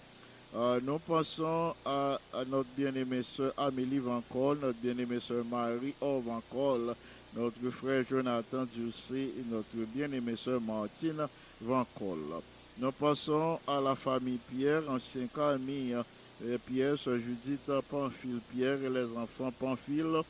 Euh, 0.55 0.79
nous 0.83 0.99
pensons 0.99 1.73
à, 1.85 2.17
notre 2.47 2.69
bien-aimée 2.77 3.23
sœur 3.23 3.53
Amélie 3.57 3.99
Vancol, 3.99 4.57
notre 4.61 4.79
bien-aimée 4.79 5.19
sœur 5.19 5.43
Marie 5.45 5.93
Or 6.01 6.21
Vancol, 6.21 6.95
notre 7.35 7.69
frère 7.69 8.05
Jonathan 8.09 8.65
Dulcé 8.73 9.33
et 9.37 9.43
notre 9.51 9.75
bien-aimée 9.93 10.37
sœur 10.37 10.61
Martine 10.61 11.27
Vancol. 11.61 12.19
Nous 12.77 12.91
passons 12.93 13.59
à 13.67 13.81
la 13.81 13.95
famille 13.95 14.39
Pierre, 14.49 14.83
ancien 14.89 15.27
Camille 15.33 15.97
euh, 16.43 16.57
Pierre, 16.65 16.97
Judith 16.97 17.71
Pamphile 17.89 18.39
Pierre 18.53 18.83
et 18.83 18.89
les 18.89 19.17
enfants 19.17 19.51
Pamphile, 19.51 20.21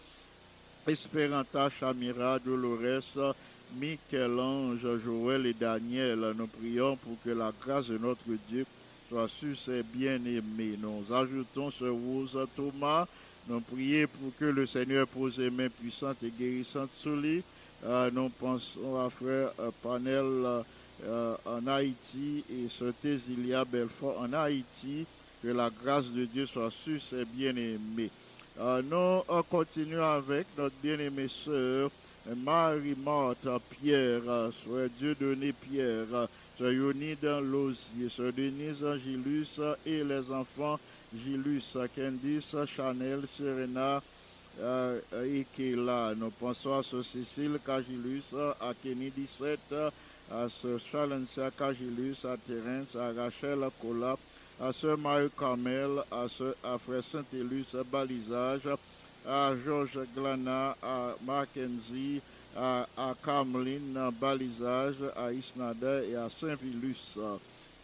Esperanta 0.87 1.69
Chamira, 1.69 2.37
Dolores, 2.39 3.35
Michel-Ange, 3.79 4.99
Joël 5.03 5.45
et 5.47 5.53
Daniel. 5.53 6.33
Nous 6.37 6.47
prions 6.47 6.95
pour 6.97 7.17
que 7.23 7.31
la 7.31 7.51
grâce 7.59 7.87
de 7.87 7.97
notre 7.97 8.23
Dieu 8.47 8.65
soit 9.09 9.27
sur 9.27 9.57
ses 9.57 9.83
bien-aimés. 9.83 10.77
Nous 10.79 11.13
ajoutons 11.13 11.71
ce 11.71 11.85
Rose 11.85 12.37
Thomas. 12.55 13.07
Nous 13.47 13.61
prions 13.61 14.07
pour 14.07 14.35
que 14.37 14.45
le 14.45 14.65
Seigneur 14.65 15.07
pose 15.07 15.39
les 15.39 15.49
mains 15.49 15.69
puissantes 15.69 16.23
et 16.23 16.31
guérissantes 16.31 16.91
sur 16.95 17.15
lui. 17.15 17.43
Euh, 17.85 18.09
nous 18.11 18.29
pensons 18.29 18.99
à 18.99 19.09
frère 19.09 19.51
euh, 19.59 19.69
Panel 19.83 20.63
euh, 21.03 21.35
en 21.45 21.67
Haïti 21.67 22.43
et 22.49 22.67
ce 22.69 22.85
Tésilia 22.85 23.65
Belfort 23.65 24.19
en 24.21 24.33
Haïti. 24.33 25.05
Que 25.45 25.51
la 25.51 25.69
grâce 25.69 26.09
de 26.09 26.25
Dieu 26.25 26.47
soit 26.47 26.71
sur 26.71 26.99
ses 26.99 27.23
bien-aimés. 27.23 28.09
Euh, 28.59 28.81
nous 28.81 29.43
continuons 29.43 30.01
avec 30.01 30.47
notre 30.57 30.73
bien-aimée 30.81 31.27
sœur 31.27 31.91
Marie-Marthe 32.35 33.47
Pierre, 33.69 34.21
euh, 34.27 34.49
Sœur 34.49 34.89
Dieu-donné 34.97 35.53
Pierre, 35.53 36.27
Sœur 36.57 36.71
Yonide 36.71 37.29
Losier, 37.43 38.09
Sœur 38.09 38.33
Denise 38.33 38.83
Gilus 39.03 39.61
et 39.85 40.03
les 40.03 40.31
enfants 40.31 40.79
Gilus, 41.13 41.77
Candice, 41.95 42.55
Chanel, 42.65 43.27
Serena, 43.27 44.01
euh, 44.61 44.99
et. 45.25 45.45
Nous 46.17 46.31
pensons 46.39 46.79
à 46.79 46.81
Sœur 46.81 47.05
Cécile 47.05 47.59
Cagilus, 47.63 48.33
à 48.59 48.73
Kenny 48.81 49.11
17, 49.15 49.59
à 50.31 50.49
Sœur 50.49 50.79
Chalencia 50.79 51.51
Cagilus, 51.51 52.25
à 52.25 52.35
Terence, 52.35 52.95
à 52.95 53.13
Rachel 53.13 53.59
Cola, 53.79 54.17
à 54.61 54.71
Sœur 54.71 54.97
Marie 54.97 55.29
Carmel, 55.37 56.01
à, 56.11 56.77
Frère 56.77 57.03
Saint-Élus 57.03 57.75
Balisage, 57.91 58.69
à 59.27 59.53
Georges 59.65 59.99
Glana, 60.15 60.75
à 60.81 61.15
Mackenzie, 61.25 62.21
à, 62.55 62.87
à 62.97 63.13
Balisage, 64.11 64.95
à 65.17 65.31
Isnada 65.31 66.03
et 66.03 66.15
à 66.15 66.29
Saint-Vilus. 66.29 67.19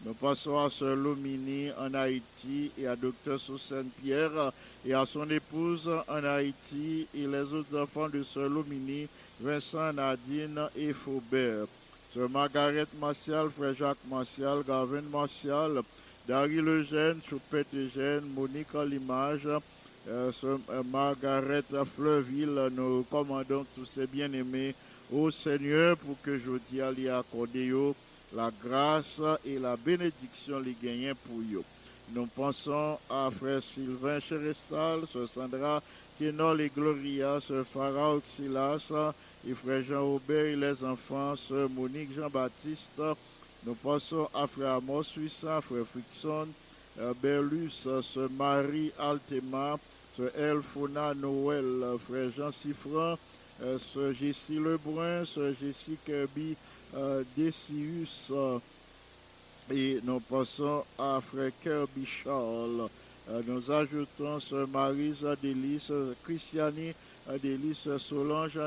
Nous 0.04 0.14
passons 0.14 0.58
à 0.58 0.70
Sœur 0.70 0.96
Lomini 0.96 1.70
en 1.78 1.94
Haïti 1.94 2.72
et 2.78 2.88
à 2.88 2.96
Dr. 2.96 3.38
Soussène 3.38 3.90
Pierre 4.02 4.52
et 4.84 4.94
à 4.94 5.06
son 5.06 5.30
épouse 5.30 5.92
en 6.08 6.24
Haïti 6.24 7.08
et 7.14 7.28
les 7.28 7.54
autres 7.54 7.78
enfants 7.78 8.10
de 8.10 8.24
Sœur 8.24 8.50
Lomini, 8.50 9.08
Vincent, 9.40 9.94
Nadine 9.94 10.68
et 10.76 10.94
Faubert. 10.94 11.68
Sœur 12.14 12.30
Margaret 12.30 12.88
Martial, 13.00 13.50
Frère 13.50 13.76
Jacques 13.76 13.98
Martial, 14.10 14.64
Gavin 14.68 15.04
Martial, 15.12 15.82
Daryl 16.32 16.66
Eugène, 16.66 17.20
Choupette 17.22 17.74
Eugène, 17.76 18.24
Monique 18.34 18.74
Limage, 18.88 19.50
euh, 20.08 20.32
euh, 20.46 20.84
Margaret 20.90 21.66
Fleuville, 21.86 22.70
nous 22.72 23.04
commandons 23.12 23.66
tous 23.76 23.84
ces 23.84 24.08
bien-aimés 24.08 24.74
au 25.12 25.30
Seigneur 25.30 25.98
pour 25.98 26.16
que 26.22 26.38
je 26.38 26.52
dis 26.70 26.80
à 26.80 26.90
lui 26.90 27.10
accorder 27.10 27.74
la 28.34 28.50
grâce 28.64 29.22
et 29.44 29.60
la 29.60 29.76
bénédiction 29.76 30.62
les 30.62 30.74
gagnants 30.82 31.16
pour 31.28 31.40
eux. 31.40 31.66
Nous 32.14 32.28
pensons 32.28 32.98
à 33.10 33.30
frère 33.30 33.62
Sylvain 33.62 34.22
Cherestal, 34.22 35.06
sœur 35.06 35.28
Sandra 35.28 35.84
Kenol 36.18 36.62
et 36.62 36.72
Gloria, 36.74 37.42
sœur 37.42 37.68
Farah 37.68 38.16
Auxilas 38.16 38.94
et 39.46 39.54
frère 39.54 39.84
Jean-Aubert 39.84 40.46
et 40.46 40.56
les 40.56 40.82
enfants, 40.86 41.36
sœur 41.36 41.70
Monique 41.70 42.16
Jean-Baptiste. 42.16 43.02
Nous 43.64 43.76
pensons 43.76 44.28
à 44.34 44.48
frère 44.48 44.80
Suissa, 45.04 45.62
frère 45.62 45.86
Frickson, 45.86 46.48
Berlus, 47.22 47.70
sœur 47.70 48.30
Marie 48.32 48.92
Altema, 48.98 49.78
sœur 50.18 50.36
Elfona 50.36 51.14
Noël, 51.14 51.96
frère 52.00 52.32
Jean 52.36 52.52
Siffran, 52.52 53.20
sœur 53.78 54.14
Jessie 54.14 54.56
Lebrun, 54.56 55.26
sœur 55.26 55.54
Jessie 55.62 55.98
Kirby, 56.04 56.56
Decius, 57.38 58.34
et 59.70 60.00
nous 60.04 60.20
passons 60.22 60.84
à 60.98 61.22
frère 61.22 61.52
Kirby 61.62 62.04
Charles. 62.04 62.90
Nous 63.46 63.72
ajoutons 63.72 64.40
sœur 64.40 64.68
sœur 65.80 66.16
Christiani 66.24 66.94
Adélis, 67.30 67.76
sœur 67.76 68.02
Solange 68.02 68.58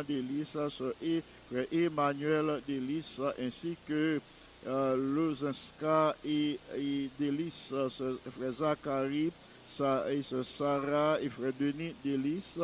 et 1.02 1.20
frère 1.50 1.66
Emmanuel 1.72 2.50
Adélis, 2.50 3.18
ainsi 3.40 3.76
que 3.88 4.20
Lozinska 4.66 6.14
et, 6.24 6.58
et 6.76 7.10
sœur 7.50 7.90
frère 7.90 8.52
Zachary, 8.52 9.30
et 10.10 10.22
Sarah 10.42 11.20
et 11.20 11.28
frère 11.28 11.52
Denis 11.58 11.94
Délis. 12.04 12.58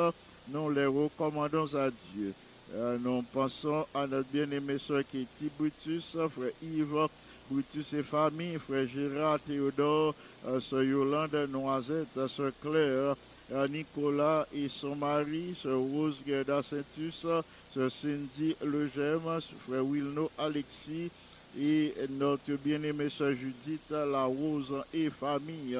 Nous 0.48 0.70
les 0.70 0.86
recommandons 0.86 1.74
à 1.74 1.90
Dieu. 1.90 2.32
Euh, 2.74 2.98
nous 3.02 3.22
pensons 3.32 3.84
à 3.94 4.06
notre 4.06 4.28
bien-aimé 4.28 4.78
soeur 4.78 5.02
Kitty 5.04 5.50
Brutus, 5.58 6.16
frère 6.28 6.52
Yves 6.62 7.08
Brutus 7.50 7.92
et 7.94 8.02
famille, 8.04 8.58
frère 8.58 8.86
Gérard 8.86 9.40
Théodore, 9.40 10.14
euh, 10.46 10.84
Yolande 10.84 11.48
Noisette, 11.50 12.28
sœur 12.28 12.52
Claire, 12.62 13.16
euh, 13.52 13.68
Nicolas 13.68 14.46
et 14.54 14.68
son 14.68 14.94
mari, 14.94 15.52
sœur 15.54 15.80
Rose 15.80 16.22
Gerda 16.24 16.62
Saintus, 16.62 17.26
sœur 17.74 17.90
Cindy 17.90 18.54
Legem, 18.62 19.20
frère 19.58 19.84
Wilno 19.84 20.30
Alexis 20.38 21.10
et 21.58 21.94
notre 22.10 22.52
bien-aimée 22.64 23.10
sœur 23.10 23.32
Judith 23.34 23.90
La 23.90 24.24
Rose 24.24 24.74
et 24.94 25.10
famille, 25.10 25.78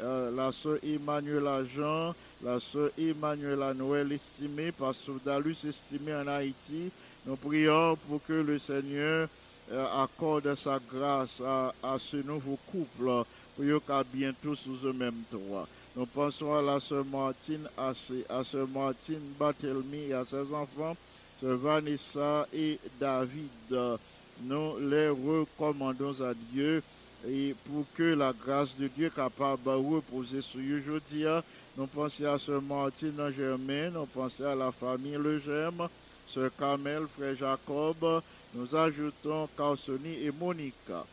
euh, 0.00 0.30
la 0.34 0.52
sœur 0.52 0.78
Emmanuel 0.82 1.46
Agent, 1.46 2.14
la 2.44 2.60
sœur 2.60 2.90
Emmanuela 2.96 3.74
Noël 3.74 4.12
estimée, 4.12 4.70
pasteur 4.72 5.16
Dalus 5.24 5.64
estimé 5.66 6.14
en 6.14 6.26
Haïti. 6.28 6.90
Nous 7.26 7.36
prions 7.36 7.96
pour 8.08 8.22
que 8.24 8.32
le 8.34 8.58
Seigneur 8.58 9.28
euh, 9.72 10.02
accorde 10.02 10.54
sa 10.54 10.78
grâce 10.90 11.42
à, 11.44 11.72
ce 11.98 12.18
nouveau 12.18 12.58
couple, 12.70 13.10
pour 13.56 13.84
qu'à 13.86 14.04
bientôt 14.04 14.54
sous 14.54 14.78
eux 14.86 14.92
même 14.92 15.22
trois. 15.30 15.66
Nous 15.96 16.06
pensons 16.06 16.54
à 16.54 16.62
la 16.62 16.78
sœur 16.78 17.04
Martine, 17.06 17.68
à, 17.76 17.92
ses- 17.92 18.24
à 18.28 18.44
sœur 18.44 18.68
Martine 18.68 19.20
Barthélemy 19.38 20.10
et 20.10 20.14
à 20.14 20.24
ses 20.24 20.54
enfants, 20.54 20.96
sœur 21.40 21.56
Vanessa 21.58 22.46
et 22.54 22.78
David. 23.00 23.50
Nous 24.42 24.78
les 24.88 25.08
recommandons 25.08 26.22
à 26.22 26.32
Dieu 26.52 26.82
et 27.28 27.54
pour 27.64 27.84
que 27.94 28.14
la 28.14 28.32
grâce 28.32 28.76
de 28.78 28.88
Dieu 28.88 29.10
capable 29.10 29.64
de 29.64 29.70
reposer 29.70 30.42
sur 30.42 30.60
eux 30.60 30.78
aujourd'hui. 30.80 31.24
Nous 31.76 31.86
pensons 31.86 32.26
à 32.26 32.38
Sœur 32.38 32.62
Martine 32.62 33.30
Germain, 33.36 33.90
nous 33.90 34.06
pensons 34.06 34.44
à 34.44 34.54
la 34.54 34.70
famille 34.70 35.16
Le 35.18 35.38
Germe, 35.40 35.88
Sœur 36.26 36.50
Kamel, 36.58 37.06
Frère 37.08 37.34
Jacob, 37.36 38.22
nous 38.54 38.76
ajoutons 38.76 39.48
Carsoni 39.56 40.24
et 40.24 40.32
Monica. 40.32 41.04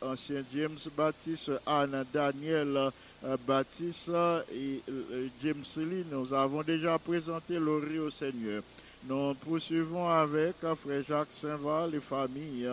Ancien 0.00 0.44
James 0.54 0.78
Baptiste, 0.96 1.50
Anne 1.66 2.04
Daniel 2.12 2.90
euh, 3.24 3.36
Baptiste 3.46 4.10
et 4.54 4.80
euh, 4.88 5.26
James 5.42 5.64
Lee, 5.78 6.04
nous 6.10 6.32
avons 6.32 6.62
déjà 6.62 6.98
présenté 6.98 7.58
l'ori 7.58 7.98
au 7.98 8.10
Seigneur. 8.10 8.62
Nous 9.08 9.34
poursuivons 9.34 10.08
avec 10.08 10.62
euh, 10.62 10.76
Frère 10.76 11.02
Jacques 11.06 11.32
Saint-Val, 11.32 11.90
les 11.90 12.00
familles, 12.00 12.70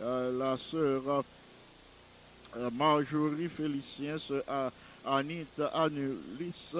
euh, 0.00 0.38
la 0.38 0.56
sœur 0.56 1.22
euh, 2.56 2.70
Marjorie 2.72 3.48
Félicien, 3.48 4.16
sœur 4.16 4.42
Anit 5.04 5.46
Anulis, 5.74 6.72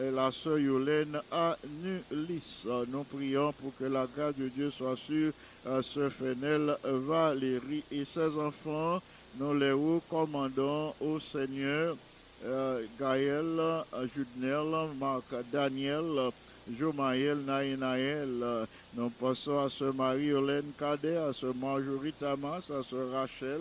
et 0.00 0.10
la 0.10 0.32
sœur 0.32 0.58
Yolène 0.58 1.20
Anulis. 1.30 2.64
Nous 2.88 3.04
prions 3.04 3.52
pour 3.52 3.76
que 3.76 3.84
la 3.84 4.06
grâce 4.06 4.36
de 4.36 4.48
Dieu 4.48 4.70
soit 4.70 4.96
sur 4.96 5.32
euh, 5.66 5.82
sœur 5.82 6.10
Fenel 6.10 6.74
Valérie 6.82 7.84
et 7.92 8.06
ses 8.06 8.34
enfants. 8.38 9.02
Nous 9.38 9.52
les 9.52 9.72
recommandons 9.72 10.94
au 11.00 11.20
Seigneur. 11.20 11.94
Euh, 12.42 12.86
Gaël, 12.98 13.58
euh, 13.58 14.06
Judnel, 14.16 14.88
Marc, 14.98 15.24
Daniel, 15.52 16.30
Jomaël, 16.78 17.38
Naïnaël. 17.46 18.28
euh, 18.42 18.66
Nous 18.94 19.10
passons 19.10 19.58
à 19.64 19.70
sœur 19.70 19.94
Marie-Hélène 19.94 20.72
Cadet, 20.78 21.16
à 21.16 21.32
sœur 21.32 21.54
Marjorie 21.54 22.12
Tamas, 22.12 22.70
à 22.76 22.82
sœur 22.82 23.10
Rachel, 23.12 23.60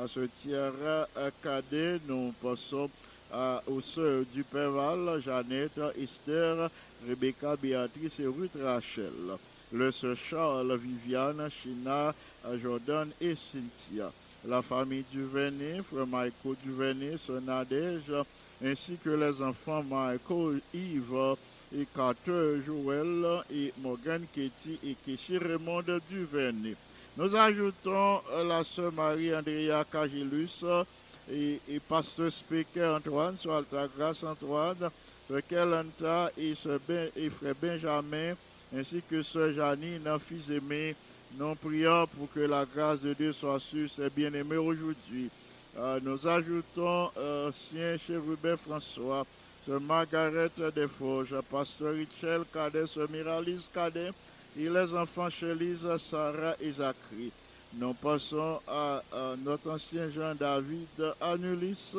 à 0.00 0.08
sœur 0.08 0.26
Thierry 0.40 0.74
euh, 0.82 1.30
Cadet. 1.42 2.00
Nous 2.08 2.32
passons 2.42 2.90
à- 3.32 3.62
aux 3.68 3.80
sœurs 3.80 4.24
du 4.34 4.42
Péval, 4.44 5.20
Jeannette, 5.24 5.80
Esther, 6.00 6.68
Rebecca, 7.08 7.56
Béatrice 7.56 8.20
et 8.20 8.26
Ruth 8.26 8.56
Rachel. 8.62 9.12
Le 9.72 9.90
sœur 9.90 10.16
Charles, 10.16 10.76
Viviane, 10.76 11.48
China, 11.50 12.14
euh, 12.46 12.58
Jordan 12.60 13.08
et 13.20 13.34
Cynthia. 13.34 14.10
La 14.46 14.60
famille 14.60 15.04
Duvernay, 15.10 15.82
frère 15.82 16.06
Michael 16.06 16.56
Duvernay, 16.64 17.16
sœur 17.16 17.40
Nadège, 17.40 18.12
ainsi 18.62 18.98
que 19.02 19.10
les 19.10 19.40
enfants 19.42 19.82
Michael, 19.82 20.60
Yves 20.74 21.36
et 21.78 21.86
Carter, 21.94 22.60
Joël 22.64 23.42
et 23.52 23.72
Morgan 23.82 24.24
Ketty 24.32 24.78
et 24.84 24.96
Kessie 25.04 25.38
Raymond 25.38 25.84
Duvernay. 26.08 26.74
Nous 27.16 27.36
ajoutons 27.36 28.20
euh, 28.32 28.44
la 28.44 28.64
sœur 28.64 28.92
Marie-Andrea 28.92 29.84
Cagilus 29.90 30.64
et, 31.30 31.60
pasteur 31.88 32.30
Speaker 32.30 32.96
Antoine, 32.96 33.36
Alta 33.48 33.86
Grâce 33.96 34.24
Antoine, 34.24 34.90
Kelanta 35.48 36.30
et, 36.36 36.54
ben, 36.86 37.08
et 37.16 37.30
frère 37.30 37.54
Benjamin, 37.60 38.34
ainsi 38.76 39.02
que 39.08 39.22
sœur 39.22 39.52
Janine, 39.54 40.18
fils 40.20 40.50
aimé 40.50 40.94
Nous 41.38 41.54
prions 41.54 42.06
pour 42.08 42.30
que 42.32 42.40
la 42.40 42.64
grâce 42.64 43.00
de 43.00 43.14
Dieu 43.14 43.32
soit 43.32 43.60
sur 43.60 43.88
ses 43.88 44.10
bien-aimés 44.10 44.56
aujourd'hui. 44.56 45.30
Euh, 45.76 45.98
nous 46.02 46.26
ajoutons 46.26 47.10
euh, 47.16 47.50
Sien 47.50 47.96
Chérubin 47.96 48.56
François, 48.56 49.26
Sœur 49.64 49.80
Margaret 49.80 50.50
Desforges, 50.74 51.40
Pasteur 51.50 51.94
Richel 51.94 52.42
Cadet, 52.52 52.86
Sœur 52.86 53.08
Miralis 53.10 53.70
Cadet, 53.72 54.10
et 54.58 54.68
les 54.68 54.94
enfants 54.94 55.30
Chélise, 55.30 55.88
Sarah 55.96 56.54
et 56.60 56.70
Zachary. 56.70 57.32
Nous 57.78 57.94
passons 57.94 58.60
à, 58.68 59.02
notre 59.42 59.70
ancien 59.70 60.10
Jean 60.10 60.34
David 60.34 61.14
Anulis, 61.18 61.94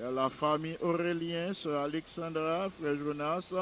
la 0.00 0.30
famille 0.30 0.78
Aurélien, 0.80 1.52
Sœur 1.52 1.82
Alexandra, 1.82 2.70
Frère 2.70 2.96
Jonas, 2.96 3.52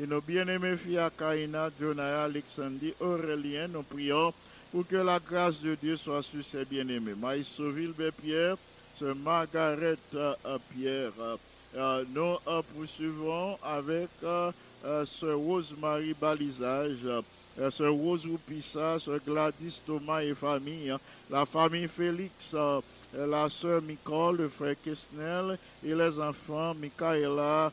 et 0.00 0.06
nos 0.06 0.22
bien-aimés 0.22 0.78
filles 0.78 1.06
Kaina, 1.18 1.68
Jonah, 1.78 2.24
Alexandrie, 2.24 2.94
Aurélien. 3.00 3.68
Nous 3.68 3.82
prions 3.82 4.32
pour 4.72 4.86
que 4.86 4.96
la 4.96 5.20
grâce 5.20 5.60
de 5.60 5.74
Dieu 5.74 5.98
soit 5.98 6.22
sur 6.22 6.42
ces 6.42 6.64
bien-aimés. 6.64 7.14
Maïs 7.14 7.46
Sauville, 7.46 7.92
Pierre, 8.22 8.56
Sœur 8.98 9.14
Margaret 9.16 9.98
euh, 10.14 10.34
Pierre. 10.70 11.12
Euh, 11.74 12.04
nous 12.14 12.36
poursuivons 12.74 13.58
avec 13.62 14.08
euh, 14.22 14.50
euh, 14.84 15.04
Sœur 15.04 15.38
Rosemary 15.38 16.14
Balisage, 16.14 17.06
Sœur 17.70 17.92
Rose 17.92 18.26
Roupissa, 18.26 18.98
Sœur 18.98 19.18
Gladys 19.26 19.82
Thomas 19.84 20.22
et 20.22 20.34
famille, 20.34 20.90
hein. 20.90 21.00
la 21.30 21.44
famille 21.44 21.88
Félix, 21.88 22.54
la 23.14 23.48
Sœur 23.50 23.82
Nicole, 23.82 24.38
le 24.38 24.48
frère 24.48 24.76
Kesnel 24.82 25.58
et 25.84 25.94
les 25.94 26.20
enfants 26.20 26.74
Michaela, 26.74 27.72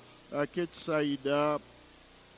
Ketsaïda, 0.52 1.60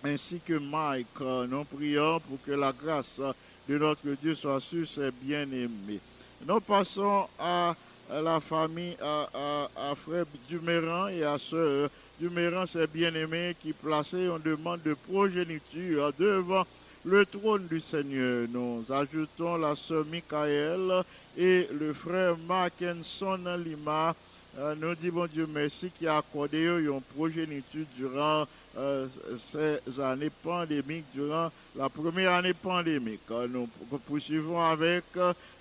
ainsi 0.04 0.40
que 0.40 0.54
Mike. 0.54 1.20
Nous 1.50 1.64
prions 1.64 2.20
pour 2.20 2.42
que 2.46 2.52
la 2.52 2.74
grâce 2.74 3.22
de 3.70 3.78
notre 3.78 4.10
Dieu 4.22 4.36
soit 4.36 4.60
sur 4.60 4.88
ses 4.88 5.12
bien-aimés. 5.12 6.00
Nous 6.48 6.60
passons 6.62 7.28
à 7.40 7.76
à 8.12 8.22
la 8.22 8.40
famille, 8.40 8.96
à 9.02 9.96
frère 9.96 10.26
Duméran 10.50 11.08
et 11.08 11.24
à 11.24 11.38
sœur 11.38 11.90
Duméran, 12.20 12.66
ses 12.66 12.88
bien-aimés 12.88 13.56
qui 13.60 13.74
plaçaient 13.74 14.30
en 14.30 14.40
demande 14.40 14.82
de 14.84 14.94
progéniture 14.94 16.14
devant 16.18 16.66
le 17.04 17.26
trône 17.26 17.68
du 17.68 17.80
Seigneur. 17.80 18.48
Nous 18.52 18.86
ajoutons 18.90 19.58
la 19.58 19.76
sœur 19.76 20.06
Michael 20.10 21.04
et 21.38 21.68
le 21.78 21.94
frère 21.94 22.36
Mackenson 22.48 23.40
Lima. 23.64 24.16
Euh, 24.58 24.74
nous 24.80 24.96
disons 24.96 25.28
Dieu 25.28 25.46
merci 25.54 25.90
qui 25.92 26.08
a 26.08 26.18
accordé 26.18 26.64
une 26.64 27.02
progéniture 27.14 27.86
durant 27.98 28.46
euh, 28.78 29.06
ces 29.38 30.00
années 30.00 30.30
pandémiques, 30.30 31.04
durant 31.14 31.52
la 31.76 31.90
première 31.90 32.32
année 32.32 32.54
pandémique. 32.54 33.20
Euh, 33.32 33.48
Nous 33.50 33.68
poursuivons 34.08 34.62
avec 34.62 35.04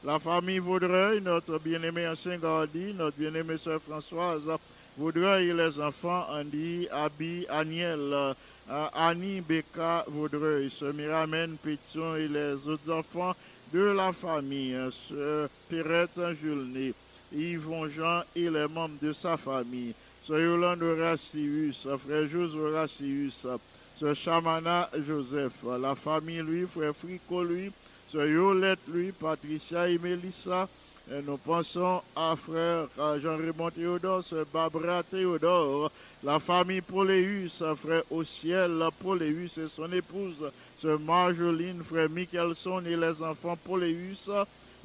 la 0.04 0.20
famille 0.20 0.60
Vaudreuil, 0.60 1.20
notre 1.20 1.58
bien-aimé 1.58 2.06
ancien 2.06 2.38
Gardi, 2.38 2.94
notre 2.94 3.16
bien-aimée 3.16 3.58
sœur 3.58 3.82
Françoise 3.82 4.48
Vaudreuil 4.96 5.48
et 5.48 5.54
les 5.54 5.80
enfants 5.80 6.26
Andy, 6.30 6.86
Abby, 6.92 7.46
Aniel, 7.48 8.14
Annie, 8.94 9.40
Becca 9.40 10.04
Vaudreuil, 10.06 10.70
sœur 10.70 10.94
Miramène 10.94 11.56
Pétion 11.56 12.14
et 12.14 12.28
les 12.28 12.68
autres 12.68 12.92
enfants 12.92 13.34
de 13.72 13.80
la 13.80 14.12
famille, 14.12 14.76
sœur 14.92 15.48
Perrette 15.68 16.20
Julné, 16.40 16.94
Yvon 17.34 17.88
Jean 17.88 18.22
et 18.36 18.48
les 18.48 18.68
membres 18.68 18.98
de 19.02 19.12
sa 19.12 19.36
famille, 19.36 19.92
sœur 20.22 20.38
Yolande 20.38 20.82
Horacius, 20.82 21.88
frère 21.98 22.28
José 22.28 22.56
Horacius, 22.56 23.46
sœur 23.98 24.14
Chamana 24.14 24.88
Joseph, 25.06 25.64
la 25.80 25.94
famille 25.94 26.42
lui, 26.42 26.66
frère 26.66 26.94
Frico 26.94 27.42
lui, 27.42 27.72
sœur 28.08 28.26
Yolette 28.26 28.78
lui, 28.88 29.12
Patricia 29.12 29.88
et 29.88 29.98
Mélissa, 29.98 30.68
nous 31.26 31.36
pensons 31.36 32.00
à 32.16 32.34
frère 32.34 32.86
Jean-Raymond 32.96 33.70
Théodore, 33.70 34.24
sœur 34.24 34.46
Barbara 34.52 35.02
Théodore, 35.02 35.90
la 36.22 36.38
famille 36.38 36.80
Poléus, 36.80 37.62
frère 37.76 38.02
au 38.10 38.24
ciel 38.24 38.82
Poléus 39.02 39.58
et 39.58 39.68
son 39.68 39.92
épouse, 39.92 40.50
sœur 40.78 40.98
Marjoline, 41.00 41.82
frère 41.82 42.08
Michelson 42.08 42.82
et 42.86 42.96
les 42.96 43.22
enfants 43.22 43.58
Poléus. 43.62 44.30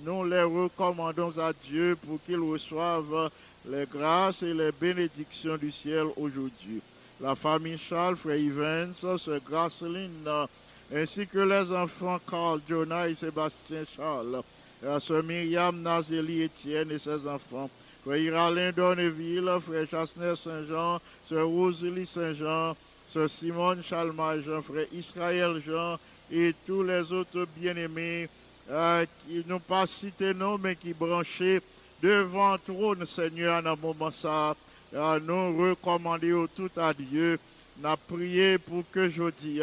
Nous 0.04 0.24
les 0.26 0.43
recommandons 0.43 1.38
à 1.39 1.52
Dieu 1.54 1.97
pour 2.08 2.20
qu'ils 2.24 2.39
reçoivent 2.39 3.30
les 3.70 3.86
grâces 3.86 4.43
et 4.43 4.54
les 4.54 4.72
bénédictions 4.72 5.58
du 5.58 5.72
ciel 5.72 6.06
aujourd'hui. 6.16 6.82
La 7.20 7.36
famille 7.36 7.78
Charles, 7.78 8.16
frère 8.16 8.38
Evans, 8.38 8.93
sœur 8.93 9.39
Graceline, 9.45 10.30
ainsi 10.95 11.28
que 11.28 11.39
les 11.39 11.74
enfants 11.76 12.20
Carl, 12.30 12.62
Jonah 12.68 13.10
et 13.10 13.16
Sébastien 13.16 13.84
Charles 13.84 14.41
sœur 15.00 15.24
Myriam 15.24 15.82
Nazélie 15.82 16.43
Étienne 16.43 16.91
et 16.91 17.00
ses 17.00 17.28
enfants, 17.28 17.70
frère 18.04 18.18
Iralin 18.18 18.72
Donneville, 18.72 19.52
frère 19.60 19.88
Chasner 19.89 20.36
Saint-Jean, 20.36 21.00
sœur 21.28 21.47
Rosalie 21.47 22.06
Saint-Jean, 22.06 22.76
sœur 23.06 23.30
Simone 23.30 23.84
Chalmage, 23.84 24.50
frère 24.62 24.86
Israël 24.93 25.62
Jean 25.66 25.97
et 26.32 26.56
tous 26.66 26.84
les 26.84 27.12
autres 27.12 27.45
bien-aimés 27.58 28.30
euh, 28.70 29.05
qui 29.28 29.43
n'ont 29.47 29.59
pas 29.59 29.88
cité 29.88 30.34
non, 30.34 30.57
mais 30.57 30.76
qui 30.76 30.93
branchaient 30.93 31.61
devant 32.01 32.53
le 32.53 32.59
trône, 32.59 33.05
Seigneur, 33.05 33.61
dans 33.61 33.72
un 33.72 33.76
moment 33.76 34.11
ça, 34.11 34.55
euh, 34.93 35.20
nous 35.20 35.57
recommander 35.57 36.34
tout 36.55 36.72
à 36.78 36.93
Dieu, 36.93 37.39
n'a 37.82 37.95
prié 37.95 38.57
pour 38.57 38.84
que 38.91 39.09
je 39.09 39.30
dis, 39.30 39.61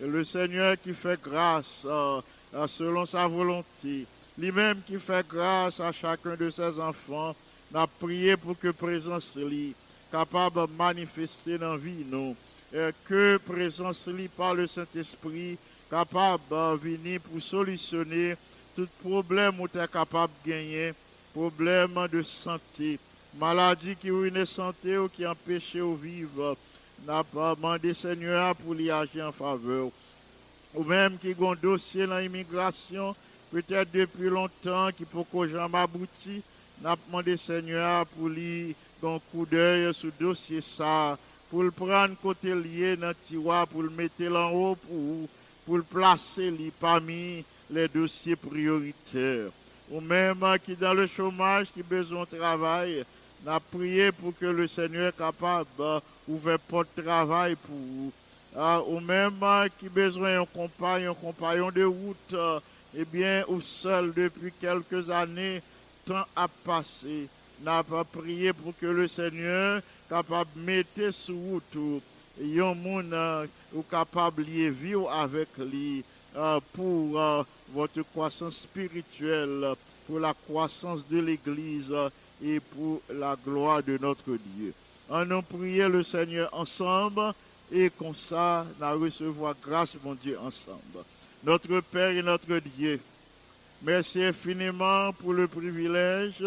le 0.00 0.24
Seigneur 0.24 0.76
qui 0.80 0.94
fait 0.94 1.20
grâce 1.20 1.86
euh, 1.86 2.20
euh, 2.54 2.66
selon 2.66 3.04
sa 3.04 3.26
volonté, 3.26 4.06
lui-même 4.38 4.80
qui 4.86 4.98
fait 4.98 5.26
grâce 5.26 5.80
à 5.80 5.92
chacun 5.92 6.36
de 6.36 6.50
ses 6.50 6.78
enfants, 6.80 7.34
n'a 7.72 7.86
prié 7.86 8.36
pour 8.36 8.58
que 8.58 8.68
présence 8.68 9.36
lui 9.36 9.74
capable 10.10 10.60
de 10.60 10.72
manifester 10.78 11.58
dans 11.58 11.72
la 11.72 11.78
vie 11.78 12.04
nous, 12.10 12.36
que 13.06 13.38
présence 13.38 14.08
lui 14.08 14.28
par 14.28 14.54
le 14.54 14.66
Saint-Esprit 14.66 15.58
capable 15.92 16.42
de 16.50 16.76
venir 16.78 17.20
pour 17.20 17.42
solutionner 17.42 18.34
tout 18.74 18.88
problème 19.02 19.60
où 19.60 19.68
tu 19.68 19.78
es 19.78 19.86
capable 19.86 20.32
de 20.42 20.50
gagner, 20.50 20.94
problème 21.34 22.08
de 22.10 22.22
santé, 22.22 22.98
maladie 23.38 23.94
qui 23.96 24.10
ruine 24.10 24.46
santé 24.46 24.96
ou 24.96 25.10
qui 25.10 25.26
empêche 25.26 25.74
de 25.74 25.94
vivre, 25.94 26.56
n'a 27.06 27.22
pas 27.22 27.54
demandé 27.54 27.92
Seigneur 27.92 28.56
pour 28.56 28.72
lui 28.72 28.90
agir 28.90 29.28
en 29.28 29.32
faveur. 29.32 29.90
Ou 30.74 30.82
même 30.82 31.18
qui 31.18 31.36
ont 31.38 31.52
un 31.52 31.56
dossier 31.56 32.06
dans 32.06 32.16
l'immigration, 32.16 33.14
peut-être 33.50 33.92
depuis 33.92 34.30
longtemps, 34.30 34.88
qui 34.96 35.04
pour 35.04 35.28
que 35.28 35.46
jamais 35.46 35.76
abouti, 35.76 36.42
n'a 36.80 36.96
demandé 37.06 37.36
Seigneur 37.36 38.06
pour 38.06 38.30
lui 38.30 38.74
un 39.02 39.18
coup 39.30 39.44
d'œil 39.44 39.92
sur 39.92 40.06
le 40.06 40.26
dossier 40.26 40.62
ça, 40.62 41.18
pour 41.50 41.62
le 41.62 41.70
prendre 41.70 42.16
côté 42.22 42.54
lié 42.54 42.96
dans 42.96 43.08
le 43.08 43.14
tiroir, 43.14 43.68
pour 43.68 43.82
le 43.82 43.90
mettre 43.90 44.24
en 44.34 44.50
haut, 44.52 44.74
pour, 44.76 45.28
pour 45.64 45.76
le 45.76 45.82
placer 45.82 46.52
parmi 46.80 47.44
les 47.70 47.88
dossiers 47.88 48.36
prioritaires. 48.36 49.50
Ou 49.90 50.00
même 50.00 50.42
euh, 50.42 50.56
qui 50.58 50.74
dans 50.76 50.94
le 50.94 51.06
chômage, 51.06 51.66
qui 51.72 51.82
besoin 51.82 52.24
de 52.30 52.36
travail, 52.36 53.04
n'a 53.44 53.60
prié 53.60 54.12
pour 54.12 54.36
que 54.38 54.46
le 54.46 54.66
Seigneur 54.66 55.08
est 55.08 55.16
capable 55.16 55.68
d'ouvrir 56.26 56.58
porte 56.60 56.88
de 56.96 57.02
travail 57.02 57.56
pour 57.56 57.76
vous. 57.76 58.12
Ah, 58.56 58.82
ou 58.86 59.00
même 59.00 59.34
euh, 59.42 59.68
qui 59.78 59.88
besoin 59.88 60.36
d'un 60.36 60.46
compagnon, 60.46 61.12
un 61.12 61.14
compagnon 61.14 61.70
de 61.70 61.84
route, 61.84 62.34
euh, 62.34 62.60
eh 62.94 63.04
bien, 63.04 63.44
ou 63.48 63.60
seul 63.60 64.12
depuis 64.14 64.52
quelques 64.60 65.10
années, 65.10 65.62
temps 66.04 66.26
a 66.36 66.48
passé, 66.48 67.28
n'a 67.62 67.82
pas 67.82 68.04
prié 68.04 68.52
pour 68.52 68.74
que 68.78 68.86
le 68.86 69.08
Seigneur 69.08 69.80
capable 70.08 70.50
de 70.56 70.60
mettre 70.60 71.10
sous 71.12 71.38
route 71.38 71.76
ou 71.76 72.02
yon 72.40 72.74
moun 72.74 73.12
euh, 73.12 73.46
ou 73.74 73.82
capable 73.82 74.44
de 74.44 74.68
vivre 74.70 75.10
avec 75.12 75.48
lui 75.58 76.04
euh, 76.36 76.60
pour 76.72 77.20
euh, 77.20 77.42
votre 77.72 78.02
croissance 78.02 78.58
spirituelle, 78.58 79.74
pour 80.06 80.20
la 80.20 80.34
croissance 80.34 81.06
de 81.06 81.20
l'Église 81.20 81.94
et 82.42 82.60
pour 82.60 83.00
la 83.10 83.36
gloire 83.44 83.82
de 83.82 83.98
notre 83.98 84.36
Dieu. 84.56 84.72
En 85.08 85.24
nous 85.24 85.42
le 85.52 86.02
Seigneur 86.02 86.48
ensemble 86.52 87.34
et 87.70 87.90
comme 87.90 88.14
ça, 88.14 88.66
nous 88.80 89.00
recevoir 89.00 89.54
grâce, 89.62 89.96
mon 90.02 90.14
Dieu, 90.14 90.38
ensemble. 90.38 91.04
Notre 91.44 91.80
Père 91.80 92.10
et 92.10 92.22
notre 92.22 92.58
Dieu, 92.58 93.00
merci 93.82 94.22
infiniment 94.22 95.12
pour 95.12 95.32
le 95.32 95.48
privilège 95.48 96.44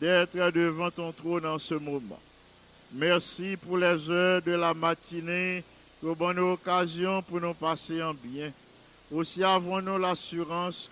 d'être 0.00 0.50
devant 0.50 0.90
ton 0.90 1.12
trône 1.12 1.46
en 1.46 1.58
ce 1.58 1.74
moment. 1.74 2.18
Merci 2.94 3.56
pour 3.56 3.78
les 3.78 4.10
heures 4.10 4.42
de 4.42 4.52
la 4.52 4.74
matinée, 4.74 5.64
pour 5.98 6.14
bonne 6.14 6.38
occasion 6.38 7.22
pour 7.22 7.40
nous 7.40 7.54
passer 7.54 8.02
en 8.02 8.12
bien. 8.12 8.52
Aussi 9.10 9.42
avons-nous 9.42 9.96
l'assurance 9.96 10.90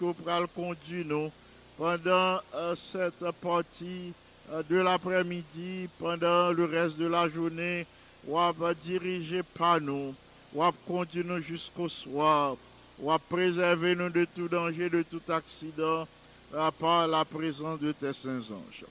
conduit 0.55 1.05
nous 1.05 1.31
pendant 1.77 2.41
euh, 2.55 2.75
cette 2.75 3.31
partie 3.43 4.15
euh, 4.51 4.63
de 4.71 4.77
l'après-midi, 4.77 5.91
pendant 5.99 6.53
le 6.53 6.65
reste 6.65 6.97
de 6.97 7.07
la 7.07 7.29
journée, 7.29 7.87
ou 8.27 8.37
va 8.37 8.73
diriger 8.73 9.43
par 9.43 9.79
nous, 9.79 10.15
ou 10.55 10.63
conduire 10.87 11.27
nous 11.27 11.43
jusqu'au 11.43 11.89
soir, 11.91 12.57
ou 12.99 13.13
à 13.13 13.19
préserver 13.19 13.95
nous 13.95 14.09
de 14.09 14.27
tout 14.35 14.49
danger, 14.49 14.89
de 14.89 15.03
tout 15.03 15.21
accident, 15.29 16.09
à 16.57 16.73
par 16.73 17.07
la 17.09 17.27
présence 17.27 17.79
de 17.79 17.93
tes 17.93 18.15
saints 18.15 18.41
anges. 18.53 18.87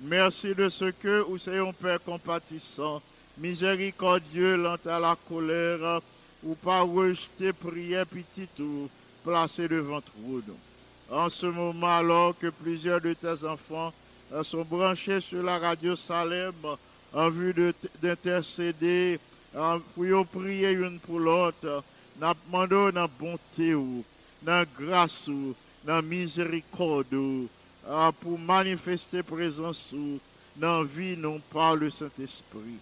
Merci 0.00 0.54
de 0.54 0.68
ce 0.68 0.86
que, 0.90 1.22
ou 1.28 1.38
c'est 1.38 1.58
un 1.58 1.72
Père 1.72 2.02
compatissant, 2.02 3.00
miséricordieux, 3.38 4.56
lent 4.56 4.76
à 4.86 4.98
la 4.98 5.16
colère, 5.28 6.00
ou 6.42 6.54
pas 6.56 6.82
rejeter 6.82 7.52
prière 7.52 8.06
petite 8.06 8.58
ou 8.60 8.88
placée 9.24 9.68
devant 9.68 10.02
nous. 10.26 10.42
En 11.10 11.28
ce 11.30 11.46
moment, 11.46 11.96
alors 11.96 12.36
que 12.38 12.48
plusieurs 12.48 13.00
de 13.00 13.14
tes 13.14 13.44
enfants 13.46 13.92
euh, 14.32 14.42
sont 14.42 14.62
branchés 14.64 15.20
sur 15.20 15.42
la 15.42 15.58
radio 15.58 15.94
Salem 15.96 16.52
en 17.12 17.30
vue 17.30 17.54
de- 17.54 17.74
d'intercéder, 18.02 19.18
pour 19.94 20.26
prier 20.26 20.70
une 20.72 20.98
pour 20.98 21.20
l'autre, 21.20 21.82
nous 22.20 22.28
demandons 22.50 22.90
dans 22.90 23.08
bonté 23.18 23.74
dans 24.42 24.64
grâce 24.78 25.30
dans 25.84 26.02
miséricorde 26.02 27.06
pour 28.20 28.38
manifester 28.38 29.22
présence 29.22 29.94
dans 30.56 30.82
vie 30.82 31.16
non 31.16 31.40
par 31.52 31.76
le 31.76 31.90
Saint-Esprit. 31.90 32.78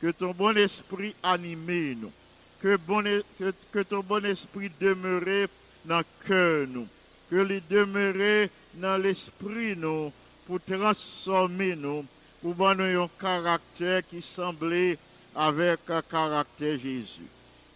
Que 0.00 0.10
ton 0.10 0.32
bon 0.32 0.56
esprit 0.56 1.14
anime 1.22 1.94
nous. 2.00 2.12
Que, 2.60 3.82
ton 3.82 4.00
bon 4.00 4.24
esprit 4.24 4.70
demeure 4.80 5.48
dans 5.84 5.98
le 5.98 6.04
cœur 6.26 6.66
nous. 6.68 6.86
Que 7.30 7.36
les 7.36 7.60
demeurer 7.60 8.50
dans 8.74 9.00
l'esprit 9.00 9.76
nous 9.76 10.12
pour 10.46 10.60
transformer 10.60 11.76
nous, 11.76 12.04
pour 12.40 12.54
donner 12.54 12.94
un 12.94 13.08
caractère 13.20 14.06
qui 14.06 14.20
semblait 14.20 14.98
avec 15.34 15.78
un 15.88 16.02
caractère 16.02 16.78
Jésus. 16.78 17.26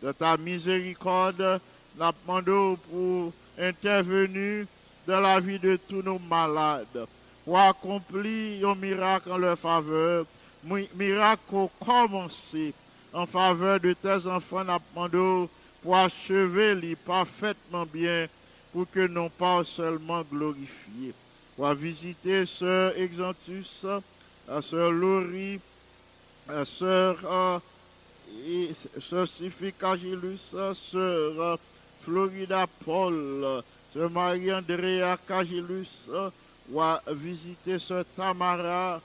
De 0.02 0.12
ta 0.12 0.36
miséricorde, 0.36 1.60
nous 1.98 2.06
demandons 2.26 2.76
pour 2.90 3.32
intervenir 3.58 4.66
dans 5.06 5.20
la 5.20 5.38
vie 5.40 5.58
de 5.58 5.76
tous 5.88 6.02
nos 6.02 6.18
malades, 6.18 7.06
pour 7.44 7.58
accomplir 7.58 8.68
un 8.68 8.74
miracle 8.74 9.30
en 9.32 9.38
leur 9.38 9.58
faveur, 9.58 10.24
mi- 10.64 10.88
miracle 10.96 11.42
au 11.54 11.70
commencer 11.84 12.74
en 13.12 13.26
faveur 13.26 13.78
de 13.80 13.92
tes 13.92 14.26
enfants, 14.26 14.64
demandons 14.64 15.48
pour 15.82 15.96
achever 15.96 16.74
les 16.74 16.96
parfaitement 16.96 17.86
bien, 17.86 18.26
pour 18.72 18.90
que 18.90 19.06
non 19.06 19.28
pas 19.30 19.62
seulement 19.64 20.22
glorifier. 20.30 21.14
Pour 21.56 21.72
visiter 21.74 22.44
Sœur 22.44 22.92
Exantus, 22.98 23.86
Sœur 24.60 24.92
Laurie, 24.92 25.60
Sœur 26.64 27.16
euh, 27.24 27.58
Sœur 29.00 29.26
Sœur 30.74 31.40
euh, 31.40 31.56
Florida 32.00 32.66
Paul, 32.84 33.62
euh, 33.96 34.00
Sœur 34.00 34.10
Marie-Andrea 34.10 35.16
Cagilus, 35.26 36.08
euh, 36.10 36.30
ou 36.70 36.80
à 36.80 37.00
visiter 37.12 37.78
Sœur 37.78 38.04
Tamara, 38.16 39.00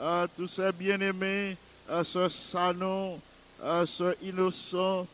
euh, 0.00 0.26
tous 0.36 0.46
ces 0.46 0.72
bien-aimés, 0.72 1.56
euh, 1.90 2.04
Sœur 2.04 2.30
Sanon, 2.30 3.20
euh, 3.62 3.86
Sœur 3.86 4.14
Innocent, 4.22 5.06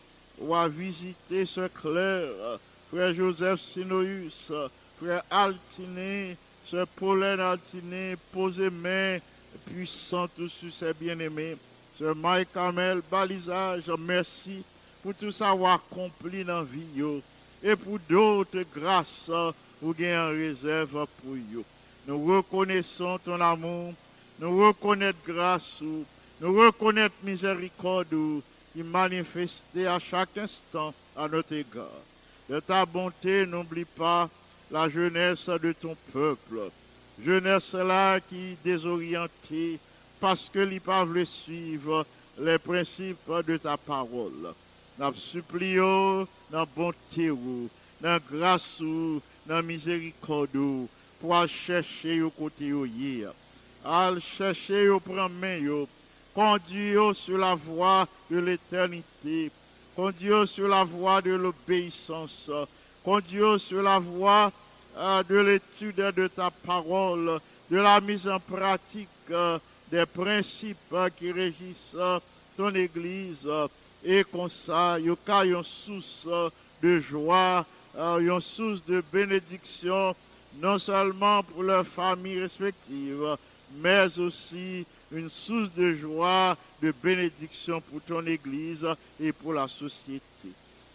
à 0.53 0.69
visiter 0.69 1.47
Sœur 1.47 1.73
Claire, 1.73 1.95
euh, 1.97 2.59
Frère 2.91 3.15
Joseph 3.15 3.61
Sinoïus, 3.61 4.49
euh, 4.51 4.69
Frère 5.01 5.23
Altiné, 5.31 6.37
Sœur 6.65 6.87
Pauline 6.89 7.41
Altiné, 7.41 8.17
posez 8.33 8.71
main 8.71 9.19
puissant 9.67 10.29
tous 10.29 10.49
sur 10.49 10.73
ces 10.73 10.93
bien-aimés. 10.95 11.57
Sœur 11.99 12.17
Mike 12.17 12.53
Kamel, 12.53 13.03
balisage, 13.11 13.91
merci 13.99 14.63
pour 15.03 15.15
tout 15.15 15.31
ça 15.31 15.51
accompli 15.51 16.45
dans 16.45 16.59
la 16.59 16.63
vie. 16.63 17.23
Et 17.63 17.77
pour 17.77 17.99
d'autres 18.09 18.65
grâces 18.75 19.31
vous 19.81 19.95
gagnez 19.95 20.17
en 20.17 20.29
réserve 20.29 21.07
pour 21.21 21.37
yo. 21.37 21.65
Nous 22.07 22.25
reconnaissons 22.25 23.19
ton 23.19 23.41
amour, 23.41 23.93
nous 24.39 24.67
reconnaissons 24.67 25.17
grâce, 25.27 25.81
ou, 25.81 26.05
nous 26.41 26.55
reconnaissons 26.55 27.13
miséricorde 27.25 28.13
ou, 28.15 28.43
qui 28.73 28.83
manifestait 28.83 29.87
à 29.87 29.99
chaque 29.99 30.39
instant 30.39 30.95
à 31.17 31.29
notre 31.29 31.55
égard. 31.55 32.01
De 32.49 32.61
ta 32.61 32.87
bonté, 32.87 33.47
n'oublie 33.47 33.85
pas 33.85 34.29
la 34.71 34.89
jeunesse 34.89 35.49
de 35.49 35.73
ton 35.73 35.97
peuple. 36.13 36.71
Jeunesse 37.25 37.75
là 37.75 38.21
qui 38.21 38.57
désorientée 38.65 39.79
parce 40.21 40.49
que 40.49 40.61
les 40.61 40.81
pas 40.81 41.05
suivre 41.25 42.07
les 42.39 42.59
principes 42.59 43.31
de 43.47 43.57
ta 43.57 43.77
parole. 43.77 44.55
Nous 44.99 45.15
supplions 45.15 46.27
dans 46.51 46.67
bonté, 46.77 47.31
dans 48.01 48.19
grâce, 48.31 48.83
dans 49.47 49.63
miséricorde, 49.63 50.57
ou, 50.57 50.89
pour 51.21 51.47
chercher 51.49 52.23
au 52.23 52.31
côté 52.31 52.67
hier. 52.67 53.33
Al 53.85 54.21
chercher 54.21 54.89
au 54.89 55.01
yo. 55.61 55.89
conduire 56.35 57.15
sur 57.15 57.39
la 57.39 57.55
voie 57.55 58.07
de 58.31 58.39
l'éternité, 58.39 59.51
conduire 59.95 60.47
sur 60.49 60.69
la 60.69 60.85
voie 60.85 61.21
de 61.21 61.33
l'obéissance, 61.33 62.51
conduire 63.05 63.61
sur 63.61 63.83
la 63.83 63.99
voie 63.99 64.51
euh, 64.97 65.23
de 65.25 65.37
l'étude 65.37 66.13
de 66.17 66.27
ta 66.29 66.51
parole, 66.51 67.39
de 67.71 67.77
la 67.77 68.01
mise 68.01 68.29
en 68.29 68.41
pratique 68.41 69.09
euh, 69.31 69.59
des 69.91 70.07
principes 70.07 70.77
euh, 70.93 71.09
qui 71.11 71.33
régissent 71.33 71.97
ton 72.57 72.75
Église, 72.75 73.49
et 74.05 74.25
comme 74.25 74.49
ça, 74.49 74.99
il 74.99 75.07
y 75.07 75.31
a 75.31 75.45
une 75.45 75.63
source 75.63 76.27
euh, 76.29 76.51
de 76.83 76.99
joie, 77.01 77.65
euh, 77.97 78.19
une 78.19 78.41
source 78.41 78.85
de 78.85 79.03
bénédiction, 79.13 80.15
non 80.61 80.79
seulement 80.79 81.43
pour 81.43 81.63
leurs 81.63 81.87
familles 81.87 82.41
respectives, 82.41 83.37
mais 83.81 84.19
aussi 84.19 84.85
une 85.13 85.29
source 85.29 85.73
de 85.73 85.95
joie, 85.95 86.57
de 86.83 86.93
bénédiction 87.03 87.81
pour 87.81 88.01
ton 88.03 88.27
Église 88.27 88.87
et 89.21 89.33
pour 89.33 89.53
la 89.53 89.69
société. 89.69 90.23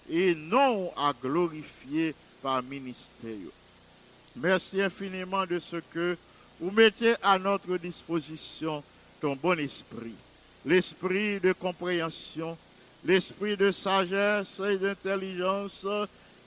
Et 0.10 0.36
non 0.36 0.92
à 0.98 1.14
glorifier 1.22 2.14
par 2.42 2.62
ministère. 2.64 3.32
Merci 4.36 4.82
infiniment 4.82 5.46
de 5.46 5.60
ce 5.60 5.78
que 5.78 6.18
vous 6.60 6.72
mettez 6.72 7.16
à 7.24 7.40
notre 7.40 7.78
disposition 7.78 8.84
ton 9.20 9.36
bon 9.36 9.60
esprit, 9.60 10.14
l'esprit 10.66 11.40
de 11.40 11.54
compréhension, 11.54 12.58
l'esprit 13.08 13.56
de 13.56 13.72
sagesse 13.72 14.60
et 14.70 14.78
d'intelligence 14.78 15.88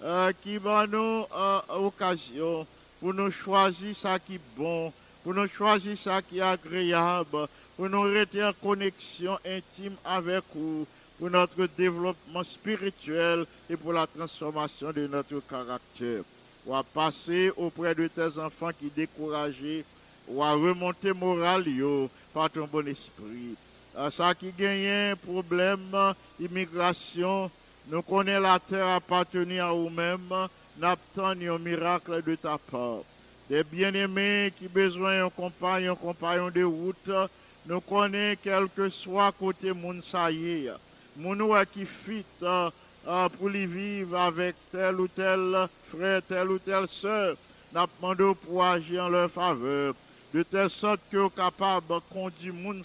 euh, 0.02 0.32
qui 0.42 0.58
va 0.58 0.86
nous 0.86 1.24
euh, 1.34 1.58
occasion 1.70 2.66
pour 3.00 3.14
nous 3.14 3.30
choisir 3.30 3.96
ça 3.96 4.18
qui 4.18 4.34
est 4.34 4.40
bon, 4.58 4.92
pour 5.24 5.32
nous 5.32 5.48
choisir 5.48 5.96
ça 5.96 6.20
qui 6.20 6.38
est 6.38 6.42
agréable, 6.42 7.48
pour 7.76 7.88
nous 7.88 8.02
rester 8.02 8.44
en 8.44 8.52
connexion 8.52 9.38
intime 9.46 9.94
avec 10.04 10.44
vous, 10.54 10.86
pour 11.18 11.30
notre 11.30 11.66
développement 11.78 12.44
spirituel 12.44 13.46
et 13.70 13.76
pour 13.76 13.94
la 13.94 14.06
transformation 14.06 14.92
de 14.92 15.06
notre 15.06 15.40
caractère. 15.48 16.22
Ou 16.66 16.74
à 16.74 16.82
passer 16.82 17.50
auprès 17.56 17.94
de 17.94 18.06
tes 18.06 18.38
enfants 18.38 18.70
qui 18.78 18.90
découragés, 18.94 19.82
ou 20.28 20.42
à 20.42 20.52
remonter 20.52 21.14
moral 21.14 21.66
yo, 21.66 22.10
par 22.34 22.50
ton 22.50 22.68
bon 22.70 22.86
esprit. 22.86 23.56
Ça 24.10 24.34
qui 24.34 24.52
gagne 24.52 25.16
problème, 25.16 26.14
immigration, 26.38 27.50
nous 27.88 28.02
connaissons 28.02 28.42
la 28.42 28.58
terre 28.58 28.86
appartenir 28.88 29.66
à 29.66 29.74
nous-mêmes, 29.74 30.48
n'attendons 30.78 31.56
un 31.56 31.58
miracle 31.58 32.22
de 32.22 32.34
ta 32.36 32.56
part. 32.70 33.00
Des 33.48 33.64
bien-aimés 33.64 34.52
qui 34.56 34.68
besoin 34.68 35.18
d'un 35.18 35.30
compagnon, 35.30 35.96
compagnon 35.96 36.50
de 36.50 36.62
route, 36.62 37.10
nous 37.66 37.80
connaissons 37.80 38.38
quel 38.42 38.68
que 38.68 38.88
soit 38.88 39.32
côté 39.32 39.72
moun 39.72 40.00
ouais 41.42 41.66
qui 41.66 41.84
fit 41.84 42.24
euh, 42.42 42.70
pour 43.38 43.48
vivre 43.48 44.18
avec 44.18 44.54
tel 44.70 45.00
ou 45.00 45.08
tel 45.08 45.68
frère, 45.84 46.22
tel 46.22 46.50
ou 46.50 46.58
telle 46.58 46.86
sœur, 46.86 47.36
nous 47.74 47.80
demandons 48.00 48.34
pour 48.34 48.64
agir 48.64 49.04
en 49.04 49.08
leur 49.08 49.30
faveur, 49.30 49.94
de 50.32 50.42
telle 50.44 50.70
sorte 50.70 51.00
que 51.10 51.28
capable 51.30 51.88
de 51.88 52.00
conduire 52.12 52.54
moun 52.54 52.82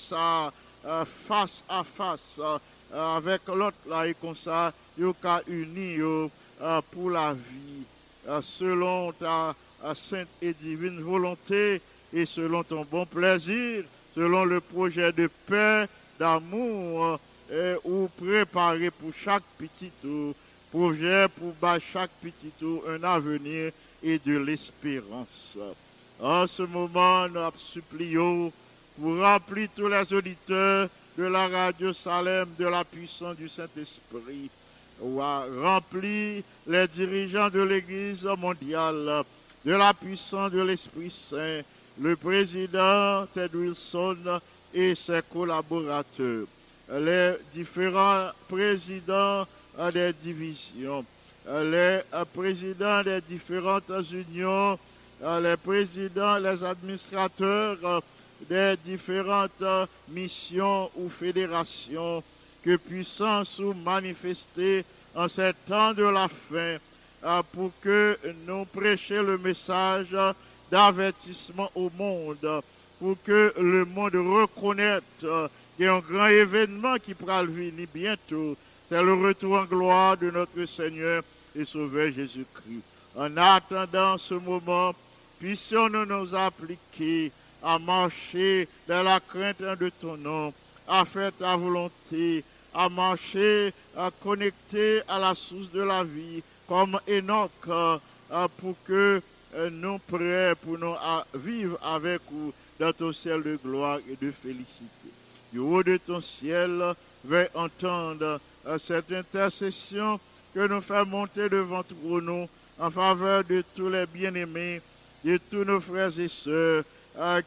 face 1.06 1.64
à 1.70 1.84
face 1.84 2.40
euh, 2.40 2.58
euh, 2.94 3.18
avec 3.18 3.42
l'autre 3.48 3.78
là 3.90 4.08
et 4.08 4.14
comme 4.14 4.36
ça, 4.36 4.72
vous 4.98 5.14
ka 5.14 5.42
uni 5.48 5.96
yo, 5.96 6.30
euh, 6.62 6.82
pour 6.92 7.10
la 7.10 7.34
vie, 7.34 7.84
euh, 8.28 8.42
selon 8.42 9.12
ta 9.12 9.56
euh, 9.84 9.94
sainte 9.94 10.28
et 10.42 10.54
divine 10.54 11.02
volonté 11.02 11.82
et 12.14 12.26
selon 12.26 12.64
ton 12.64 12.86
bon 12.90 13.06
plaisir, 13.06 13.84
selon 14.14 14.46
le 14.46 14.62
projet 14.62 15.12
de 15.12 15.30
paix, 15.48 15.88
d'amour, 16.20 17.20
euh, 17.52 17.78
ou 17.84 18.08
préparer 18.08 18.92
pour 18.92 19.12
chaque 19.14 19.44
petit 19.58 19.92
tour, 20.02 20.34
projet 20.72 21.28
pour 21.36 21.54
bas 21.54 21.80
chaque 21.80 22.12
petit 22.22 22.52
tour 22.58 22.84
un 22.88 23.04
avenir 23.04 23.72
et 24.04 24.20
de 24.20 24.38
l'espérance. 24.38 25.58
En 26.22 26.48
ce 26.48 26.64
moment, 26.64 27.28
nous 27.28 27.42
supplions 27.58 28.52
pour 29.00 29.20
remplir 29.20 29.70
tous 29.76 29.88
les 29.88 30.14
auditeurs 30.14 30.90
de 31.18 31.24
la 31.26 31.48
radio 31.48 31.94
Salem 31.94 32.48
de 32.58 32.66
la 32.66 32.84
puissance 32.84 33.36
du 33.36 33.50
Saint-Esprit. 33.50 34.50
ou 35.02 35.22
a 35.22 35.46
rempli 35.62 36.44
les 36.68 36.88
dirigeants 36.88 37.50
de 37.50 37.62
l'Église 37.62 38.28
mondiale 38.38 39.24
de 39.66 39.74
la 39.74 39.94
puissance 39.94 40.52
de 40.52 40.62
l'Esprit 40.62 41.10
Saint, 41.10 41.62
le 42.00 42.16
président 42.16 43.26
Ted 43.34 43.56
Wilson 43.56 44.18
et 44.74 44.96
ses 44.96 45.22
collaborateurs, 45.32 46.46
les 46.92 47.34
différents 47.54 48.30
présidents 48.48 49.46
des 49.94 50.14
divisions, 50.14 51.04
les 51.48 52.00
présidents 52.34 53.02
des 53.04 53.22
différentes 53.22 53.92
unions, 54.12 54.78
les 55.42 55.58
présidents, 55.58 56.38
les 56.38 56.64
administrateurs 56.64 58.02
des 58.50 58.76
différentes 58.84 59.64
missions 60.10 60.90
ou 60.96 61.10
fédérations 61.10 62.24
que 62.64 62.78
puissance 62.78 63.60
ou 63.60 63.74
manifester 63.74 64.84
en 65.14 65.28
ces 65.28 65.52
temps 65.68 65.94
de 65.94 66.04
la 66.04 66.28
fin 66.28 66.78
euh, 67.24 67.42
pour 67.54 67.72
que 67.82 68.18
nous 68.46 68.66
prêchions 68.66 69.24
le 69.24 69.38
message 69.38 70.16
d'avertissement 70.70 71.72
au 71.76 71.90
monde, 71.98 72.62
pour 73.00 73.16
que 73.24 73.54
le 73.60 73.86
monde 73.86 74.16
reconnaisse 74.16 75.02
qu'il 75.20 75.86
y 75.86 75.88
a 75.88 75.96
un 75.96 76.00
grand 76.00 76.28
événement 76.28 76.96
qui 76.98 77.14
pourra 77.14 77.44
venir 77.44 77.88
bientôt. 77.94 78.56
C'est 78.90 79.02
le 79.02 79.14
retour 79.14 79.58
en 79.58 79.66
gloire 79.66 80.18
de 80.18 80.30
notre 80.30 80.66
Seigneur 80.66 81.24
et 81.56 81.66
Sauveur 81.66 82.12
Jésus-Christ. 82.12 82.82
En 83.16 83.36
attendant 83.38 84.18
ce 84.18 84.34
moment, 84.34 84.94
puissions-nous 85.40 86.06
nous 86.06 86.36
appliquer 86.36 87.32
à 87.66 87.80
marcher 87.80 88.68
dans 88.88 89.02
la 89.02 89.20
crainte 89.20 89.62
de 89.62 89.90
ton 90.00 90.16
nom, 90.18 90.54
à 90.88 91.04
faire 91.04 91.32
ta 91.34 91.58
volonté, 91.58 92.44
à 92.74 92.88
marcher, 92.90 93.74
à 93.98 94.12
connecter 94.24 95.02
à 95.08 95.18
la 95.18 95.34
source 95.34 95.72
de 95.72 95.82
la 95.82 96.04
vie, 96.04 96.44
comme 96.68 97.00
Enoch, 97.10 97.52
euh, 97.68 97.98
pour 98.60 98.76
que 98.86 99.20
euh, 99.56 99.70
nous 99.72 99.98
prêts 100.08 100.54
pour 100.64 100.78
nous 100.78 100.94
vivre 101.34 101.80
avec 101.84 102.22
vous 102.30 102.54
dans 102.80 102.94
ton 102.94 103.12
ciel 103.12 103.42
de 103.42 103.56
gloire 103.56 104.00
et 104.10 104.24
de 104.24 104.32
félicité. 104.32 105.10
Du 105.52 105.60
haut 105.60 105.84
de 105.84 105.98
ton 105.98 106.22
ciel, 106.22 106.84
vais 107.24 107.50
entendre 107.56 108.40
euh, 108.68 108.78
cette 108.78 109.12
intercession 109.12 110.20
que 110.54 110.68
nous 110.68 110.82
fait 110.82 111.06
monter 111.06 111.50
devant 111.50 111.82
trône 111.82 112.48
en 112.78 112.92
faveur 112.92 113.44
de 113.44 113.64
tous 113.74 113.90
les 113.90 114.06
bien-aimés, 114.06 114.82
de 115.24 115.40
tous 115.50 115.64
nos 115.64 115.80
frères 115.80 116.20
et 116.20 116.28
sœurs 116.28 116.84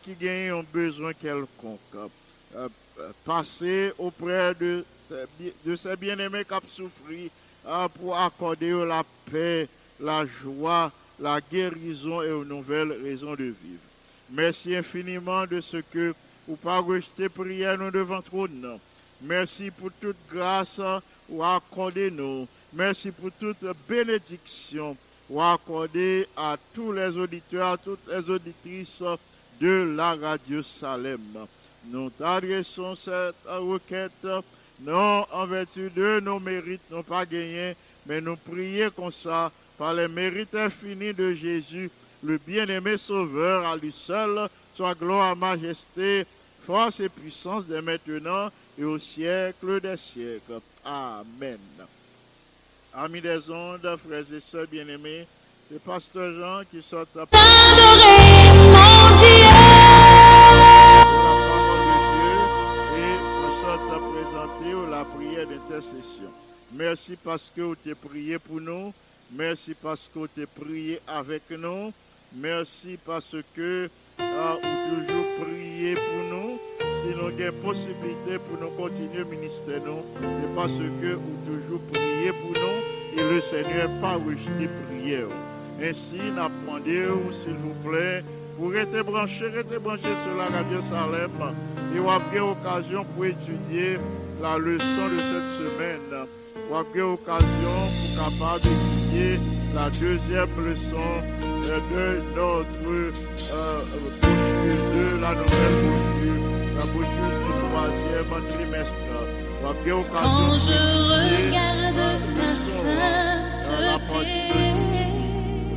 qui 0.02 0.14
gagnent 0.14 0.60
un 0.60 0.64
besoin 0.72 1.12
quelconque. 1.12 1.78
Euh, 1.94 2.68
euh, 3.00 3.12
passer 3.24 3.92
auprès 3.98 4.54
de, 4.54 4.84
de 5.64 5.76
ces 5.76 5.96
bien-aimés 5.96 6.44
qui 6.44 6.54
ont 6.54 6.60
souffert 6.66 7.30
euh, 7.66 7.88
pour 7.88 8.16
accorder 8.18 8.72
la 8.84 9.04
paix, 9.30 9.68
la 10.00 10.26
joie, 10.26 10.90
la 11.20 11.40
guérison 11.40 12.22
et 12.22 12.28
une 12.28 12.48
nouvelle 12.48 12.92
raison 13.02 13.32
de 13.32 13.44
vivre. 13.44 13.82
Merci 14.30 14.74
infiniment 14.74 15.46
de 15.46 15.60
ce 15.60 15.76
que 15.76 16.12
vous 16.48 16.56
pas 16.56 16.78
rejeter 16.78 17.28
prière 17.28 17.78
nous 17.78 17.90
devant 17.90 18.22
trône. 18.22 18.78
Merci 19.22 19.70
pour 19.70 19.90
toute 20.00 20.16
grâce 20.32 20.80
ou 21.28 21.44
accordé 21.44 22.10
nous. 22.10 22.48
Merci 22.72 23.12
pour 23.12 23.30
toute 23.32 23.64
bénédiction 23.88 24.96
ou 25.30 25.40
accordé 25.40 26.26
à 26.36 26.56
tous 26.72 26.90
les 26.92 27.16
auditeurs, 27.16 27.68
à 27.68 27.76
toutes 27.76 28.08
les 28.08 28.28
auditrices 28.30 29.04
de 29.60 29.94
la 29.96 30.14
radio 30.14 30.62
Salem. 30.62 31.20
Nous 31.90 32.10
t'adressons 32.10 32.94
cette 32.94 33.34
requête, 33.46 34.26
non 34.80 35.26
en 35.32 35.46
vertu 35.46 35.90
de 35.90 36.20
nos 36.20 36.38
mérites, 36.38 36.82
non 36.90 37.02
pas 37.02 37.24
gagnés, 37.24 37.74
mais 38.06 38.20
nous 38.20 38.36
prions 38.36 38.90
comme 38.90 39.10
ça, 39.10 39.50
par 39.76 39.94
les 39.94 40.08
mérites 40.08 40.54
infinis 40.54 41.14
de 41.14 41.32
Jésus, 41.32 41.90
le 42.22 42.38
bien-aimé 42.38 42.96
Sauveur, 42.96 43.66
à 43.66 43.76
lui 43.76 43.92
seul, 43.92 44.48
soit 44.74 44.94
gloire, 44.94 45.36
majesté, 45.36 46.26
force 46.60 47.00
et 47.00 47.08
puissance 47.08 47.66
dès 47.66 47.80
maintenant 47.80 48.50
et 48.78 48.84
au 48.84 48.98
siècle 48.98 49.80
des 49.80 49.96
siècles. 49.96 50.60
Amen. 50.84 51.58
Amis 52.94 53.20
des 53.20 53.50
ondes, 53.50 53.96
frères 53.96 54.32
et 54.32 54.40
sœurs 54.40 54.66
bien-aimés, 54.66 55.26
c'est 55.70 55.82
Pasteur 55.82 56.32
Jean 56.34 56.62
qui 56.70 56.82
sort 56.82 57.06
à 57.16 57.26
Dieu. 59.18 59.47
La 64.98 65.04
prière 65.04 65.46
d'intercession. 65.46 66.28
Merci 66.72 67.16
parce 67.22 67.52
que 67.54 67.60
vous 67.60 67.76
t'es 67.76 67.94
prié 67.94 68.38
pour 68.38 68.60
nous. 68.60 68.92
Merci 69.36 69.74
parce 69.74 70.10
que 70.12 70.18
vous 70.18 70.26
t'es 70.26 70.46
prié 70.46 71.00
avec 71.06 71.42
nous. 71.50 71.92
Merci 72.34 72.98
parce 73.04 73.36
que 73.54 73.88
euh, 74.20 74.56
vous 74.62 75.04
toujours 75.04 75.26
prié 75.40 75.94
pour 75.94 76.36
nous. 76.36 76.58
Si 77.00 77.08
nous 77.08 77.46
avons 77.46 77.58
possibilité 77.62 78.38
pour 78.38 78.60
nous 78.60 78.70
continuer 78.70 79.24
ministère, 79.24 79.80
nous, 79.86 80.02
c'est 80.20 80.54
parce 80.56 80.72
que 80.72 81.12
vous 81.14 81.38
toujours 81.46 81.80
prié 81.92 82.32
pour 82.32 82.50
nous 82.50 83.20
et 83.20 83.34
le 83.34 83.40
Seigneur 83.40 83.88
pas 84.00 84.14
rejeté 84.14 84.68
prière. 84.88 85.28
Ainsi, 85.80 86.18
nous 86.18 86.48
demandé, 86.48 87.06
s'il 87.30 87.54
vous 87.54 87.88
plaît, 87.88 88.24
pour 88.58 88.70
rester 88.72 89.02
branché, 89.02 89.46
rester 89.54 89.78
branché 89.78 90.08
sur 90.22 90.34
la 90.36 90.46
radio 90.56 90.80
Salem 90.82 91.30
et 91.94 91.98
vous 91.98 92.10
avez 92.10 92.40
occasion 92.40 93.04
pour 93.14 93.24
étudier 93.24 93.98
la 94.42 94.58
leçon 94.58 95.08
de 95.16 95.22
cette 95.22 95.46
semaine. 95.46 96.26
Vous 96.68 96.76
avez 96.76 97.02
occasion 97.02 97.78
pour 97.94 98.10
capable 98.18 98.62
d'étudier 98.62 99.38
la 99.74 99.88
deuxième 99.90 100.48
leçon 100.66 100.96
euh, 101.70 101.78
de 101.92 102.06
notre 102.34 102.86
euh, 103.52 103.82
de 104.94 105.22
la 105.22 105.30
nouvelle 105.30 105.78
brochure, 105.84 106.40
la 106.78 106.84
du 107.38 107.52
troisième 107.70 108.32
trimestre. 108.48 109.06
Vous 109.62 109.68
avez 109.68 109.92
occasion 109.92 110.18
Quand 110.22 110.48
pour 110.48 110.58
je 110.58 110.72
étudier 110.72 111.46
regarde 111.52 111.96
la 111.96 112.10
ta 112.34 112.42
euh, 112.42 112.54
sainteté, 113.64 114.26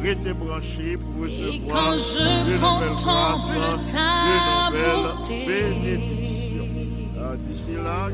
Restez 0.04 0.34
branchés 0.34 0.98
pour 0.98 1.26
Et 1.26 1.30
recevoir 1.30 1.86
quand 1.86 1.92
de 1.94 1.98
je 1.98 2.52
nouvelles 2.52 2.90
contemple 2.90 3.56
grâces, 3.56 3.92
ta 3.92 4.70
de 4.72 4.76
nouvelles 4.76 5.48
bénédictions. 5.48 6.68
Euh, 7.18 7.36
D'ici 7.38 7.72
là, 7.84 8.10